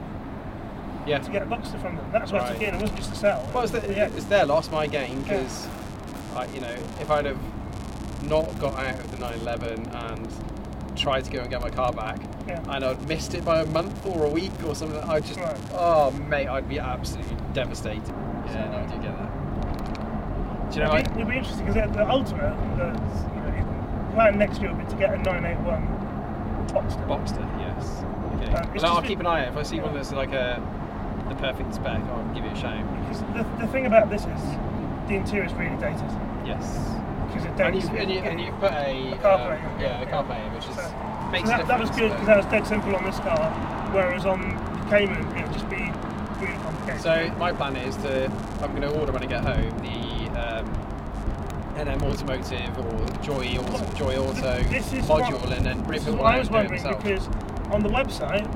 yeah. 1.07 1.19
to 1.19 1.31
get 1.31 1.43
a 1.43 1.47
Boxster 1.47 1.81
from 1.81 1.97
them. 1.97 2.07
That's 2.13 2.33
what 2.33 2.43
I 2.43 2.49
took 2.53 2.59
Right. 2.61 2.69
in. 2.69 2.75
It 2.75 2.81
wasn't 2.83 2.99
just 2.99 3.11
to 3.15 3.17
sell. 3.19 3.51
Well, 3.55 3.63
it's, 3.65 3.73
the, 3.73 3.81
yeah. 3.95 4.07
it's 4.15 4.25
their 4.27 4.45
loss, 4.45 4.71
my 4.71 4.87
gain, 4.87 5.23
because 5.23 5.67
I, 6.37 6.45
you 6.47 6.61
know, 6.61 6.77
if 7.01 7.11
I'd 7.11 7.25
have 7.25 7.39
not 8.29 8.59
got 8.61 8.75
out 8.79 8.99
of 9.01 9.11
the 9.11 9.19
911 9.19 9.87
and 9.89 10.29
tried 10.99 11.25
to 11.25 11.31
go 11.31 11.41
and 11.41 11.51
get 11.51 11.61
my 11.61 11.71
car 11.71 11.93
back, 11.93 12.19
Yeah. 12.47 12.61
and 12.69 12.85
I'd 12.85 13.09
missed 13.09 13.35
it 13.35 13.45
by 13.45 13.61
a 13.63 13.67
month 13.67 14.05
or 14.07 14.27
a 14.27 14.29
week 14.29 14.53
or 14.67 14.75
something, 14.75 14.99
I'd 15.09 15.25
just, 15.25 15.39
Right. 15.39 15.57
oh 15.75 16.11
mate, 16.29 16.49
I'd 16.49 16.69
be 16.69 16.79
absolutely 16.79 17.37
devastated. 17.53 18.03
Yeah, 18.47 18.71
no, 18.71 18.79
I 18.79 18.83
do 18.87 19.03
get 19.03 19.19
that. 19.19 20.71
Do 20.71 20.79
you 20.81 20.85
know, 20.85 20.95
it'd, 20.97 21.15
be, 21.15 21.21
it'd 21.21 21.29
be 21.31 21.37
interesting 21.39 21.67
because 21.67 21.91
the 21.93 22.09
ultimate, 22.09 22.57
the 22.77 22.87
you 23.35 23.41
know, 23.41 24.11
plan 24.15 24.39
next 24.39 24.61
year 24.61 24.73
would 24.75 24.85
be 24.85 24.91
to 24.93 24.97
get 24.99 25.15
a 25.15 25.19
981 25.19 25.99
Boxster. 26.69 27.07
Boxster, 27.09 27.59
yes. 27.61 28.05
Okay. 28.35 28.53
Uh, 28.53 28.67
well, 28.75 28.87
I'll 28.87 28.97
just 28.97 29.07
keep 29.07 29.21
an 29.21 29.27
eye 29.27 29.47
out. 29.47 29.53
If 29.53 29.57
I 29.57 29.63
see 29.63 29.81
one 29.81 29.95
that's 29.95 30.13
like 30.13 30.33
a 30.33 30.61
the 31.29 31.35
perfect 31.37 31.75
spec, 31.75 32.03
I'll 32.03 32.35
give 32.35 32.45
it 32.45 32.53
a 32.53 32.57
shout. 32.57 32.85
Because 33.01 33.21
the, 33.33 33.47
the 33.65 33.67
thing 33.73 33.87
about 33.87 34.11
this 34.11 34.23
is 34.23 34.43
the 35.09 35.15
interior 35.15 35.45
is 35.47 35.53
really 35.55 35.77
dated. 35.77 36.11
Yes. 36.45 36.77
Because 37.43 37.61
it 37.61 37.65
And 37.65 37.83
you, 37.83 37.89
and 37.99 38.11
you, 38.11 38.19
and 38.21 38.41
you 38.41 38.53
put 38.53 38.73
a, 38.73 39.13
A 39.13 39.19
car 39.19 39.33
uh, 39.33 39.47
plate, 39.47 39.61
yeah, 39.81 40.01
yeah, 40.01 40.01
a 40.03 40.07
car 40.11 40.25
plate, 40.25 40.53
which 40.53 40.67
is 40.69 40.75
So- 40.77 41.31
makes 41.31 41.49
so 41.49 41.57
that, 41.57 41.69
that 41.69 41.81
was 41.81 41.91
good 41.91 42.11
because 42.11 42.27
that 42.27 42.37
was 42.37 42.47
dead 42.47 42.67
simple 42.67 42.97
on 42.97 43.05
this 43.05 43.19
car, 43.21 43.51
whereas 43.93 44.25
on 44.27 44.41
the 44.41 44.91
Cayman 44.91 45.37
it 45.37 45.45
would 45.45 45.53
just 45.53 45.69
be 45.71 45.91
really 46.41 46.59
complicated. 46.63 47.01
So 47.03 47.33
my 47.39 47.53
plan 47.53 47.77
is 47.77 47.97
to 47.99 48.25
I'm 48.63 48.71
going 48.75 48.83
to 48.83 48.99
order 48.99 49.13
when 49.13 49.23
I 49.23 49.27
get 49.27 49.43
home 49.43 49.71
the 49.81 50.41
um, 50.41 50.67
NM 51.77 52.03
Automotive 52.03 52.79
or 52.79 53.23
Joy 53.23 53.57
Auto, 53.59 53.95
Joy 53.95 54.17
Auto 54.17 54.63
This 54.65 54.93
is 54.93 55.05
module 55.05 55.41
what- 55.41 55.53
and 55.53 55.67
then 55.67 55.85
rip 55.87 55.99
it 55.99 56.09
is 56.09 56.09
all 56.09 56.17
what 56.17 56.27
out 56.27 56.35
I 56.35 56.39
was 56.41 56.51
wondering 56.51 56.83
because 56.83 57.29
on 57.71 57.83
the 57.83 57.91
website, 57.91 58.47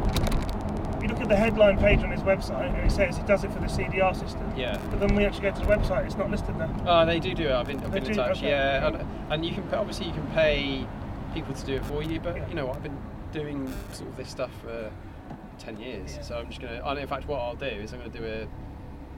at 1.23 1.29
the 1.29 1.37
headline 1.37 1.79
page 1.79 2.01
on 2.01 2.11
his 2.11 2.21
website 2.21 2.69
and 2.75 2.77
it 2.87 2.91
says 2.93 3.17
he 3.17 3.23
does 3.25 3.45
it 3.45 3.53
for 3.53 3.61
the 3.61 3.67
CDR 3.67 4.15
system. 4.19 4.53
Yeah. 4.57 4.77
But 4.91 5.01
then 5.01 5.15
we 5.15 5.25
actually 5.25 5.43
go 5.51 5.53
to 5.53 5.61
the 5.61 5.67
website, 5.67 6.05
it's 6.07 6.17
not 6.17 6.31
listed 6.31 6.59
there. 6.59 6.71
Oh, 6.87 7.07
they 7.07 7.19
do 7.21 7.35
do 7.35 7.45
it. 7.45 7.53
I've 7.53 7.67
been, 7.67 7.83
I've 7.83 7.93
been 7.93 8.07
in 8.07 8.15
touch. 8.15 8.39
Okay. 8.39 8.51
Yeah, 8.51 8.87
and, 8.89 9.07
and 9.31 9.45
you 9.47 9.53
can 9.55 9.63
obviously 9.75 10.07
you 10.07 10.13
can 10.13 10.27
pay 10.29 10.87
people 11.35 11.55
to 11.55 11.65
do 11.67 11.75
it 11.75 11.85
for 11.87 12.03
you, 12.03 12.21
but 12.21 12.37
Yeah. 12.37 12.49
you 12.49 12.55
know 12.55 12.67
what? 12.67 12.77
I've 12.77 12.83
been 12.83 12.99
doing 13.33 13.73
sort 13.93 14.11
of 14.11 14.17
this 14.17 14.29
stuff 14.29 14.51
for 14.63 14.91
ten 15.59 15.79
years, 15.81 16.17
Yeah. 16.17 16.23
so 16.23 16.39
I'm 16.39 16.49
just 16.49 16.61
gonna. 16.61 16.83
And 16.85 16.99
in 16.99 17.07
fact, 17.07 17.27
what 17.29 17.41
I'll 17.41 17.55
do 17.57 17.65
is 17.67 17.93
I'm 17.93 18.01
gonna 18.01 18.11
do 18.11 18.25
a 18.25 18.43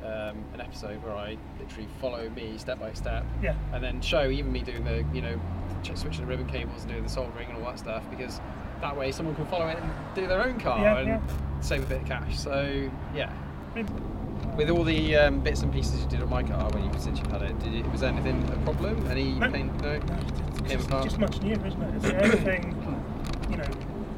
um, 0.07 0.45
an 0.53 0.61
episode 0.61 1.03
where 1.03 1.14
I 1.17 1.37
literally 1.59 1.88
follow 2.01 2.29
me 2.31 2.59
step 2.59 2.79
by 2.79 2.93
step, 2.93 3.25
Yeah. 3.43 3.55
and 3.73 3.83
then 3.83 4.01
show 4.03 4.29
even 4.29 4.53
me 4.53 4.61
doing 4.61 4.85
the 4.85 5.05
you 5.14 5.23
know 5.23 5.40
switching 5.95 6.21
the 6.23 6.27
ribbon 6.27 6.47
cables 6.47 6.83
and 6.83 6.90
doing 6.90 7.03
the 7.03 7.09
soldering 7.09 7.49
and 7.49 7.59
all 7.59 7.64
that 7.71 7.79
stuff 7.79 8.03
because 8.11 8.40
that 8.81 8.97
way 8.97 9.11
someone 9.12 9.35
can 9.35 9.47
follow 9.47 9.67
it 9.69 9.77
and 9.79 9.90
do 10.14 10.27
their 10.27 10.43
own 10.43 10.59
car 10.61 10.79
Yeah, 10.81 10.99
and 10.99 11.09
yeah. 11.09 11.21
Save 11.64 11.83
a 11.83 11.87
bit 11.87 12.03
of 12.03 12.07
cash. 12.07 12.38
So 12.38 12.90
yeah, 13.14 13.33
with 14.57 14.70
all 14.70 14.85
the 14.85 15.16
um, 15.16 15.40
bits 15.40 15.62
and 15.62 15.72
pieces 15.72 16.03
you 16.03 16.09
did 16.09 16.22
on 16.22 16.31
my 16.31 16.42
car 16.42 16.68
when 16.70 16.85
you 16.85 16.90
since 16.98 17.18
you 17.18 17.24
had 17.31 17.42
it, 17.42 17.59
did 17.61 17.74
it 17.74 17.90
was 17.90 18.00
there 18.03 18.12
anything 18.12 18.42
a 18.53 18.57
problem? 18.64 19.07
Any 19.09 19.33
No. 19.33 19.50
pain? 19.50 19.72
No. 19.79 19.98
no, 19.98 20.16
it's 20.64 20.87
just, 20.87 21.05
just 21.05 21.18
much 21.18 21.40
newer, 21.42 21.66
isn't 21.66 21.83
it? 21.83 21.94
It's 21.96 22.05
everything, 22.07 22.98
you 23.50 23.57
know, 23.57 23.64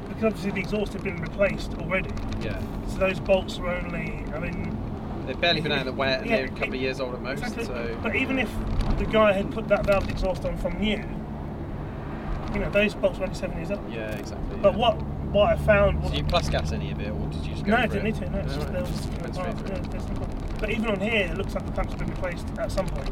because 0.09 0.23
obviously 0.23 0.51
the 0.51 0.59
exhaust 0.59 0.93
had 0.93 1.03
been 1.03 1.17
replaced 1.21 1.73
already. 1.75 2.11
Yeah, 2.41 2.61
So 2.89 2.97
those 2.99 3.19
bolts 3.19 3.57
were 3.57 3.69
only, 3.69 4.23
I 4.33 4.39
mean, 4.39 4.77
they've 5.25 5.39
barely 5.39 5.61
been 5.61 5.71
out 5.71 5.79
of 5.79 5.85
the 5.87 5.91
wet 5.93 6.21
and 6.21 6.29
Yeah, 6.29 6.37
they're 6.37 6.45
a 6.45 6.49
couple 6.49 6.75
of 6.75 6.81
years 6.81 6.99
old 6.99 7.15
at 7.15 7.21
most. 7.21 7.39
Exactly. 7.39 7.65
So 7.65 7.97
But 8.03 8.15
even 8.15 8.39
if 8.39 8.49
the 8.97 9.05
guy 9.05 9.33
had 9.33 9.51
put 9.51 9.67
that 9.69 9.85
valve 9.85 10.09
exhaust 10.09 10.45
on 10.45 10.57
from 10.57 10.79
new, 10.79 11.03
you 12.53 12.59
know, 12.59 12.69
those 12.69 12.93
bolts 12.93 13.17
were 13.19 13.25
only 13.25 13.35
seven 13.35 13.57
years 13.57 13.71
old. 13.71 13.91
yeah, 13.91 14.15
exactly. 14.15 14.57
But 14.61 14.73
yeah. 14.73 14.79
what 14.79 15.01
what 15.37 15.49
I 15.53 15.55
found 15.55 16.01
was 16.01 16.09
Did 16.11 16.17
you 16.19 16.25
plus 16.25 16.49
gas 16.49 16.71
any 16.71 16.91
of 16.91 16.99
it, 16.99 17.11
or 17.11 17.27
did 17.27 17.45
you 17.45 17.51
just 17.53 17.63
go 17.63 17.71
no, 17.71 17.77
I 17.77 17.85
didn't 17.85 17.97
it? 17.97 18.03
need 18.05 18.15
to. 18.15 18.29
No, 18.31 18.39
it's 18.39 18.47
No, 18.47 18.53
just, 18.55 18.65
right. 18.65 18.73
there 18.73 18.81
was, 18.81 18.91
Went 18.91 19.05
you 19.05 19.11
know, 19.11 19.33
straight 19.33 19.45
parts, 19.45 19.61
through. 19.61 19.69
yeah, 19.69 19.81
there's 19.91 20.59
but 20.59 20.69
even 20.71 20.85
on 20.87 20.99
here, 20.99 21.25
it 21.27 21.37
looks 21.37 21.53
like 21.53 21.65
the 21.67 21.71
tank's 21.73 21.93
been 21.93 22.07
replaced 22.09 22.47
at 22.57 22.71
some 22.71 22.87
point. 22.87 23.09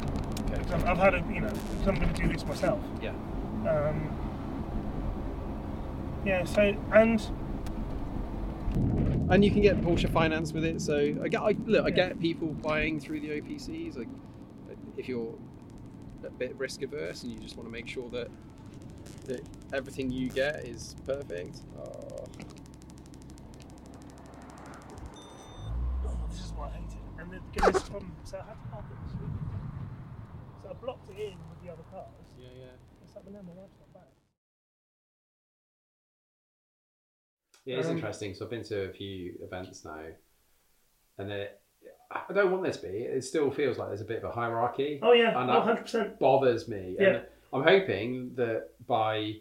Okay. 0.51 0.73
I've, 0.73 0.85
I've 0.87 0.97
had 0.97 1.13
a, 1.13 1.23
you 1.31 1.41
know, 1.41 1.53
I'm 1.85 1.95
going 1.95 2.11
to 2.13 2.21
do 2.21 2.27
this 2.33 2.43
myself. 2.45 2.79
Yeah. 3.01 3.09
Um, 3.69 4.11
yeah. 6.25 6.43
So 6.45 6.75
and 6.93 7.21
And 9.29 9.45
you 9.45 9.51
can 9.51 9.61
get 9.61 9.79
Porsche 9.81 10.09
finance 10.11 10.51
with 10.53 10.65
it. 10.65 10.81
So 10.81 10.97
I 11.23 11.27
get, 11.27 11.41
I, 11.41 11.55
look, 11.67 11.85
I 11.85 11.89
Yeah. 11.89 11.95
get 12.09 12.19
people 12.19 12.47
buying 12.47 12.99
through 12.99 13.19
the 13.21 13.29
OPCs. 13.41 13.97
Like, 13.97 14.07
if 14.97 15.07
you're 15.07 15.35
a 16.25 16.31
bit 16.31 16.55
risk 16.57 16.81
averse 16.81 17.21
and 17.21 17.31
you 17.31 17.39
just 17.39 17.55
want 17.57 17.67
to 17.67 17.71
make 17.71 17.87
sure 17.87 18.09
that 18.09 18.29
that 19.27 19.41
everything 19.73 20.11
you 20.11 20.29
get 20.29 20.65
is 20.65 20.95
perfect. 21.05 21.57
Oh, 21.77 22.27
oh, 26.05 26.17
this 26.29 26.39
is 26.39 26.51
what 26.55 26.69
I 26.69 26.77
hated. 26.77 26.93
It. 26.93 27.21
And 27.21 27.31
then 27.31 27.41
get 27.53 27.73
this 27.73 27.83
problem. 27.83 28.11
So 28.23 28.37
I 28.37 28.41
had 28.47 28.53
to 28.61 28.67
park 28.71 28.85
it 28.91 28.97
this 29.07 29.13
week. 29.19 29.31
So 30.63 30.69
I 30.69 30.73
blocked 30.73 31.09
it 31.09 31.17
in 31.19 31.37
with 31.49 31.61
the 31.65 31.71
other 31.71 31.83
cars. 31.91 32.07
yeah, 32.39 32.47
yeah. 32.57 32.65
It's 33.03 33.15
like, 33.15 33.23
but 33.25 33.33
no, 33.33 33.39
my 33.43 33.53
wife's 33.61 33.77
not 33.79 33.93
back. 33.93 34.09
Yeah, 37.65 37.77
it's 37.77 37.87
Um, 37.87 37.95
interesting. 37.95 38.33
So 38.33 38.45
I've 38.45 38.51
been 38.51 38.63
to 38.65 38.89
a 38.89 38.93
few 38.93 39.35
events 39.41 39.83
now, 39.85 40.01
and 41.17 41.31
it, 41.31 41.59
I 42.11 42.31
don't 42.33 42.51
want 42.51 42.63
this 42.63 42.77
to 42.77 42.87
be. 42.87 42.99
It 42.99 43.23
still 43.23 43.49
feels 43.51 43.77
like 43.77 43.87
there's 43.89 44.01
a 44.01 44.05
bit 44.05 44.19
of 44.23 44.29
a 44.29 44.31
hierarchy. 44.31 44.99
Oh 45.01 45.13
yeah, 45.13 45.29
And 45.29 45.49
oh, 45.49 45.53
that 45.53 45.59
100 45.65 45.81
percent. 45.81 46.19
bothers 46.19 46.67
me. 46.67 46.95
Yeah. 46.99 47.07
And 47.07 47.25
I'm 47.55 47.63
hoping 47.63 48.33
that 48.35 48.67
by 48.85 49.37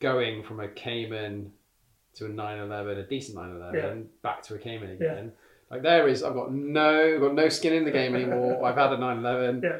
going 0.00 0.42
from 0.42 0.58
a 0.60 0.68
Cayman 0.68 1.52
to 2.14 2.26
a 2.26 2.28
911, 2.28 2.98
a 2.98 3.06
decent 3.06 3.36
911, 3.38 4.08
back 4.22 4.42
to 4.44 4.54
a 4.54 4.58
Cayman 4.58 4.98
Yeah. 5.00 5.12
again, 5.12 5.32
like 5.70 5.82
there 5.82 6.08
is, 6.08 6.24
I've 6.24 6.34
got 6.34 6.52
no, 6.52 7.14
I've 7.14 7.20
got 7.20 7.34
no 7.34 7.48
skin 7.48 7.72
in 7.72 7.84
the 7.84 7.92
game 7.92 8.16
anymore. 8.16 8.64
I've 8.64 8.74
had 8.76 8.92
a 8.92 8.98
911. 8.98 9.62
Yeah. 9.62 9.78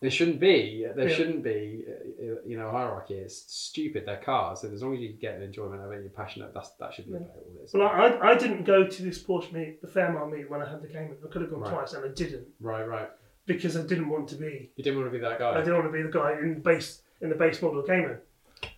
There 0.00 0.10
shouldn't 0.10 0.38
be. 0.40 0.86
There 0.94 1.08
Yeah. 1.08 1.14
shouldn't 1.14 1.42
be. 1.42 1.84
uh, 1.88 2.36
You 2.46 2.56
know, 2.56 2.70
hierarchy. 2.70 3.14
It's 3.14 3.36
stupid. 3.52 4.04
They're 4.06 4.16
cars, 4.22 4.62
and 4.64 4.72
as 4.72 4.82
long 4.82 4.94
as 4.94 5.00
you 5.00 5.12
get 5.12 5.34
an 5.34 5.42
enjoyment 5.42 5.82
of 5.82 5.90
it, 5.92 6.00
you're 6.02 6.10
passionate. 6.10 6.54
That's 6.54 6.70
that 6.76 6.94
should 6.94 7.06
be 7.06 7.12
Yeah. 7.12 7.16
about 7.18 7.36
all 7.36 7.52
this. 7.60 7.72
Well, 7.74 7.88
I, 7.88 8.18
I 8.30 8.34
didn't 8.36 8.64
go 8.64 8.86
to 8.86 9.02
this 9.02 9.22
Porsche 9.22 9.52
meet, 9.52 9.82
the 9.82 9.88
Fairmont 9.88 10.32
meet, 10.32 10.48
when 10.48 10.62
I 10.62 10.70
had 10.70 10.80
the 10.80 10.86
Cayman. 10.88 11.16
I 11.24 11.28
could 11.28 11.42
have 11.42 11.50
gone 11.50 11.60
Right. 11.62 11.72
twice, 11.72 11.92
and 11.94 12.04
I 12.04 12.08
didn't 12.08 12.46
Right, 12.60 12.84
right. 12.86 13.10
Because 13.54 13.76
I 13.76 13.82
didn't 13.82 14.08
want 14.08 14.28
to 14.28 14.36
be. 14.36 14.70
You 14.76 14.84
didn't 14.84 14.98
want 15.00 15.10
to 15.12 15.18
be 15.18 15.22
that 15.24 15.38
guy. 15.38 15.52
I 15.52 15.58
didn't 15.58 15.74
want 15.74 15.86
to 15.86 15.92
be 15.92 16.02
the 16.02 16.10
guy 16.10 16.32
in 16.40 16.54
the 16.54 16.60
base 16.60 17.02
in 17.20 17.28
the 17.28 17.34
base 17.34 17.60
model 17.62 17.82
Cayman. 17.82 18.18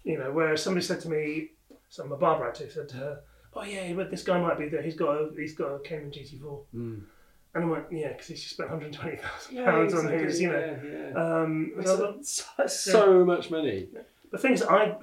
You 0.04 0.18
know, 0.18 0.30
whereas 0.32 0.62
somebody 0.62 0.84
said 0.86 1.00
to 1.00 1.08
me, 1.08 1.50
some 1.88 2.08
my 2.08 2.16
Barbara 2.16 2.48
actually 2.48 2.70
said 2.70 2.88
to 2.90 2.96
her, 2.96 3.20
"Oh 3.54 3.62
yeah, 3.64 3.92
but 3.92 4.10
this 4.10 4.22
guy 4.22 4.40
might 4.40 4.58
be 4.58 4.68
there. 4.68 4.82
He's 4.82 4.94
got 4.96 5.10
a 5.16 5.30
he's 5.36 5.54
got 5.54 5.68
a 5.74 5.78
Cayman 5.80 6.10
GT4." 6.10 6.60
Mm. 6.74 7.02
And 7.54 7.64
I 7.64 7.66
went, 7.66 7.84
"Yeah, 7.92 8.08
because 8.12 8.28
he's 8.28 8.40
just 8.42 8.54
spent 8.54 8.70
120 8.70 9.16
thousand 9.16 9.56
Yeah, 9.56 9.64
pounds 9.70 9.92
on 9.94 10.00
exactly, 10.06 10.24
his, 10.24 10.40
you 10.40 10.48
know." 10.52 10.78
yeah, 10.84 11.10
yeah. 11.10 11.42
Um, 11.42 11.72
That's, 11.76 11.90
so 11.90 12.18
so, 12.22 12.44
that's 12.58 12.80
so 12.80 13.24
much 13.24 13.50
money. 13.50 13.88
the 14.30 14.38
thing 14.38 14.52
is, 14.54 14.62
I 14.62 14.96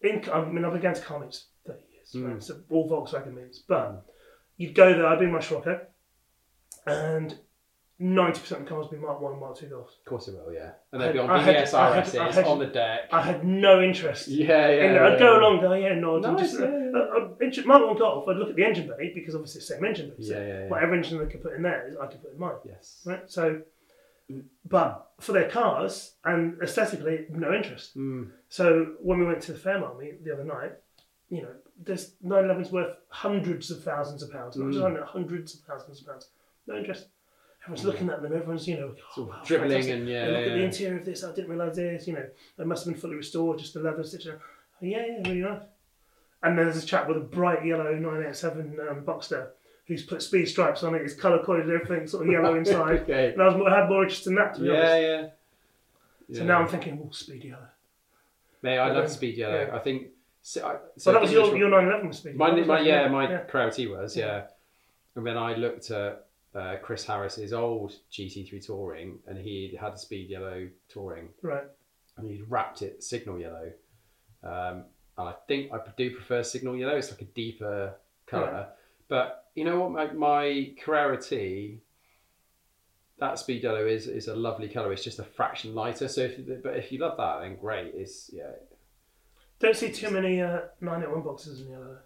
in 0.00 0.22
I 0.32 0.44
mean, 0.44 0.64
I've 0.64 0.72
been 0.72 0.80
going 0.82 0.94
to 0.94 1.00
car 1.00 1.18
meets 1.20 1.44
30 1.66 1.78
years, 1.92 2.10
Mm. 2.14 2.32
right? 2.32 2.42
so 2.42 2.60
all 2.70 2.88
Volkswagen 2.88 3.34
meets, 3.34 3.58
but 3.58 4.04
you'd 4.56 4.74
go 4.74 4.92
there. 4.92 5.06
I'd 5.06 5.18
be 5.18 5.24
in 5.26 5.32
my 5.32 5.40
Scirocco, 5.40 5.80
and 6.86 7.38
90% 8.00 8.60
of 8.62 8.66
cars 8.66 8.86
would 8.90 8.98
be 9.00 9.06
Mark 9.06 9.20
1 9.20 9.32
and 9.32 9.40
Mark 9.40 9.56
2 9.56 9.66
Golfs. 9.66 9.98
Of 10.00 10.04
course 10.04 10.26
it 10.28 10.34
will, 10.34 10.52
yeah. 10.52 10.72
And 10.92 11.00
I 11.00 11.06
they'll 11.06 11.12
be 11.12 11.18
on 11.20 11.30
I 11.30 11.40
had- 11.42 11.56
VSRSs 11.66 11.74
I 11.74 11.94
had- 12.00 12.16
I 12.16 12.32
had- 12.32 12.44
on 12.46 12.58
the 12.58 12.66
deck. 12.66 13.00
I 13.12 13.22
had 13.22 13.44
no 13.44 13.80
interest. 13.80 14.26
yeah, 14.28 14.68
yeah. 14.68 15.06
I'd 15.06 15.18
go 15.18 15.32
yeah. 15.34 15.38
along, 15.40 15.60
go, 15.60 15.72
yeah, 15.74 15.94
nod, 15.94 16.24
and 16.24 16.36
Nice, 16.36 16.50
just, 16.50 16.60
yeah, 16.60 16.66
uh, 16.66 16.70
yeah. 16.70 16.90
uh, 16.98 17.24
uh, 17.24 17.28
engine, 17.40 17.66
Mark 17.68 17.86
1 17.86 17.96
Golf, 17.96 18.28
I'd 18.28 18.36
look 18.36 18.50
at 18.50 18.56
the 18.56 18.64
engine 18.64 18.88
bay, 18.88 19.12
because 19.14 19.34
obviously 19.36 19.60
it's 19.60 19.68
the 19.68 19.74
same 19.76 19.84
engine 19.84 20.08
bay. 20.10 20.24
So 20.24 20.32
Yeah, 20.34 20.40
yeah, 20.46 20.58
yeah. 20.64 20.68
whatever 20.68 20.94
engine 20.94 21.18
they 21.18 21.26
could 21.26 21.42
put 21.42 21.52
in 21.54 21.62
there, 21.62 21.96
I 22.02 22.06
could 22.06 22.20
put 22.20 22.32
in 22.32 22.38
mine. 22.40 22.56
Yes. 22.64 23.00
Right? 23.06 23.22
So, 23.30 23.62
but 24.68 25.12
for 25.20 25.32
their 25.32 25.48
cars, 25.48 26.16
and 26.24 26.60
aesthetically, 26.62 27.26
no 27.30 27.52
interest. 27.54 27.96
Mm. 27.96 28.30
So 28.48 28.94
when 29.00 29.18
we 29.20 29.26
went 29.26 29.40
to 29.42 29.52
the 29.52 29.58
Fairmont 29.58 29.98
meet 30.00 30.24
the 30.24 30.32
other 30.32 30.44
night, 30.44 30.72
you 31.28 31.42
know, 31.42 31.50
there's 31.80 32.14
911's 32.24 32.70
worth 32.72 32.96
hundreds 33.08 33.70
of 33.70 33.82
thousands 33.84 34.22
of 34.22 34.32
pounds, 34.32 34.56
not 34.56 34.66
just 34.72 34.78
Mm. 34.78 34.82
hundred- 34.82 35.04
hundreds 35.04 35.54
of 35.54 35.60
thousands 35.60 36.00
of 36.00 36.06
pounds. 36.08 36.30
No 36.66 36.76
interest. 36.76 37.08
Everyone's 37.64 37.84
looking 37.86 38.10
at 38.10 38.20
them. 38.22 38.32
Everyone's, 38.34 38.68
you 38.68 38.76
know, 38.76 38.94
oh, 39.16 39.22
wow, 39.22 39.40
dribbling 39.44 39.70
fantastic. 39.70 39.94
and, 39.96 40.08
yeah, 40.08 40.26
look 40.26 40.46
at 40.46 40.52
the 40.52 40.62
interior 40.64 40.98
of 40.98 41.04
this. 41.04 41.24
I 41.24 41.32
didn't 41.34 41.50
realise 41.50 41.76
this. 41.76 42.06
You 42.06 42.12
know, 42.14 42.26
it 42.58 42.66
must 42.66 42.84
have 42.84 42.92
been 42.92 43.00
fully 43.00 43.14
restored, 43.16 43.58
just 43.58 43.72
the 43.74 43.80
leather. 43.80 44.02
Oh, 44.04 44.38
yeah, 44.82 44.98
yeah, 45.06 45.28
really 45.28 45.40
nice. 45.40 45.62
And 46.42 46.58
then 46.58 46.66
there's 46.66 46.82
a 46.82 46.86
chap 46.86 47.08
with 47.08 47.16
a 47.16 47.20
bright 47.20 47.64
yellow 47.64 47.94
987 47.94 48.76
um, 48.90 49.02
Boxster 49.02 49.48
who's 49.86 50.02
put 50.02 50.22
speed 50.22 50.46
stripes 50.46 50.82
on 50.82 50.94
it. 50.94 51.02
It's 51.02 51.14
colour 51.14 51.42
coded, 51.42 51.70
everything 51.70 52.06
sort 52.06 52.26
of 52.26 52.32
yellow 52.32 52.54
inside. 52.58 53.00
Okay. 53.00 53.32
And 53.32 53.42
I, 53.42 53.46
was, 53.48 53.66
I 53.72 53.80
had 53.80 53.88
more 53.88 54.02
interest 54.02 54.26
in 54.26 54.34
that, 54.34 54.54
to 54.54 54.60
be 54.60 54.66
Yeah, 54.66 54.72
honest. 54.74 55.32
yeah. 56.28 56.36
So 56.38 56.44
now 56.44 56.60
I'm 56.60 56.68
thinking, 56.68 57.00
oh, 57.02 57.10
speed 57.12 57.44
yellow. 57.44 57.68
Mate, 58.62 58.78
I 58.78 58.88
love 58.92 59.04
Um, 59.04 59.10
speed 59.10 59.36
yellow. 59.36 59.66
yeah. 59.68 59.74
I 59.76 59.78
think. 59.78 60.08
So, 60.42 60.66
I, 60.66 60.76
So 60.98 61.12
that 61.12 61.22
was 61.22 61.32
your, 61.32 61.56
your 61.56 61.68
911 61.70 62.08
was 62.08 62.18
speed 62.18 62.36
My, 62.36 62.48
yellow, 62.48 62.64
my 62.66 62.80
yeah, 62.80 63.08
my 63.08 63.30
yeah. 63.30 63.90
Was 63.90 64.16
Yeah. 64.16 64.26
yeah. 64.26 64.42
And 65.16 65.26
then 65.26 65.36
I 65.38 65.54
looked 65.54 65.90
at 65.90 66.23
uh, 66.54 66.76
Chris 66.82 67.04
Harris's 67.04 67.52
old 67.52 67.94
GT3 68.12 68.64
Touring, 68.64 69.18
and 69.26 69.38
he 69.38 69.76
had 69.80 69.92
a 69.94 69.98
speed 69.98 70.30
yellow 70.30 70.68
Touring, 70.88 71.28
Right. 71.42 71.64
and 72.16 72.26
he'd 72.28 72.44
wrapped 72.48 72.82
it 72.82 73.02
signal 73.02 73.38
yellow. 73.40 73.72
Um, 74.42 74.84
and 75.16 75.28
I 75.28 75.34
think 75.48 75.72
I 75.72 75.78
do 75.96 76.10
prefer 76.14 76.42
signal 76.42 76.76
yellow. 76.76 76.96
It's 76.96 77.10
like 77.10 77.22
a 77.22 77.26
deeper 77.26 77.94
color. 78.26 78.52
Right. 78.52 78.66
But 79.08 79.46
you 79.54 79.64
know 79.64 79.80
what? 79.80 79.90
My, 79.92 80.12
my 80.12 80.74
Carrera 80.82 81.20
T, 81.20 81.80
that 83.18 83.38
speed 83.38 83.62
yellow 83.62 83.86
is 83.86 84.06
is 84.08 84.26
a 84.28 84.34
lovely 84.34 84.68
color. 84.68 84.92
It's 84.92 85.04
just 85.04 85.18
a 85.20 85.24
fraction 85.24 85.74
lighter. 85.74 86.08
So, 86.08 86.22
if 86.22 86.38
you, 86.38 86.60
but 86.62 86.76
if 86.76 86.90
you 86.90 86.98
love 86.98 87.16
that, 87.16 87.40
then 87.42 87.56
great. 87.56 87.92
It's 87.94 88.30
yeah. 88.32 88.50
Don't 89.60 89.76
see 89.76 89.92
too 89.92 90.10
many 90.10 90.40
uh, 90.40 90.62
981 90.80 91.22
boxes 91.22 91.60
in 91.60 91.70
yellow. 91.70 91.98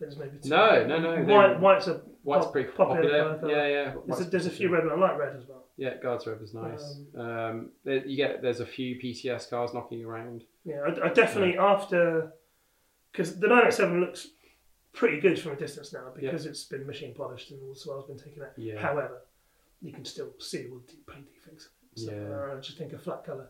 There's 0.00 0.16
maybe 0.16 0.38
two. 0.42 0.48
No, 0.48 0.86
no, 0.86 0.98
no, 0.98 1.22
White, 1.24 1.60
white's 1.60 1.86
a 1.88 2.00
White's 2.22 2.44
pop- 2.44 2.52
pretty 2.52 2.70
popular 2.70 3.30
popular. 3.34 3.54
Yeah, 3.54 3.66
yeah. 3.66 3.94
There's 4.06 4.20
a, 4.20 4.24
there's 4.24 4.46
a 4.46 4.50
few 4.50 4.68
red, 4.68 4.84
and 4.84 4.92
I 4.92 4.96
like 4.96 5.18
red 5.18 5.36
as 5.36 5.46
well. 5.48 5.64
Yeah, 5.76 5.94
Guards 6.02 6.26
Red 6.26 6.40
is 6.42 6.54
nice. 6.54 6.96
Um, 7.16 7.70
there, 7.84 8.04
you 8.04 8.16
get 8.16 8.42
there's 8.42 8.58
a 8.60 8.66
few 8.66 8.96
PTS 8.96 9.48
cars 9.48 9.72
knocking 9.74 10.04
around. 10.04 10.42
Yeah, 10.64 10.80
I, 10.86 11.06
I 11.06 11.12
definitely 11.12 11.56
after 11.56 12.32
because 13.12 13.38
the 13.38 13.46
987 13.46 14.00
looks 14.00 14.28
pretty 14.92 15.20
good 15.20 15.38
from 15.38 15.52
a 15.52 15.56
distance 15.56 15.92
now 15.92 16.10
because 16.14 16.46
it's 16.46 16.64
been 16.64 16.84
machine 16.86 17.14
polished 17.14 17.50
and 17.52 17.60
all 17.62 17.72
the 17.74 17.78
swell's 17.78 18.06
been 18.06 18.18
taken 18.18 18.42
out. 18.42 18.50
Yeah. 18.56 18.80
However, 18.80 19.22
you 19.80 19.92
can 19.92 20.04
still 20.04 20.30
see 20.38 20.66
all 20.70 20.80
the 20.86 21.12
paint 21.12 21.26
defects. 21.32 21.68
So 21.94 22.10
Yeah. 22.12 22.52
uh, 22.52 22.56
I 22.56 22.60
just 22.60 22.76
think 22.78 22.92
a 22.92 22.98
flat 22.98 23.24
colour 23.24 23.48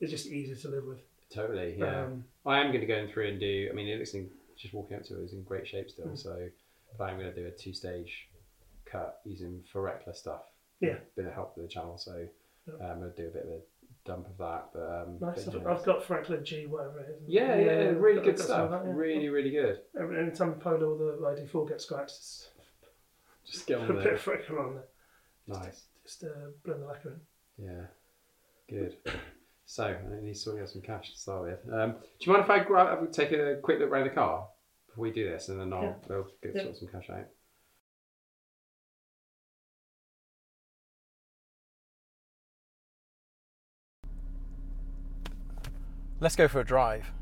is 0.00 0.10
just 0.10 0.26
easier 0.26 0.56
to 0.56 0.68
live 0.68 0.84
with. 0.84 1.00
Totally, 1.32 1.76
yeah. 1.78 2.04
Um, 2.04 2.24
I 2.44 2.58
am 2.58 2.68
going 2.68 2.80
to 2.80 2.86
go 2.86 2.96
in 2.96 3.08
through 3.08 3.28
and 3.28 3.40
do. 3.40 3.68
I 3.70 3.74
mean, 3.74 3.88
it 3.88 3.98
looks 3.98 4.12
in 4.14 4.28
just 4.60 4.74
walking 4.74 4.96
up 4.96 5.04
to 5.04 5.16
it, 5.16 5.20
it 5.20 5.24
is 5.24 5.32
in 5.32 5.42
great 5.42 5.66
shape 5.66 5.90
still. 5.90 6.06
Mm. 6.06 6.18
So, 6.18 6.48
but 6.98 7.04
I'm 7.04 7.18
going 7.18 7.32
to 7.32 7.40
do 7.40 7.46
a 7.46 7.50
two-stage 7.50 8.28
cut 8.84 9.20
using 9.24 9.62
Forecla 9.72 10.14
stuff. 10.14 10.42
Yeah. 10.80 10.96
bit 11.16 11.26
of 11.26 11.34
help 11.34 11.56
with 11.56 11.66
the 11.66 11.72
channel. 11.72 11.98
So 11.98 12.26
Yeah. 12.66 12.74
I'm 12.90 13.00
going 13.00 13.12
to 13.12 13.22
do 13.22 13.28
a 13.28 13.30
bit 13.30 13.42
of 13.44 13.50
a 13.50 13.60
dump 14.06 14.26
of 14.28 14.38
that. 14.38 14.68
But 14.72 15.02
um, 15.02 15.18
nice. 15.20 15.46
I've. 15.48 15.66
I've 15.66 15.84
got 15.84 16.04
Franklin 16.04 16.44
G, 16.44 16.66
whatever 16.66 17.00
it 17.00 17.18
is. 17.22 17.28
yeah, 17.28 17.56
yeah, 17.56 17.72
really 17.90 18.18
I've 18.18 18.24
good 18.24 18.36
got 18.36 18.44
stuff. 18.44 18.70
that, 18.70 18.84
yeah. 18.86 18.92
Really, 18.92 19.28
really 19.28 19.50
good. 19.50 19.80
Every, 20.00 20.18
every 20.18 20.32
time 20.32 20.50
the 20.50 20.56
Polo 20.56 20.94
or 20.94 21.36
the 21.36 21.42
ID4 21.42 21.68
gets 21.68 21.84
scratched, 21.84 22.16
just 22.18 22.48
Just 23.46 23.66
get 23.66 23.80
put 23.80 23.90
on 23.90 23.98
a 23.98 24.04
bit 24.04 24.12
of 24.14 24.20
friction 24.20 24.56
on 24.56 24.74
there. 24.74 24.84
Nice. 25.58 25.82
Just 26.04 26.24
uh, 26.24 26.28
blend 26.64 26.82
the 26.82 26.86
lacquer 26.86 27.20
in. 27.58 27.66
Yeah, 27.66 27.86
good. 28.68 28.96
So 29.70 29.84
I 29.84 30.20
need 30.20 30.32
to 30.32 30.34
sort 30.34 30.60
out 30.60 30.68
some 30.68 30.82
cash 30.82 31.12
to 31.12 31.16
start 31.16 31.42
with. 31.42 31.60
Um, 31.72 31.92
do 31.92 32.26
you 32.26 32.32
mind 32.32 32.42
if 32.42 32.50
I 32.50 32.58
grab, 32.64 33.12
take 33.12 33.30
a 33.30 33.54
quick 33.62 33.78
look 33.78 33.88
around 33.88 34.02
the 34.02 34.10
car 34.10 34.48
before 34.88 35.02
we 35.02 35.12
do 35.12 35.30
this, 35.30 35.48
and 35.48 35.60
then 35.60 35.72
I'll 35.72 35.84
Yeah. 35.84 35.94
we'll 36.08 36.26
get 36.42 36.56
Yeah. 36.56 36.62
sort 36.64 36.76
some 36.78 36.88
cash 36.88 37.08
out. 37.08 37.28
Let's 46.20 46.36
go 46.36 46.48
for 46.48 46.60
a 46.60 46.64
drive. 46.64 47.12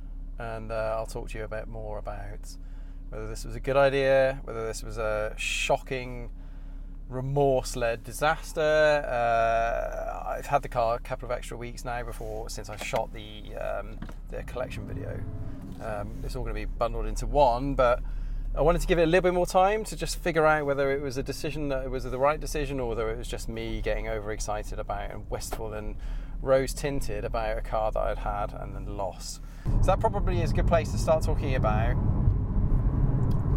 and 0.40 0.70
uh, 0.70 0.94
I'll 0.96 1.06
talk 1.06 1.30
to 1.30 1.38
you 1.38 1.42
a 1.42 1.48
bit 1.48 1.66
more 1.66 1.98
about 1.98 2.56
whether 3.10 3.26
this 3.26 3.44
was 3.44 3.56
a 3.56 3.60
good 3.60 3.76
idea, 3.76 4.40
whether 4.44 4.64
this 4.68 4.84
was 4.84 4.96
a 4.98 5.34
shocking, 5.36 6.30
remorse 7.08 7.76
led 7.76 8.04
disaster. 8.04 8.60
Uh, 8.60 10.28
I've 10.28 10.46
had 10.46 10.62
the 10.62 10.68
car 10.68 10.96
a 10.96 10.98
couple 10.98 11.26
of 11.26 11.32
extra 11.32 11.56
weeks 11.56 11.84
now 11.84 12.02
before 12.02 12.50
since 12.50 12.68
I 12.68 12.76
shot 12.76 13.12
the, 13.12 13.54
um, 13.56 13.98
the 14.30 14.42
collection 14.44 14.86
video. 14.86 15.20
Um, 15.82 16.10
it's 16.22 16.36
all 16.36 16.42
going 16.42 16.54
to 16.54 16.60
be 16.60 16.66
bundled 16.66 17.06
into 17.06 17.26
one, 17.26 17.74
but 17.74 18.02
I 18.54 18.62
wanted 18.62 18.80
to 18.80 18.86
give 18.86 18.98
it 18.98 19.04
a 19.04 19.06
little 19.06 19.22
bit 19.22 19.34
more 19.34 19.46
time 19.46 19.84
to 19.84 19.96
just 19.96 20.18
figure 20.18 20.44
out 20.44 20.66
whether 20.66 20.90
it 20.90 21.00
was 21.00 21.16
a 21.16 21.22
decision 21.22 21.68
that 21.68 21.84
it 21.84 21.90
was 21.90 22.04
the 22.04 22.18
right 22.18 22.40
decision 22.40 22.80
or 22.80 22.88
whether 22.88 23.10
it 23.10 23.16
was 23.16 23.28
just 23.28 23.48
me 23.48 23.80
getting 23.80 24.08
overexcited 24.08 24.78
about 24.78 25.10
and 25.10 25.30
wistful 25.30 25.72
and 25.72 25.96
rose 26.42 26.72
tinted 26.74 27.24
about 27.24 27.58
a 27.58 27.60
car 27.60 27.90
that 27.92 28.00
I'd 28.00 28.18
had 28.18 28.52
and 28.52 28.74
then 28.74 28.96
lost. 28.96 29.40
So 29.82 29.86
that 29.86 30.00
probably 30.00 30.40
is 30.40 30.50
a 30.50 30.54
good 30.54 30.66
place 30.66 30.90
to 30.92 30.98
start 30.98 31.22
talking 31.22 31.54
about 31.54 31.94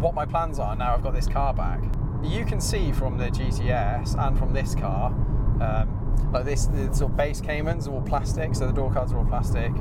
what 0.00 0.14
my 0.14 0.26
plans 0.26 0.58
are 0.58 0.74
now 0.74 0.94
I've 0.94 1.02
got 1.02 1.14
this 1.14 1.28
car 1.28 1.54
back. 1.54 1.80
You 2.22 2.44
can 2.44 2.60
see 2.60 2.92
from 2.92 3.18
the 3.18 3.26
GTS 3.26 4.16
and 4.18 4.38
from 4.38 4.52
this 4.52 4.74
car, 4.74 5.08
um, 5.60 6.30
like 6.32 6.44
this, 6.44 6.66
the 6.66 6.92
sort 6.94 7.10
of 7.10 7.16
base 7.16 7.40
Caymans 7.40 7.88
are 7.88 7.92
all 7.92 8.02
plastic, 8.02 8.54
so 8.54 8.66
the 8.66 8.72
door 8.72 8.92
cards 8.92 9.12
are 9.12 9.18
all 9.18 9.24
plastic, 9.24 9.72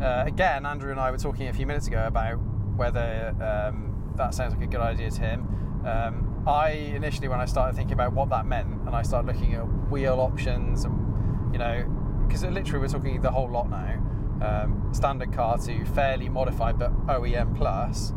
Uh, 0.00 0.24
again, 0.26 0.66
Andrew 0.66 0.90
and 0.90 1.00
I 1.00 1.10
were 1.10 1.18
talking 1.18 1.48
a 1.48 1.52
few 1.52 1.66
minutes 1.66 1.86
ago 1.86 2.04
about 2.06 2.36
whether 2.76 3.34
um, 3.40 4.12
that 4.16 4.34
sounds 4.34 4.54
like 4.54 4.62
a 4.62 4.66
good 4.66 4.80
idea 4.80 5.10
to 5.10 5.20
him. 5.20 5.84
Um, 5.86 6.44
I 6.46 6.70
initially, 6.70 7.28
when 7.28 7.40
I 7.40 7.46
started 7.46 7.76
thinking 7.76 7.94
about 7.94 8.12
what 8.12 8.28
that 8.30 8.46
meant, 8.46 8.68
and 8.86 8.90
I 8.90 9.02
started 9.02 9.32
looking 9.32 9.54
at 9.54 9.62
wheel 9.90 10.20
options, 10.20 10.84
and 10.84 11.52
you 11.52 11.58
know, 11.58 12.24
because 12.26 12.42
literally 12.44 12.80
we're 12.80 12.88
talking 12.88 13.20
the 13.20 13.30
whole 13.30 13.50
lot 13.50 13.70
now 13.70 14.02
um, 14.42 14.88
standard 14.92 15.32
car 15.32 15.58
to 15.58 15.84
fairly 15.86 16.28
modified 16.28 16.78
but 16.78 16.92
OEM 17.06 17.56
plus. 17.56 18.12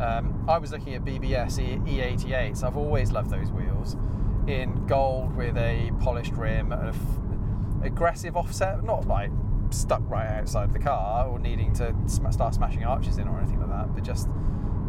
Um, 0.00 0.44
I 0.48 0.58
was 0.58 0.72
looking 0.72 0.94
at 0.94 1.04
BBS 1.04 1.58
e- 1.58 1.78
88s 1.78 2.64
I've 2.64 2.76
always 2.76 3.12
loved 3.12 3.30
those 3.30 3.50
wheels 3.50 3.96
in 4.48 4.86
gold 4.86 5.36
with 5.36 5.56
a 5.56 5.92
polished 6.00 6.32
rim, 6.32 6.72
f- 6.72 6.96
aggressive 7.82 8.36
offset, 8.36 8.82
not 8.84 9.06
like 9.06 9.30
stuck 9.70 10.02
right 10.08 10.28
outside 10.28 10.72
the 10.72 10.78
car 10.78 11.26
or 11.26 11.38
needing 11.38 11.72
to 11.74 11.94
sm- 12.06 12.30
start 12.30 12.54
smashing 12.54 12.84
arches 12.84 13.18
in 13.18 13.26
or 13.26 13.38
anything 13.38 13.60
like 13.60 13.70
that, 13.70 13.94
but 13.94 14.04
just 14.04 14.28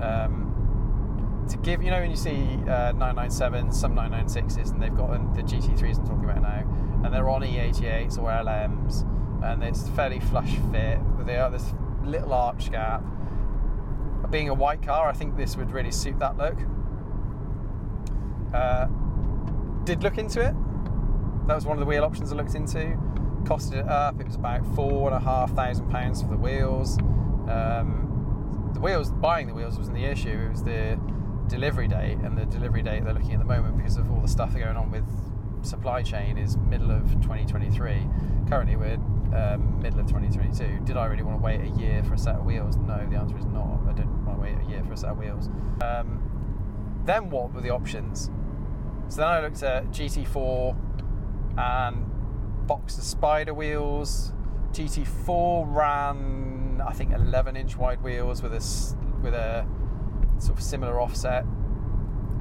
um, 0.01 1.45
to 1.49 1.57
give, 1.57 1.81
you 1.81 1.91
know, 1.91 1.99
when 1.99 2.11
you 2.11 2.17
see 2.17 2.43
uh, 2.67 2.93
997s, 2.93 3.73
some 3.73 3.95
996s, 3.95 4.71
and 4.71 4.81
they've 4.81 4.95
got 4.95 5.35
the 5.35 5.41
GT3s 5.41 5.99
I'm 5.99 6.05
talking 6.05 6.25
about 6.25 6.41
now, 6.41 7.01
and 7.03 7.13
they're 7.13 7.29
on 7.29 7.41
E88s 7.41 8.17
or 8.17 8.29
LMs 8.29 9.05
and 9.43 9.63
it's 9.63 9.89
fairly 9.89 10.19
flush 10.19 10.55
fit 10.71 10.99
with 11.17 11.27
the 11.27 11.49
this 11.51 11.73
little 12.03 12.33
arch 12.33 12.71
gap. 12.71 13.03
Being 14.29 14.49
a 14.49 14.53
white 14.53 14.81
car, 14.81 15.09
I 15.09 15.13
think 15.13 15.35
this 15.35 15.57
would 15.57 15.71
really 15.71 15.91
suit 15.91 16.17
that 16.19 16.37
look. 16.37 16.57
Uh, 18.53 18.87
did 19.83 20.01
look 20.01 20.17
into 20.17 20.41
it. 20.41 20.55
That 21.47 21.55
was 21.55 21.65
one 21.65 21.77
of 21.77 21.81
the 21.81 21.85
wheel 21.85 22.05
options 22.05 22.31
I 22.31 22.35
looked 22.35 22.55
into. 22.55 22.97
Costed 23.43 23.73
it 23.73 23.87
up. 23.89 24.19
It 24.21 24.27
was 24.27 24.35
about 24.35 24.65
four 24.75 25.11
and 25.11 25.15
a 25.15 25.19
half 25.19 25.51
thousand 25.53 25.89
pounds 25.89 26.21
for 26.21 26.29
the 26.29 26.37
wheels. 26.37 26.97
Um, 27.49 28.71
the 28.73 28.79
wheels, 28.79 29.11
buying 29.11 29.47
the 29.47 29.53
wheels 29.53 29.77
wasn't 29.77 29.97
the 29.97 30.05
issue. 30.05 30.29
It 30.29 30.51
was 30.51 30.63
the 30.63 30.97
delivery 31.47 31.89
date, 31.89 32.17
and 32.19 32.37
the 32.37 32.45
delivery 32.45 32.81
date 32.81 33.03
they're 33.03 33.13
looking 33.13 33.33
at 33.33 33.39
the 33.39 33.45
moment 33.45 33.75
because 33.75 33.97
of 33.97 34.09
all 34.09 34.21
the 34.21 34.27
stuff 34.27 34.53
going 34.53 34.77
on 34.77 34.89
with 34.89 35.05
supply 35.65 36.01
chain 36.01 36.37
is 36.37 36.55
middle 36.57 36.91
of 36.91 37.11
2023. 37.21 38.07
Currently, 38.47 38.77
we're 38.77 38.93
um, 39.35 39.81
middle 39.81 39.99
of 39.99 40.07
2022. 40.07 40.85
Did 40.85 40.95
I 40.95 41.05
really 41.07 41.23
want 41.23 41.39
to 41.39 41.43
wait 41.43 41.59
a 41.59 41.69
year 41.77 42.03
for 42.03 42.13
a 42.13 42.17
set 42.17 42.35
of 42.35 42.45
wheels? 42.45 42.77
No, 42.77 43.05
the 43.09 43.17
answer 43.17 43.37
is 43.37 43.45
not. 43.45 43.81
I 43.89 43.91
didn't 43.91 44.25
want 44.25 44.37
to 44.37 44.41
wait 44.41 44.57
a 44.65 44.69
year 44.69 44.83
for 44.85 44.93
a 44.93 44.97
set 44.97 45.09
of 45.09 45.17
wheels. 45.17 45.49
Um, 45.81 47.01
then 47.05 47.29
what 47.29 47.53
were 47.53 47.61
the 47.61 47.71
options? 47.71 48.29
So 49.09 49.21
then 49.21 49.27
I 49.27 49.41
looked 49.41 49.61
at 49.63 49.87
GT4 49.87 50.75
and 51.57 52.05
Boxster 52.67 53.01
spider 53.01 53.53
wheels. 53.53 54.31
GT4 54.71 55.65
ran, 55.67 56.81
I 56.85 56.93
think, 56.93 57.13
11 57.13 57.55
inch 57.55 57.77
wide 57.77 58.01
wheels 58.01 58.41
with 58.41 58.53
a 58.53 58.95
with 59.21 59.33
a 59.33 59.65
sort 60.39 60.57
of 60.57 60.63
similar 60.63 60.99
offset. 60.99 61.45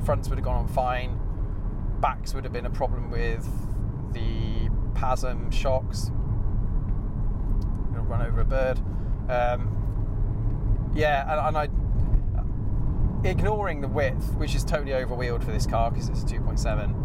Fronts 0.04 0.28
would 0.28 0.38
have 0.38 0.44
gone 0.44 0.56
on 0.56 0.68
fine. 0.68 1.18
Backs 2.00 2.34
would 2.34 2.44
have 2.44 2.52
been 2.52 2.66
a 2.66 2.70
problem 2.70 3.10
with 3.10 3.44
the 4.12 4.68
PASM 4.94 5.52
shocks 5.52 6.10
Gonna 7.92 8.04
run 8.04 8.22
over 8.22 8.40
a 8.40 8.44
bird. 8.44 8.78
Um, 9.28 10.90
yeah, 10.94 11.30
and, 11.30 11.56
and, 11.56 11.56
I 11.56 11.68
ignoring 13.24 13.80
the 13.80 13.88
width, 13.88 14.34
which 14.34 14.54
is 14.54 14.64
totally 14.64 14.94
overwheeled 14.94 15.44
for 15.44 15.52
this 15.52 15.66
car 15.66 15.90
because 15.90 16.08
it's 16.08 16.22
a 16.22 16.26
2.7. 16.26 17.01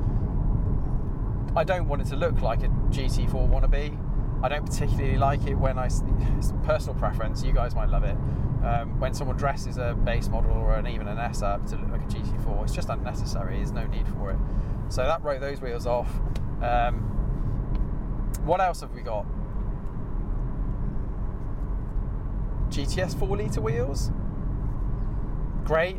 I 1.55 1.63
don't 1.63 1.87
want 1.87 2.01
it 2.01 2.07
to 2.09 2.15
look 2.15 2.41
like 2.41 2.63
a 2.63 2.67
GT4 2.67 3.49
wannabe. 3.49 3.97
I 4.43 4.49
don't 4.49 4.65
particularly 4.65 5.17
like 5.17 5.45
it 5.47 5.55
when 5.55 5.77
I. 5.79 5.85
It's 6.37 6.53
personal 6.63 6.95
preference. 6.95 7.43
You 7.43 7.53
guys 7.53 7.73
might 7.73 7.89
love 7.89 8.03
it. 8.03 8.17
Um, 8.63 8.99
when 8.99 9.13
someone 9.13 9.37
dresses 9.37 9.77
a 9.77 9.93
base 9.93 10.29
model 10.29 10.51
or 10.51 10.75
an, 10.75 10.87
even 10.87 11.07
an 11.07 11.17
S 11.17 11.41
up 11.41 11.65
to 11.67 11.77
look 11.77 11.89
like 11.89 12.01
a 12.01 12.05
GT4, 12.05 12.63
it's 12.63 12.73
just 12.73 12.89
unnecessary. 12.89 13.57
There's 13.57 13.71
no 13.71 13.85
need 13.87 14.07
for 14.07 14.31
it. 14.31 14.37
So 14.89 15.03
that 15.03 15.23
wrote 15.23 15.41
those 15.41 15.61
wheels 15.61 15.85
off. 15.85 16.09
Um, 16.61 16.99
what 18.45 18.61
else 18.61 18.81
have 18.81 18.93
we 18.93 19.01
got? 19.01 19.25
GTS 22.69 23.17
4 23.17 23.37
litre 23.37 23.61
wheels. 23.61 24.11
Great, 25.63 25.97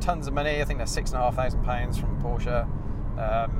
tons 0.00 0.26
of 0.26 0.34
money. 0.34 0.60
I 0.60 0.64
think 0.64 0.78
they're 0.78 0.86
six 0.86 1.10
and 1.10 1.20
a 1.20 1.24
half 1.24 1.36
thousand 1.36 1.64
pounds 1.64 1.98
from 1.98 2.20
Porsche. 2.22 2.64
Um, 3.18 3.59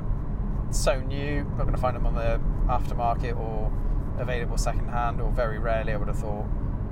so 0.71 0.99
new, 1.01 1.43
not 1.43 1.59
going 1.59 1.73
to 1.73 1.81
find 1.81 1.95
them 1.95 2.05
on 2.05 2.15
the 2.15 2.39
aftermarket 2.67 3.37
or 3.37 3.71
available 4.19 4.57
second 4.57 4.89
hand, 4.89 5.21
or 5.21 5.31
very 5.31 5.59
rarely, 5.59 5.93
I 5.93 5.97
would 5.97 6.07
have 6.07 6.19
thought, 6.19 6.45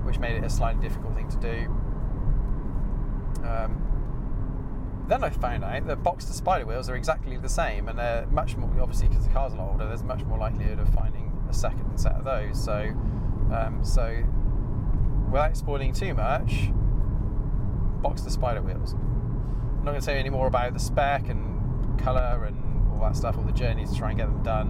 which 0.03 0.19
made 0.19 0.36
it 0.36 0.43
a 0.43 0.49
slightly 0.49 0.82
difficult 0.82 1.15
thing 1.15 1.30
to 1.30 1.38
do. 1.38 1.65
Um, 3.47 5.05
then 5.07 5.23
I 5.23 5.30
found 5.30 5.63
out 5.63 5.88
that 5.88 6.03
Boxster 6.03 6.34
spider 6.34 6.65
wheels 6.65 6.89
are 6.89 6.95
exactly 6.95 7.38
the 7.38 7.49
same, 7.49 7.88
and 7.88 7.97
they're 7.97 8.27
much 8.27 8.55
more 8.57 8.69
obviously 8.80 9.07
because 9.07 9.25
the 9.25 9.34
car's 9.34 9.53
a 9.53 9.55
lot 9.55 9.71
older. 9.71 9.88
There's 9.88 10.03
much 10.03 10.23
more 10.23 10.38
likelihood 10.38 10.80
of 10.80 10.89
finding 10.93 11.32
a 11.49 11.53
second 11.53 11.97
set 11.97 12.13
of 12.13 12.25
those. 12.25 12.63
So, 12.63 12.93
um, 13.51 13.80
so 13.84 14.23
without 15.32 15.57
spoiling 15.57 15.93
too 15.93 16.13
much, 16.13 16.69
Boxster 18.01 18.32
spider 18.32 18.61
wheels. 18.61 18.93
I'm 18.93 19.86
not 19.86 19.91
going 19.91 19.99
to 19.99 20.01
say 20.01 20.19
any 20.19 20.30
more 20.30 20.47
about 20.47 20.73
the 20.73 20.80
spec 20.80 21.30
and 21.30 21.99
colour 21.99 22.45
and 22.45 22.68
all 22.99 23.07
that 23.07 23.15
stuff, 23.15 23.37
all 23.37 23.43
the 23.43 23.51
journey 23.51 23.85
to 23.85 23.95
try 23.95 24.09
and 24.09 24.17
get 24.17 24.27
them 24.27 24.43
done. 24.43 24.67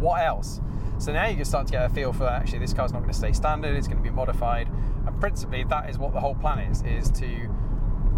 What 0.00 0.22
else? 0.22 0.60
So 0.98 1.12
now 1.12 1.26
you 1.26 1.36
can 1.36 1.44
start 1.44 1.66
to 1.66 1.72
get 1.72 1.84
a 1.84 1.88
feel 1.88 2.12
for 2.12 2.26
actually 2.26 2.60
this 2.60 2.72
car's 2.72 2.92
not 2.92 3.00
going 3.00 3.12
to 3.12 3.18
stay 3.18 3.32
standard, 3.32 3.74
it's 3.76 3.88
going 3.88 3.98
to 3.98 4.02
be 4.02 4.14
modified. 4.14 4.68
And 5.06 5.20
principally, 5.20 5.64
that 5.64 5.90
is 5.90 5.98
what 5.98 6.12
the 6.12 6.20
whole 6.20 6.34
plan 6.34 6.58
is: 6.60 6.82
is 6.82 7.10
to 7.12 7.26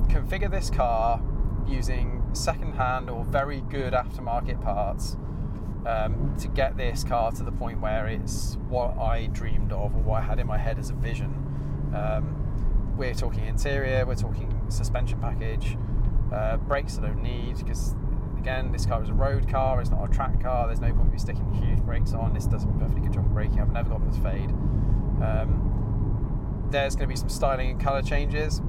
configure 0.09 0.51
this 0.51 0.71
car 0.71 1.21
using 1.67 2.23
second-hand 2.33 3.11
or 3.11 3.25
very 3.25 3.61
good 3.63 3.93
aftermarket 3.93 4.63
parts 4.63 5.17
um, 5.87 6.35
to 6.39 6.49
get 6.49 6.77
this 6.77 7.03
car 7.03 7.33
to 7.33 7.43
the 7.43 7.53
point 7.53 7.81
where 7.81 8.07
it's 8.07 8.57
what 8.69 8.97
I 8.99 9.27
dreamed 9.27 9.73
of 9.73 9.95
or 9.95 10.03
what 10.03 10.23
I 10.23 10.25
had 10.25 10.39
in 10.39 10.47
my 10.47 10.59
head 10.59 10.79
as 10.79 10.91
a 10.91 10.95
vision. 10.95 11.33
Um, 11.95 12.95
we're 12.97 13.15
talking 13.15 13.47
interior, 13.47 14.05
we're 14.07 14.15
talking 14.15 14.53
suspension 14.69 15.21
package, 15.21 15.77
uh, 16.33 16.57
brakes 16.57 16.99
I 16.99 17.03
don't 17.03 17.23
need 17.23 17.59
because 17.59 17.95
again 18.47 18.71
this 18.71 18.87
car 18.87 19.03
is 19.03 19.09
a 19.09 19.13
road 19.13 19.49
car, 19.49 19.81
it's 19.81 19.91
not 19.91 20.09
a 20.09 20.09
track 20.09 20.41
car. 20.41 20.69
There's 20.69 20.81
no 20.81 20.93
point 20.93 21.11
me 21.11 21.19
sticking 21.19 21.53
huge 21.55 21.81
brakes 21.81 22.13
on. 22.13 22.33
This 22.33 22.47
does 22.47 22.63
a 22.63 22.69
perfectly 22.69 23.01
good 23.01 23.13
job 23.13 23.25
of 23.27 23.35
braking. 23.35 23.61
I've 23.61 23.73
never 23.73 23.91
got 23.91 24.13
to 24.13 24.21
fade. 24.21 24.51
Um, 25.21 26.69
there's 26.71 26.95
going 26.95 27.09
to 27.09 27.13
be 27.13 27.17
some 27.17 27.29
styling 27.29 27.71
and 27.71 27.81
colour 27.81 28.03
changes. 28.03 28.61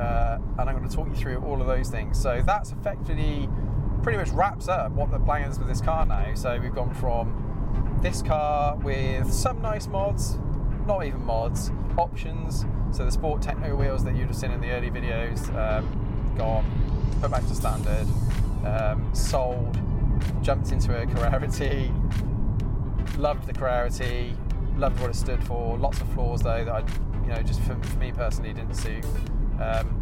Uh, 0.00 0.38
and 0.58 0.70
I'm 0.70 0.76
going 0.78 0.88
to 0.88 0.96
talk 0.96 1.08
you 1.08 1.14
through 1.14 1.42
all 1.44 1.60
of 1.60 1.66
those 1.66 1.90
things. 1.90 2.18
So 2.18 2.42
that's 2.44 2.72
effectively 2.72 3.50
pretty 4.02 4.16
much 4.16 4.30
wraps 4.30 4.68
up 4.68 4.92
what 4.92 5.10
the 5.10 5.18
plan 5.18 5.50
is 5.50 5.58
with 5.58 5.68
this 5.68 5.82
car 5.82 6.06
now. 6.06 6.32
So 6.34 6.58
we've 6.58 6.74
gone 6.74 6.94
from 6.94 7.98
this 8.00 8.22
car 8.22 8.76
with 8.76 9.30
some 9.30 9.60
nice 9.60 9.88
mods, 9.88 10.38
not 10.86 11.04
even 11.04 11.22
mods, 11.26 11.70
options. 11.98 12.64
So 12.92 13.04
the 13.04 13.12
Sport 13.12 13.42
Techno 13.42 13.76
wheels 13.76 14.04
that 14.04 14.16
you'd 14.16 14.28
have 14.28 14.36
seen 14.36 14.52
in 14.52 14.62
the 14.62 14.70
early 14.70 14.90
videos, 14.90 15.54
um, 15.54 16.34
gone, 16.38 16.64
put 17.20 17.30
back 17.30 17.46
to 17.46 17.54
standard, 17.54 18.06
um, 18.64 19.08
sold, 19.14 19.78
jumped 20.42 20.72
into 20.72 20.98
a 20.98 21.06
Carrera 21.06 21.46
T, 21.48 21.92
loved 23.18 23.46
the 23.46 23.52
Carrera 23.52 23.90
T, 23.90 24.34
loved 24.76 24.98
what 25.00 25.10
it 25.10 25.16
stood 25.16 25.42
for. 25.44 25.76
Lots 25.76 26.00
of 26.00 26.08
flaws 26.14 26.40
though 26.40 26.64
that 26.64 26.74
I, 26.74 26.80
you 27.22 27.28
know, 27.28 27.42
just 27.42 27.60
for, 27.62 27.74
for 27.74 27.98
me 27.98 28.12
personally 28.12 28.52
didn't 28.52 28.74
suit. 28.74 29.04
Um, 29.60 29.96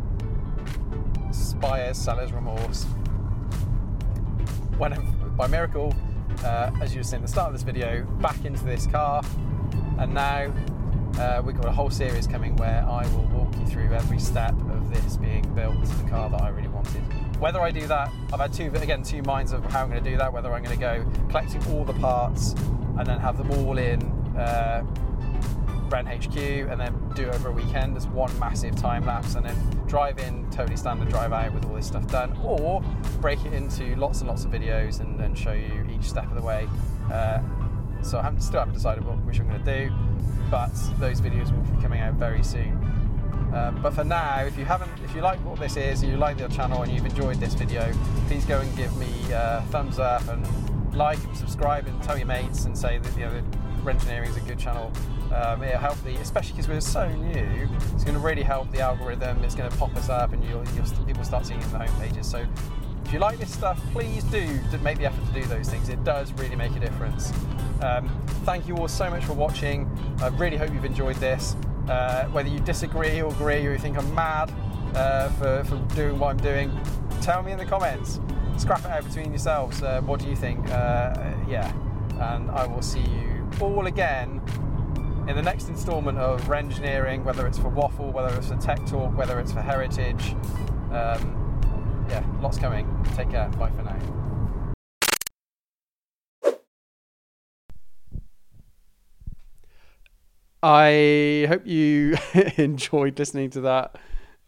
seller's 1.93 2.33
remorse. 2.33 2.85
When 4.77 4.95
by 5.37 5.49
miracle, 5.49 5.95
uh, 6.45 6.71
as 6.81 6.95
you 6.95 7.01
were 7.01 7.05
saying 7.05 7.23
at 7.23 7.27
the 7.27 7.33
start 7.33 7.49
of 7.49 7.53
this 7.53 7.63
video, 7.63 8.05
back 8.21 8.45
into 8.45 8.65
this 8.65 8.87
car, 8.87 9.23
and 9.99 10.15
now 10.15 10.53
uh, 11.17 11.43
we've 11.45 11.57
got 11.57 11.67
a 11.67 11.73
whole 11.73 11.91
series 11.91 12.27
coming 12.27 12.57
where 12.57 12.85
I 12.89 13.07
will 13.15 13.25
walk 13.33 13.57
you 13.59 13.67
through 13.67 13.93
every 13.93 14.19
step 14.19 14.53
of 14.71 14.93
this 14.93 15.17
being 15.17 15.43
built 15.55 15.85
to 15.85 15.95
the 15.97 16.09
car 16.09 16.31
that 16.31 16.41
I 16.43 16.49
really 16.49 16.69
wanted. 16.69 17.03
Whether 17.39 17.61
I 17.61 17.71
do 17.71 17.87
that, 17.87 18.11
I've 18.33 18.41
had 18.41 18.53
two 18.53 18.67
again 18.67 19.03
two 19.03 19.23
minds 19.23 19.53
of 19.53 19.65
how 19.67 19.83
I'm 19.83 19.91
going 19.91 20.03
to 20.03 20.11
do 20.11 20.17
that. 20.17 20.33
Whether 20.33 20.53
I'm 20.53 20.63
going 20.63 20.77
to 20.77 20.81
go 20.81 21.05
collecting 21.29 21.65
all 21.73 21.85
the 21.85 21.95
parts 21.95 22.53
and 22.99 23.07
then 23.07 23.19
have 23.19 23.39
them 23.39 23.51
all 23.51 23.79
in 23.79 24.03
uh, 24.37 24.85
Renn 25.89 26.07
HQ 26.07 26.37
and 26.71 26.81
then 26.81 27.13
do 27.15 27.29
over 27.31 27.49
a 27.49 27.53
weekend 27.53 27.97
as 27.97 28.07
one 28.09 28.37
massive 28.39 28.77
time 28.77 29.07
lapse 29.07 29.35
and 29.35 29.47
then 29.47 29.57
drive 29.87 30.19
in 30.19 30.49
totally 30.51 30.77
standard 30.77 31.09
drive 31.09 31.33
out 31.33 31.53
with 31.55 31.65
all 31.65 31.75
this 31.75 31.87
stuff 31.87 32.07
done 32.09 32.37
or 32.43 32.83
break 33.21 33.45
it 33.45 33.53
into 33.55 33.97
lots 33.97 34.21
and 34.21 34.29
lots 34.29 34.45
of 34.45 34.51
videos 34.51 35.01
and 35.01 35.19
then 35.19 35.35
show 35.35 35.53
you 35.53 35.87
each 35.91 36.09
step 36.09 36.25
of 36.25 36.35
the 36.35 36.43
way 36.43 36.69
uh, 37.13 37.41
so 38.03 38.19
I 38.19 38.23
haven't, 38.23 38.43
still 38.43 38.61
haven't 38.61 38.75
decided 38.75 39.05
what 39.05 39.17
which 39.25 39.41
I'm 39.41 39.49
going 39.49 39.65
to 39.65 39.87
do 39.87 39.95
but 40.51 40.73
those 40.99 41.21
videos 41.21 41.53
will 41.53 41.75
be 41.75 41.83
coming 41.83 42.01
out 42.01 42.15
very 42.15 42.43
soon 42.43 42.73
um, 43.55 43.81
but 43.83 43.95
for 43.95 44.05
now 44.05 44.41
if 44.41 44.59
you 44.59 44.65
haven't 44.65 44.91
if 45.05 45.15
you 45.15 45.21
like 45.21 45.39
what 45.45 45.59
this 45.59 45.77
is 45.77 46.03
you 46.03 46.17
like 46.17 46.37
the 46.37 46.49
channel 46.49 46.83
and 46.83 46.93
you've 46.93 47.07
enjoyed 47.07 47.39
this 47.39 47.55
video 47.55 47.93
please 48.27 48.45
go 48.45 48.61
and 48.61 48.77
give 48.77 48.95
me 48.97 49.13
a 49.33 49.65
thumbs 49.71 49.99
up 49.99 50.27
and 50.29 50.47
like 50.95 51.23
and 51.25 51.37
subscribe 51.37 51.87
and 51.87 52.03
tell 52.03 52.17
your 52.17 52.27
mates 52.27 52.65
and 52.65 52.77
say 52.77 52.99
that 52.99 53.17
you 53.17 53.25
know 53.25 53.43
Renngineering 53.83 54.29
is 54.29 54.37
a 54.37 54.41
good 54.41 54.59
channel. 54.59 54.93
Um, 55.35 55.63
it'll 55.63 55.79
help 55.79 56.03
the, 56.05 56.15
especially 56.17 56.53
because 56.53 56.69
we're 56.69 56.81
so 56.81 57.09
new, 57.09 57.69
it's 57.95 58.05
going 58.05 58.15
to 58.15 58.21
really 58.21 58.43
help 58.43 58.71
the 58.73 58.81
algorithm. 58.81 59.43
It's 59.45 59.55
going 59.55 59.71
to 59.71 59.77
pop 59.77 59.95
us 59.97 60.09
up, 60.09 60.33
and 60.33 60.43
you'll, 60.45 60.65
you'll 60.75 61.07
people 61.07 61.25
start 61.25 61.47
seeing 61.47 61.61
the 61.61 61.79
home 61.79 62.01
pages. 62.01 62.29
So, 62.29 62.47
if 63.09 63.15
you 63.15 63.21
like 63.21 63.39
this 63.39 63.51
stuff, 63.51 63.81
please 63.93 64.23
do 64.25 64.61
make 64.83 64.99
the 64.99 65.07
effort 65.07 65.27
to 65.33 65.41
do 65.41 65.47
those 65.47 65.71
things. 65.71 65.89
It 65.89 66.05
does 66.05 66.31
really 66.35 66.57
make 66.57 66.77
a 66.77 66.79
difference. 66.79 67.33
Um, 67.81 68.07
thank 68.45 68.69
you 68.69 68.77
all 68.77 68.87
so 68.87 69.09
much 69.09 69.25
for 69.25 69.33
watching. 69.33 69.89
I 70.21 70.29
really 70.29 70.59
hope 70.59 70.75
you've 70.75 70.85
enjoyed 70.85 71.17
this. 71.17 71.57
Uh, 71.89 72.27
whether 72.27 72.51
you 72.51 72.61
disagree 72.61 73.23
or 73.23 73.33
agree, 73.33 73.67
or 73.67 73.73
you 73.73 73.79
think 73.79 73.97
I'm 73.97 74.15
mad 74.15 74.53
uh, 74.95 75.31
for, 75.31 75.65
for 75.65 75.77
doing 75.95 76.19
what 76.19 76.33
I'm 76.33 76.37
doing, 76.37 76.71
tell 77.23 77.43
me 77.43 77.53
in 77.53 77.57
the 77.57 77.65
comments. 77.65 78.21
Scrap 78.59 78.81
it 78.81 78.91
out 78.91 79.05
between 79.07 79.31
yourselves. 79.31 79.83
Uh, 79.83 80.03
what 80.03 80.21
do 80.21 80.29
you 80.29 80.37
think? 80.37 80.69
Uh, 80.69 81.33
yeah, 81.49 81.73
and 82.35 82.51
I 82.51 82.67
will 82.67 82.83
see 82.83 83.01
you 83.01 83.49
all 83.59 83.87
again 83.87 84.43
in 85.27 85.35
the 85.35 85.43
next 85.43 85.71
instalment 85.71 86.19
of 86.19 86.43
Renngineering, 86.43 87.25
whether 87.25 87.47
it's 87.47 87.59
for 87.59 87.71
Waffle, 87.71 88.13
whether 88.13 88.37
it's 88.37 88.49
for 88.49 88.57
Tech 88.57 88.85
Talk, 88.85 89.17
whether 89.17 89.41
it's 89.41 89.53
for 89.53 89.63
Heritage. 89.63 90.35
Um, 90.93 91.48
yeah, 92.09 92.25
lots 92.41 92.59
coming. 92.59 92.87
Take 93.17 93.31
care. 93.31 93.49
Bye 93.51 93.71
for 93.71 93.83
now. 93.83 93.99
I 100.63 101.47
hope 101.49 101.67
you 101.67 102.17
enjoyed 102.57 103.19
listening 103.19 103.51
to 103.51 103.61
that. 103.63 103.97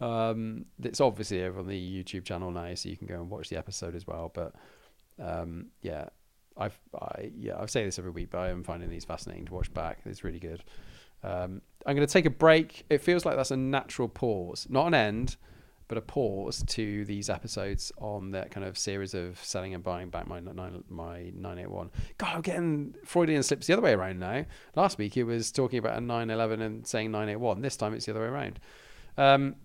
Um, 0.01 0.65
it's 0.83 0.99
obviously 0.99 1.43
over 1.43 1.59
on 1.59 1.67
the 1.67 2.03
YouTube 2.03 2.25
channel 2.25 2.51
now, 2.51 2.73
so 2.75 2.89
you 2.89 2.97
can 2.97 3.07
go 3.07 3.15
and 3.15 3.29
watch 3.29 3.49
the 3.49 3.57
episode 3.57 3.95
as 3.95 4.05
well. 4.05 4.31
But 4.33 4.53
um, 5.19 5.67
yeah, 5.81 6.09
I've 6.57 6.77
I 6.99 7.31
yeah 7.37 7.57
I 7.59 7.65
say 7.67 7.85
this 7.85 7.99
every 7.99 8.11
week, 8.11 8.31
but 8.31 8.39
I 8.39 8.49
am 8.49 8.63
finding 8.63 8.89
these 8.89 9.05
fascinating 9.05 9.45
to 9.45 9.53
watch 9.53 9.73
back. 9.73 9.99
It's 10.05 10.23
really 10.23 10.39
good. 10.39 10.63
Um, 11.23 11.61
I'm 11.85 11.95
going 11.95 12.05
to 12.05 12.11
take 12.11 12.25
a 12.25 12.31
break. 12.31 12.83
It 12.89 12.99
feels 12.99 13.25
like 13.25 13.35
that's 13.35 13.51
a 13.51 13.57
natural 13.57 14.07
pause, 14.07 14.67
not 14.69 14.87
an 14.87 14.95
end, 14.95 15.37
but 15.91 15.97
a 15.97 16.01
pause 16.01 16.63
to 16.67 17.03
these 17.03 17.29
episodes 17.29 17.91
on 17.97 18.31
that 18.31 18.49
kind 18.49 18.65
of 18.65 18.77
series 18.77 19.13
of 19.13 19.37
selling 19.43 19.73
and 19.73 19.83
buying 19.83 20.09
back 20.09 20.25
my 20.25 20.39
nine, 20.39 20.81
my 20.87 21.33
981. 21.35 21.91
God, 22.17 22.29
I'm 22.33 22.41
getting 22.41 22.95
Freudian 23.03 23.43
slips 23.43 23.67
the 23.67 23.73
other 23.73 23.81
way 23.81 23.91
around 23.91 24.17
now. 24.17 24.45
Last 24.73 24.97
week 24.97 25.17
it 25.17 25.25
was 25.25 25.51
talking 25.51 25.79
about 25.79 25.97
a 25.97 25.99
911 25.99 26.61
and 26.61 26.87
saying 26.87 27.11
981. 27.11 27.61
This 27.61 27.75
time 27.75 27.93
it's 27.93 28.05
the 28.05 28.13
other 28.13 28.21
way 28.21 28.27
around. 28.27 28.61
Um, 29.17 29.55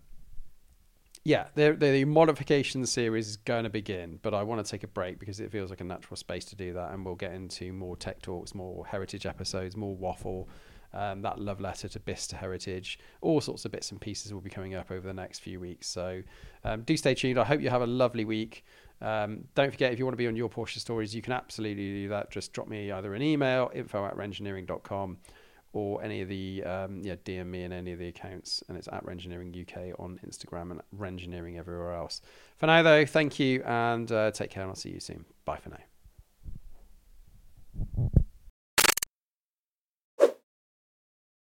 yeah, 1.23 1.47
the, 1.55 1.77
the 1.79 2.05
modification 2.05 2.85
series 2.87 3.29
is 3.29 3.37
going 3.37 3.63
to 3.63 3.71
begin, 3.71 4.19
but 4.21 4.35
I 4.35 4.43
want 4.43 4.67
to 4.67 4.69
take 4.69 4.83
a 4.83 4.89
break 4.89 5.21
because 5.21 5.39
it 5.39 5.53
feels 5.53 5.71
like 5.71 5.81
a 5.81 5.85
natural 5.85 6.17
space 6.17 6.47
to 6.47 6.57
do 6.57 6.73
that, 6.73 6.91
and 6.91 7.07
we'll 7.07 7.15
get 7.15 7.35
into 7.35 7.73
more 7.73 7.97
tech 7.97 8.21
talks, 8.21 8.53
more 8.53 8.85
heritage 8.85 9.27
episodes, 9.27 9.77
more 9.77 9.95
waffle, 9.95 10.49
um, 10.97 11.23
that 11.23 11.39
love 11.39 11.61
letter 11.61 11.89
to 11.89 12.01
Bicester 12.01 12.37
Heritage, 12.37 12.99
all 13.21 13.41
sorts 13.41 13.65
of 13.65 13.73
bits 13.73 13.91
and 13.91 14.01
pieces 14.01 14.33
will 14.33 14.41
be 14.41 14.51
coming 14.51 14.75
up 14.75 14.91
over 14.91 15.07
the 15.07 15.15
next 15.15 15.41
few 15.41 15.61
weeks. 15.61 15.87
So 15.87 16.23
um, 16.65 16.83
do 16.83 16.97
stay 16.97 17.15
tuned. 17.15 17.39
I 17.39 17.45
hope 17.45 17.61
you 17.61 17.69
have 17.69 17.83
a 17.83 17.87
lovely 17.87 18.25
week. 18.25 18.65
Um, 19.03 19.45
don't 19.55 19.71
forget, 19.71 19.93
if 19.93 19.99
you 19.99 20.07
want 20.07 20.15
to 20.15 20.19
be 20.19 20.27
on 20.27 20.37
your 20.37 20.49
Porsche 20.49 20.79
stories, 20.79 21.15
you 21.15 21.21
can 21.21 21.35
absolutely 21.35 22.03
do 22.03 22.09
that. 22.09 22.31
Just 22.31 22.55
drop 22.55 22.67
me 22.67 22.91
either 22.91 23.15
an 23.15 23.21
email, 23.21 23.71
info 23.75 24.07
at 24.07 24.17
renngineering.com 24.17 25.19
or 25.75 26.03
any 26.03 26.23
of 26.23 26.29
the 26.29 26.65
um, 26.65 27.03
yeah 27.03 27.17
DM 27.17 27.49
me 27.49 27.65
in 27.65 27.73
any 27.73 27.93
of 27.93 27.99
the 27.99 28.09
accounts, 28.09 28.63
and 28.69 28.79
it's 28.79 28.89
at 28.89 29.05
Renngineering 29.05 29.61
UK 29.61 30.01
on 30.01 30.19
Instagram 30.27 30.71
and 30.71 30.81
Renngineering 30.99 31.59
everywhere 31.59 31.93
else. 31.93 32.23
For 32.57 32.67
now, 32.67 32.83
though, 32.83 33.05
thank 33.05 33.39
you 33.39 33.63
and 33.65 34.11
uh, 34.11 34.31
take 34.31 34.51
care, 34.51 34.63
and 34.63 34.71
I'll 34.71 34.77
see 34.77 34.91
you 34.91 35.01
soon. 35.01 35.27
Bye 35.45 35.59
for 35.59 35.69
now. 35.69 35.77